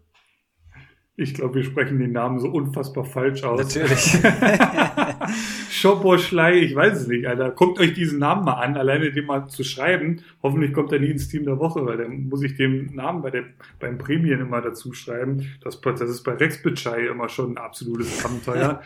[1.20, 3.60] Ich glaube, wir sprechen den Namen so unfassbar falsch aus.
[3.60, 4.16] Natürlich.
[5.70, 7.50] Schoboschlei, ich weiß es nicht, Alter.
[7.50, 10.22] Guckt euch diesen Namen mal an, alleine den mal zu schreiben.
[10.42, 13.30] Hoffentlich kommt er nie ins Team der Woche, weil dann muss ich den Namen bei
[13.30, 13.44] der,
[13.78, 15.46] beim Prämien immer dazu schreiben.
[15.62, 18.80] Das, das ist bei Rex Bitschei immer schon ein absolutes Abenteuer.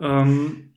[0.00, 0.70] ähm,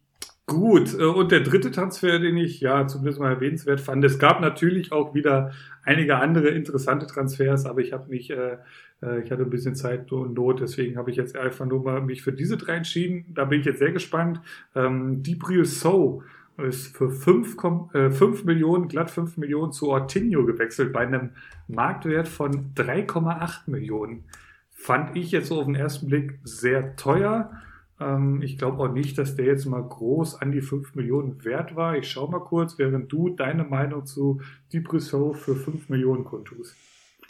[0.49, 4.39] Gut, äh, und der dritte Transfer, den ich ja zumindest mal erwähnenswert fand, es gab
[4.39, 5.51] natürlich auch wieder
[5.83, 8.57] einige andere interessante Transfers, aber ich habe mich, äh, äh,
[9.01, 12.23] ich hatte ein bisschen Zeit und Not, deswegen habe ich jetzt einfach nur mal mich
[12.23, 13.25] für diese drei entschieden.
[13.33, 14.41] Da bin ich jetzt sehr gespannt.
[14.75, 16.23] Ähm, Dibril So
[16.57, 17.57] ist für 5,
[17.93, 21.31] äh, 5 Millionen, glatt 5 Millionen zu Ortinho gewechselt bei einem
[21.67, 24.23] Marktwert von 3,8 Millionen.
[24.71, 27.51] Fand ich jetzt so auf den ersten Blick sehr teuer.
[27.99, 31.75] Ähm, ich glaube auch nicht, dass der jetzt mal groß an die 5 Millionen wert
[31.75, 31.95] war.
[31.97, 34.41] Ich schaue mal kurz, während du deine Meinung zu
[34.73, 36.75] Deep Reserve für 5 Millionen kundtust.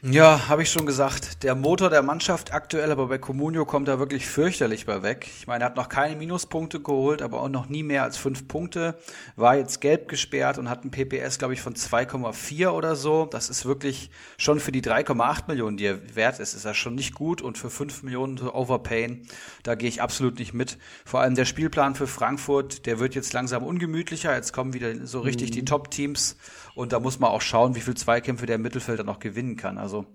[0.03, 1.41] Ja, habe ich schon gesagt.
[1.41, 5.27] Der Motor der Mannschaft aktuell, aber bei Comunio kommt er wirklich fürchterlich bei weg.
[5.39, 8.47] Ich meine, er hat noch keine Minuspunkte geholt, aber auch noch nie mehr als fünf
[8.47, 8.99] Punkte.
[9.37, 13.25] War jetzt gelb gesperrt und hat ein PPS, glaube ich, von 2,4 oder so.
[13.25, 16.93] Das ist wirklich schon für die 3,8 Millionen, die er wert ist, ist er schon
[16.93, 17.41] nicht gut.
[17.41, 19.23] Und für 5 Millionen zu overpayen,
[19.63, 20.77] da gehe ich absolut nicht mit.
[21.05, 24.35] Vor allem der Spielplan für Frankfurt, der wird jetzt langsam ungemütlicher.
[24.35, 25.53] Jetzt kommen wieder so richtig mhm.
[25.53, 26.37] die Top-Teams.
[26.77, 29.79] Und da muss man auch schauen, wie viel Zweikämpfe der Mittelfelder noch gewinnen kann.
[29.79, 30.05] Also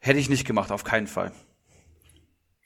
[0.00, 1.30] hätte ich nicht gemacht, auf keinen Fall.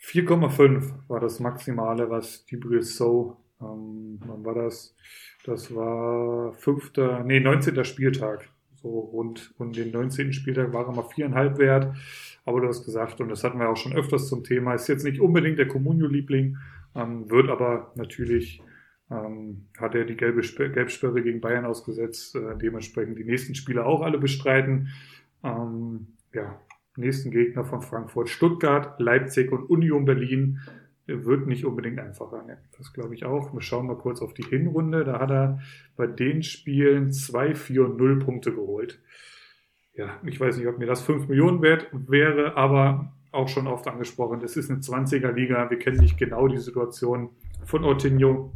[0.01, 4.95] 4,5 war das Maximale, was die So, ähm, wann war das?
[5.45, 7.85] Das war fünfter, nee, 19.
[7.85, 8.49] Spieltag.
[8.77, 10.33] So rund, und den 19.
[10.33, 11.97] Spieltag war er mal viereinhalb wert.
[12.45, 15.03] Aber du hast gesagt, und das hatten wir auch schon öfters zum Thema, ist jetzt
[15.03, 16.57] nicht unbedingt der Comunio-Liebling,
[16.95, 18.63] ähm, wird aber natürlich
[19.11, 23.87] ähm, hat er die gelbe Sp Gelbsperre gegen Bayern ausgesetzt, äh, dementsprechend die nächsten Spiele
[23.87, 24.89] auch alle bestreiten.
[25.43, 26.61] Ähm, ja,
[26.97, 30.61] nächsten Gegner von Frankfurt, Stuttgart, Leipzig und Union Berlin
[31.07, 32.43] wird nicht unbedingt einfacher.
[32.45, 32.59] Ne?
[32.77, 33.55] Das glaube ich auch.
[33.55, 35.05] Wir schauen mal kurz auf die Hinrunde.
[35.05, 35.61] Da hat er
[35.97, 39.01] bei den Spielen 2, 4 und 0 Punkte geholt.
[39.95, 43.87] Ja, ich weiß nicht, ob mir das 5 Millionen wert wäre, aber auch schon oft
[43.89, 45.69] angesprochen, das ist eine 20er Liga.
[45.71, 47.31] Wir kennen nicht genau die Situation
[47.65, 48.53] von Ortinho.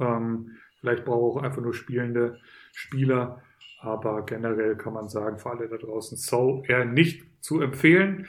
[0.00, 2.38] Ähm, vielleicht braucht er auch einfach nur spielende
[2.72, 3.42] Spieler.
[3.80, 8.26] Aber generell kann man sagen, für alle da draußen, so eher nicht zu empfehlen.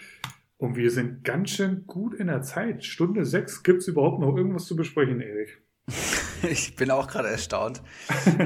[0.57, 2.85] Und wir sind ganz schön gut in der Zeit.
[2.85, 3.63] Stunde sechs.
[3.63, 5.61] Gibt es überhaupt noch irgendwas zu besprechen, Erik?
[6.43, 7.81] ich bin auch gerade erstaunt.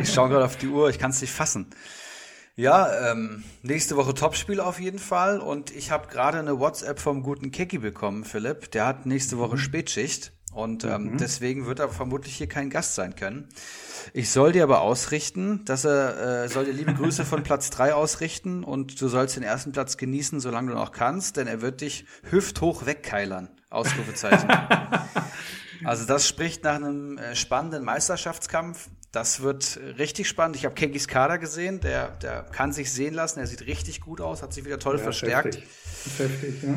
[0.02, 1.68] Ich schaue gerade auf die Uhr, ich kann es nicht fassen.
[2.56, 5.40] Ja, ähm, nächste Woche Topspiel auf jeden Fall.
[5.40, 8.72] Und ich habe gerade eine WhatsApp vom guten Keki bekommen, Philipp.
[8.72, 9.60] Der hat nächste Woche mhm.
[9.60, 10.32] Spätschicht.
[10.56, 11.18] Und ähm, mhm.
[11.18, 13.50] deswegen wird er vermutlich hier kein Gast sein können.
[14.14, 17.94] Ich soll dir aber ausrichten, dass er äh, soll dir liebe Grüße von Platz drei
[17.94, 21.82] ausrichten und du sollst den ersten Platz genießen, solange du noch kannst, denn er wird
[21.82, 23.50] dich hüfthoch wegkeilern.
[23.70, 24.50] Ausrufezeichen.
[25.84, 28.88] also das spricht nach einem äh, spannenden Meisterschaftskampf.
[29.12, 30.56] Das wird richtig spannend.
[30.56, 34.22] Ich habe Kenkis Kader gesehen, der, der kann sich sehen lassen, er sieht richtig gut
[34.22, 35.56] aus, hat sich wieder toll ja, verstärkt.
[35.56, 35.70] Heftig.
[36.18, 36.76] Heftig, ja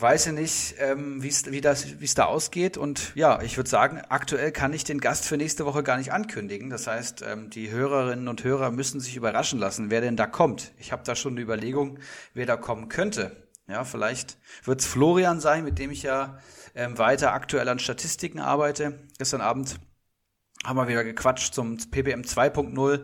[0.00, 2.76] weiß ich nicht, ähm, wie das, wie es da ausgeht.
[2.76, 6.12] Und ja, ich würde sagen, aktuell kann ich den Gast für nächste Woche gar nicht
[6.12, 6.70] ankündigen.
[6.70, 10.72] Das heißt, ähm, die Hörerinnen und Hörer müssen sich überraschen lassen, wer denn da kommt.
[10.78, 11.98] Ich habe da schon eine Überlegung,
[12.34, 13.48] wer da kommen könnte.
[13.66, 16.38] Ja, vielleicht wird es Florian sein, mit dem ich ja
[16.74, 18.98] ähm, weiter aktuell an Statistiken arbeite.
[19.18, 19.78] Gestern Abend
[20.64, 23.00] haben wir wieder gequatscht zum PPM 2.0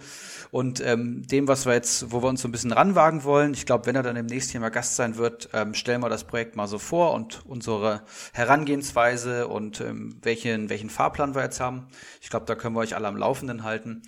[0.50, 3.54] und ähm, dem, was wir jetzt, wo wir uns so ein bisschen ranwagen wollen.
[3.54, 6.08] Ich glaube, wenn er dann im nächsten Jahr mal Gast sein wird, ähm, stellen wir
[6.08, 8.02] das Projekt mal so vor und unsere
[8.32, 11.86] Herangehensweise und ähm, welchen, welchen Fahrplan wir jetzt haben.
[12.20, 14.02] Ich glaube, da können wir euch alle am Laufenden halten.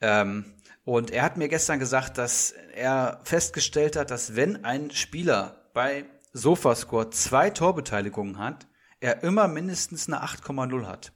[0.00, 0.44] Ähm,
[0.84, 6.04] und er hat mir gestern gesagt, dass er festgestellt hat, dass wenn ein Spieler bei
[6.32, 8.66] Sofascore zwei Torbeteiligungen hat,
[9.00, 11.12] er immer mindestens eine 8,0 hat.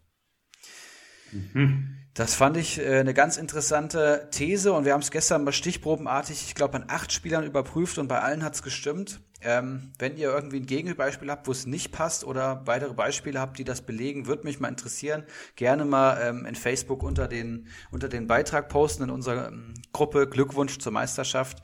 [1.33, 1.97] Mhm.
[2.14, 6.45] Das fand ich äh, eine ganz interessante These und wir haben es gestern mal stichprobenartig,
[6.47, 9.20] ich glaube, an acht Spielern überprüft und bei allen hat es gestimmt.
[9.43, 13.59] Ähm, wenn ihr irgendwie ein Gegenbeispiel habt, wo es nicht passt oder weitere Beispiele habt,
[13.59, 15.24] die das belegen, würde mich mal interessieren.
[15.57, 20.26] Gerne mal ähm, in Facebook unter den, unter den Beitrag posten in unserer ähm, Gruppe
[20.26, 21.59] Glückwunsch zur Meisterschaft.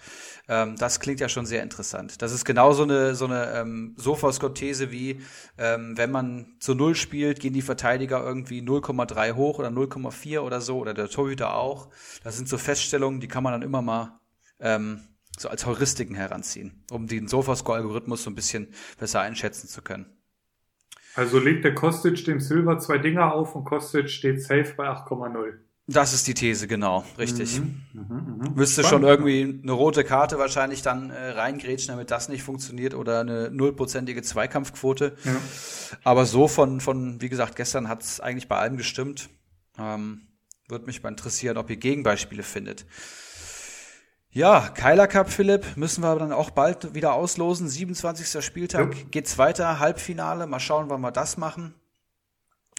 [0.49, 2.20] Ähm, das klingt ja schon sehr interessant.
[2.20, 5.23] Das ist genau so eine, so eine ähm, Sofascore-These wie,
[5.57, 10.61] ähm, wenn man zu Null spielt, gehen die Verteidiger irgendwie 0,3 hoch oder 0,4 oder
[10.61, 11.88] so oder der Torhüter auch.
[12.22, 14.21] Das sind so Feststellungen, die kann man dann immer mal
[14.61, 15.01] ähm,
[15.43, 20.07] so als Heuristiken heranziehen, um den Sofascore-Algorithmus so ein bisschen besser einschätzen zu können.
[21.14, 25.59] Also legt der Kostic dem Silver zwei Dinger auf und Kostic steht safe bei 8,0.
[25.89, 27.61] Das ist die These, genau, richtig.
[27.61, 28.51] Mhm, mh, mh.
[28.55, 33.21] Müsste schon irgendwie eine rote Karte wahrscheinlich dann äh, reingrätschen, damit das nicht funktioniert oder
[33.21, 35.17] eine nullprozentige Zweikampfquote.
[35.25, 35.37] Ja.
[36.05, 39.29] Aber so von, von, wie gesagt, gestern hat es eigentlich bei allem gestimmt.
[39.77, 40.23] Ähm,
[40.69, 42.87] Würde mich mal interessieren, ob ihr Gegenbeispiele findet.
[44.34, 47.68] Ja, Keiler Cup, Philipp, müssen wir aber dann auch bald wieder auslosen.
[47.68, 48.42] 27.
[48.42, 49.03] Spieltag ja.
[49.11, 50.46] geht's weiter, Halbfinale.
[50.46, 51.75] Mal schauen, wann wir das machen.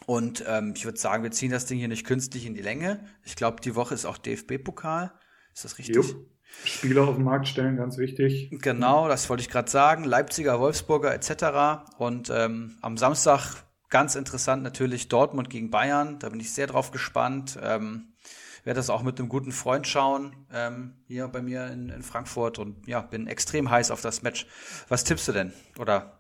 [0.08, 3.06] Und ähm, ich würde sagen, wir ziehen das Ding hier nicht künstlich in die Länge.
[3.24, 5.14] Ich glaube, die Woche ist auch DFB-Pokal.
[5.54, 5.96] Ist das richtig?
[5.96, 6.26] Jupp.
[6.66, 8.50] Spieler auf den Markt stellen, ganz wichtig.
[8.62, 10.06] Genau, das wollte ich gerade sagen.
[10.06, 11.86] Leipziger, Wolfsburger etc.
[12.00, 16.18] Und ähm, am Samstag ganz interessant natürlich Dortmund gegen Bayern.
[16.18, 17.60] Da bin ich sehr drauf gespannt.
[17.62, 18.13] Ähm,
[18.64, 22.60] werde das auch mit einem guten Freund schauen, ähm, hier bei mir in, in Frankfurt.
[22.60, 24.48] Und ja, bin extrem heiß auf das Match.
[24.90, 25.54] Was tippst du denn?
[25.80, 26.20] Oder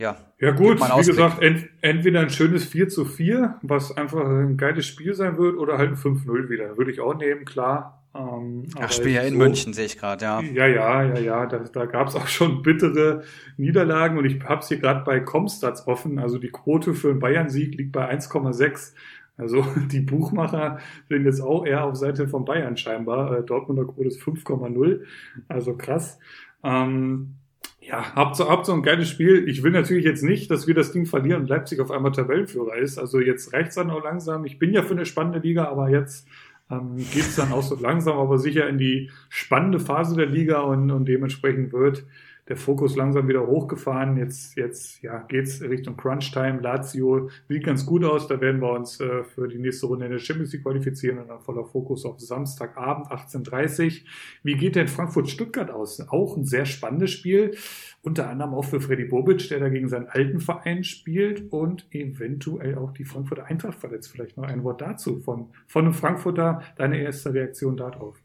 [0.00, 0.16] ja.
[0.40, 4.86] Ja gut, wie gesagt, ent, entweder ein schönes 4 zu 4, was einfach ein geiles
[4.86, 6.78] Spiel sein wird, oder halt ein 5-0 wieder.
[6.78, 8.00] Würde ich auch nehmen, klar.
[8.14, 10.40] Ähm, Ach, Spiel ja in so, München, sehe ich gerade, ja.
[10.40, 11.46] Ja, ja, ja, ja.
[11.46, 13.24] Da, da gab es auch schon bittere
[13.58, 16.18] Niederlagen und ich habe es hier gerade bei Comstats offen.
[16.18, 18.94] Also die Quote für einen Bayern-Sieg liegt bei 1,6.
[19.40, 23.38] Also die Buchmacher sind jetzt auch eher auf Seite von Bayern scheinbar.
[23.38, 25.00] Äh, Dortmunder Quote ist 5,0.
[25.48, 26.18] Also krass.
[26.62, 27.34] Ähm,
[27.80, 29.48] ja, habt so, habt so ein geiles Spiel.
[29.48, 32.76] Ich will natürlich jetzt nicht, dass wir das Ding verlieren und Leipzig auf einmal Tabellenführer
[32.76, 32.98] ist.
[32.98, 34.44] Also jetzt reicht's dann auch langsam.
[34.44, 36.28] Ich bin ja für eine spannende Liga, aber jetzt
[36.70, 40.90] ähm, geht's dann auch so langsam, aber sicher in die spannende Phase der Liga und,
[40.90, 42.04] und dementsprechend wird
[42.50, 44.16] der Fokus langsam wieder hochgefahren.
[44.16, 46.58] Jetzt, jetzt ja, geht's Richtung Crunch-Time.
[46.60, 48.26] Lazio sieht ganz gut aus.
[48.26, 51.28] Da werden wir uns äh, für die nächste Runde in der Champions League qualifizieren und
[51.28, 54.02] dann voller Fokus auf Samstagabend 18.30
[54.42, 56.00] Wie geht denn Frankfurt-Stuttgart aus?
[56.08, 57.56] Auch ein sehr spannendes Spiel.
[58.02, 62.74] Unter anderem auch für Freddy Bobic, der da gegen seinen alten Verein spielt und eventuell
[62.74, 64.10] auch die Frankfurter Eintracht verletzt.
[64.10, 66.62] Vielleicht noch ein Wort dazu von, von einem Frankfurter.
[66.74, 68.20] Deine erste Reaktion darauf?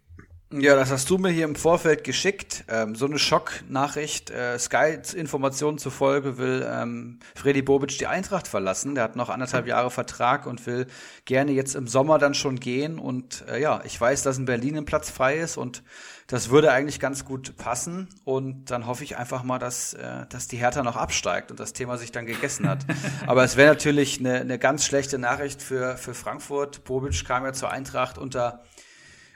[0.54, 2.66] Ja, das hast du mir hier im Vorfeld geschickt.
[2.68, 4.30] Ähm, so eine Schocknachricht.
[4.30, 8.94] Äh, Sky-Informationen zufolge will ähm, Freddy Bobic die Eintracht verlassen.
[8.94, 10.86] Der hat noch anderthalb Jahre Vertrag und will
[11.26, 13.00] gerne jetzt im Sommer dann schon gehen.
[13.00, 15.82] Und äh, ja, ich weiß, dass in Berlin ein Platz frei ist und
[16.28, 18.08] das würde eigentlich ganz gut passen.
[18.24, 21.74] Und dann hoffe ich einfach mal, dass, äh, dass die Hertha noch absteigt und das
[21.74, 22.86] Thema sich dann gegessen hat.
[23.26, 26.84] Aber es wäre natürlich eine, eine ganz schlechte Nachricht für, für Frankfurt.
[26.84, 28.64] Bobic kam ja zur Eintracht unter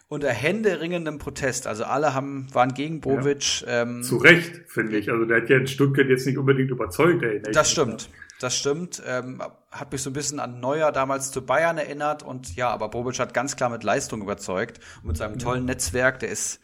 [0.09, 1.67] unter händeringendem Protest.
[1.67, 3.61] Also alle haben, waren gegen Bovic.
[3.61, 3.83] Ja.
[3.83, 5.09] Ähm, Zu Recht, finde ich.
[5.09, 7.23] Also der hat ja in Stuttgart jetzt nicht unbedingt überzeugt.
[7.23, 8.09] Ey, das stimmt.
[8.39, 9.03] Das stimmt.
[9.05, 9.41] Ähm,
[9.71, 12.23] hat mich so ein bisschen an Neuer damals zu Bayern erinnert.
[12.23, 14.79] Und ja, aber Bobic hat ganz klar mit Leistung überzeugt.
[15.01, 15.65] Und mit seinem tollen.
[15.65, 16.59] Netzwerk, der ist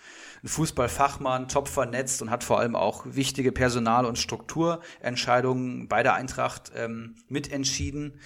[0.45, 6.13] ein Fußballfachmann, top vernetzt und hat vor allem auch wichtige Personal- und Strukturentscheidungen bei der
[6.13, 8.19] Eintracht ähm, mitentschieden.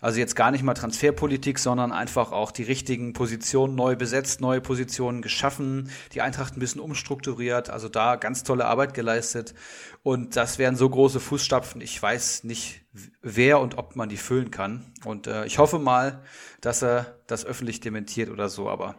[0.00, 4.62] Also jetzt gar nicht mal Transferpolitik, sondern einfach auch die richtigen Positionen neu besetzt, neue
[4.62, 9.54] Positionen geschaffen, die Eintracht ein bisschen umstrukturiert, also da ganz tolle Arbeit geleistet.
[10.02, 11.82] Und das wären so große Fußstapfen.
[11.82, 12.86] Ich weiß nicht,
[13.20, 14.94] wer und ob man die füllen kann.
[15.04, 16.22] Und äh, ich hoffe mal,
[16.62, 18.94] dass er das öffentlich dementiert oder so, aber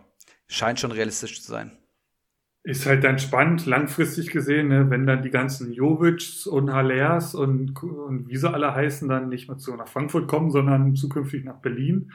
[0.47, 1.71] scheint schon realistisch zu sein.
[2.67, 7.81] Ist halt dann spannend, langfristig gesehen, ne, wenn dann die ganzen Jovics und Halers und,
[7.81, 11.61] und wie sie alle heißen, dann nicht mehr zu nach Frankfurt kommen, sondern zukünftig nach
[11.61, 12.11] Berlin.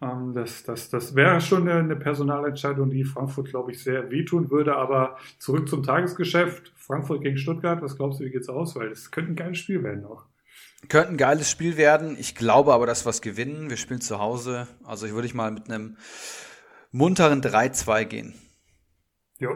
[0.00, 4.48] Ähm, das das, das wäre schon eine, eine Personalentscheidung, die Frankfurt, glaube ich, sehr wehtun
[4.48, 4.76] würde.
[4.76, 6.72] Aber zurück zum Tagesgeschäft.
[6.76, 8.76] Frankfurt gegen Stuttgart, was glaubst du, wie geht's aus?
[8.76, 10.26] Weil es könnte ein geiles Spiel werden auch.
[10.88, 12.16] Könnte ein geiles Spiel werden.
[12.16, 13.70] Ich glaube aber, dass wir es gewinnen.
[13.70, 14.68] Wir spielen zu Hause.
[14.84, 15.96] Also ich würde ich mal mit einem
[16.92, 18.34] munteren 3-2 gehen.
[19.40, 19.50] Ja,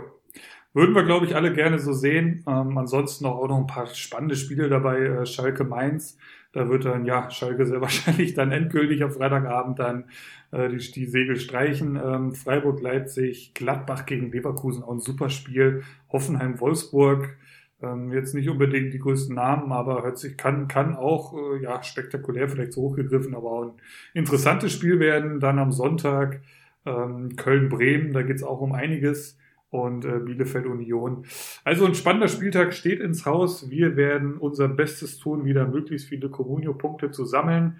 [0.73, 2.45] würden wir, glaube ich, alle gerne so sehen.
[2.47, 5.01] Ähm, ansonsten auch noch ein paar spannende Spiele dabei.
[5.01, 6.17] Äh, Schalke Mainz.
[6.53, 10.05] Da wird dann, ja, Schalke sehr wahrscheinlich dann endgültig am Freitagabend dann
[10.53, 11.97] äh, die, die Segel streichen.
[11.97, 15.83] Ähm, Freiburg, Leipzig, Gladbach gegen Leverkusen, auch ein super Spiel.
[16.13, 17.37] Hoffenheim, Wolfsburg.
[17.83, 21.83] Ähm, jetzt nicht unbedingt die größten Namen, aber hört sich, kann, kann auch, äh, ja,
[21.83, 23.73] spektakulär vielleicht so hochgegriffen, aber auch ein
[24.13, 25.41] interessantes Spiel werden.
[25.41, 26.43] Dann am Sonntag
[26.85, 29.39] ähm, Köln-Bremen, da geht's auch um einiges
[29.71, 31.25] und äh, Bielefeld Union.
[31.65, 33.71] Also ein spannender Spieltag steht ins Haus.
[33.71, 37.79] Wir werden unser Bestes tun, wieder möglichst viele Comunio-Punkte zu sammeln.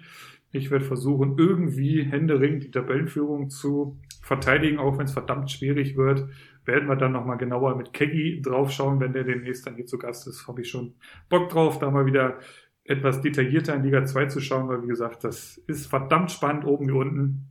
[0.53, 6.27] Ich werde versuchen, irgendwie händeringend die Tabellenführung zu verteidigen, auch wenn es verdammt schwierig wird.
[6.65, 10.27] Werden wir dann nochmal genauer mit Keggy draufschauen, wenn der demnächst dann hier zu Gast
[10.27, 10.47] ist.
[10.47, 10.95] Habe ich schon
[11.29, 12.39] Bock drauf, da mal wieder
[12.83, 16.87] etwas detaillierter in Liga 2 zu schauen, weil wie gesagt, das ist verdammt spannend oben
[16.87, 17.47] wie unten.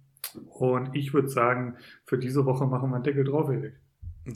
[0.48, 3.79] Und ich würde sagen, für diese Woche machen wir einen Deckel drauf, Erik.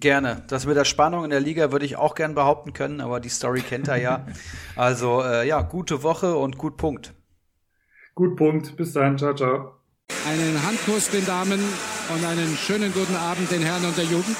[0.01, 0.43] Gerne.
[0.49, 3.29] Das mit der Spannung in der Liga würde ich auch gern behaupten können, aber die
[3.29, 4.27] Story kennt er ja.
[4.77, 7.15] Also äh, ja, gute Woche und gut Punkt.
[8.15, 8.77] Gut Punkt.
[8.77, 9.19] Bis dann.
[9.19, 9.75] Ciao, ciao.
[10.29, 11.61] einen Handkuss den Damen
[12.15, 14.37] und einen schönen guten Abend den Herren und der Jugend.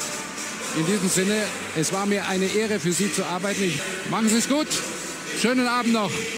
[0.77, 1.37] In diesem Sinne,
[1.77, 3.63] es war mir eine Ehre für Sie zu arbeiten.
[3.63, 4.67] Ich, machen Sie es gut.
[5.39, 6.11] Schönen Abend noch.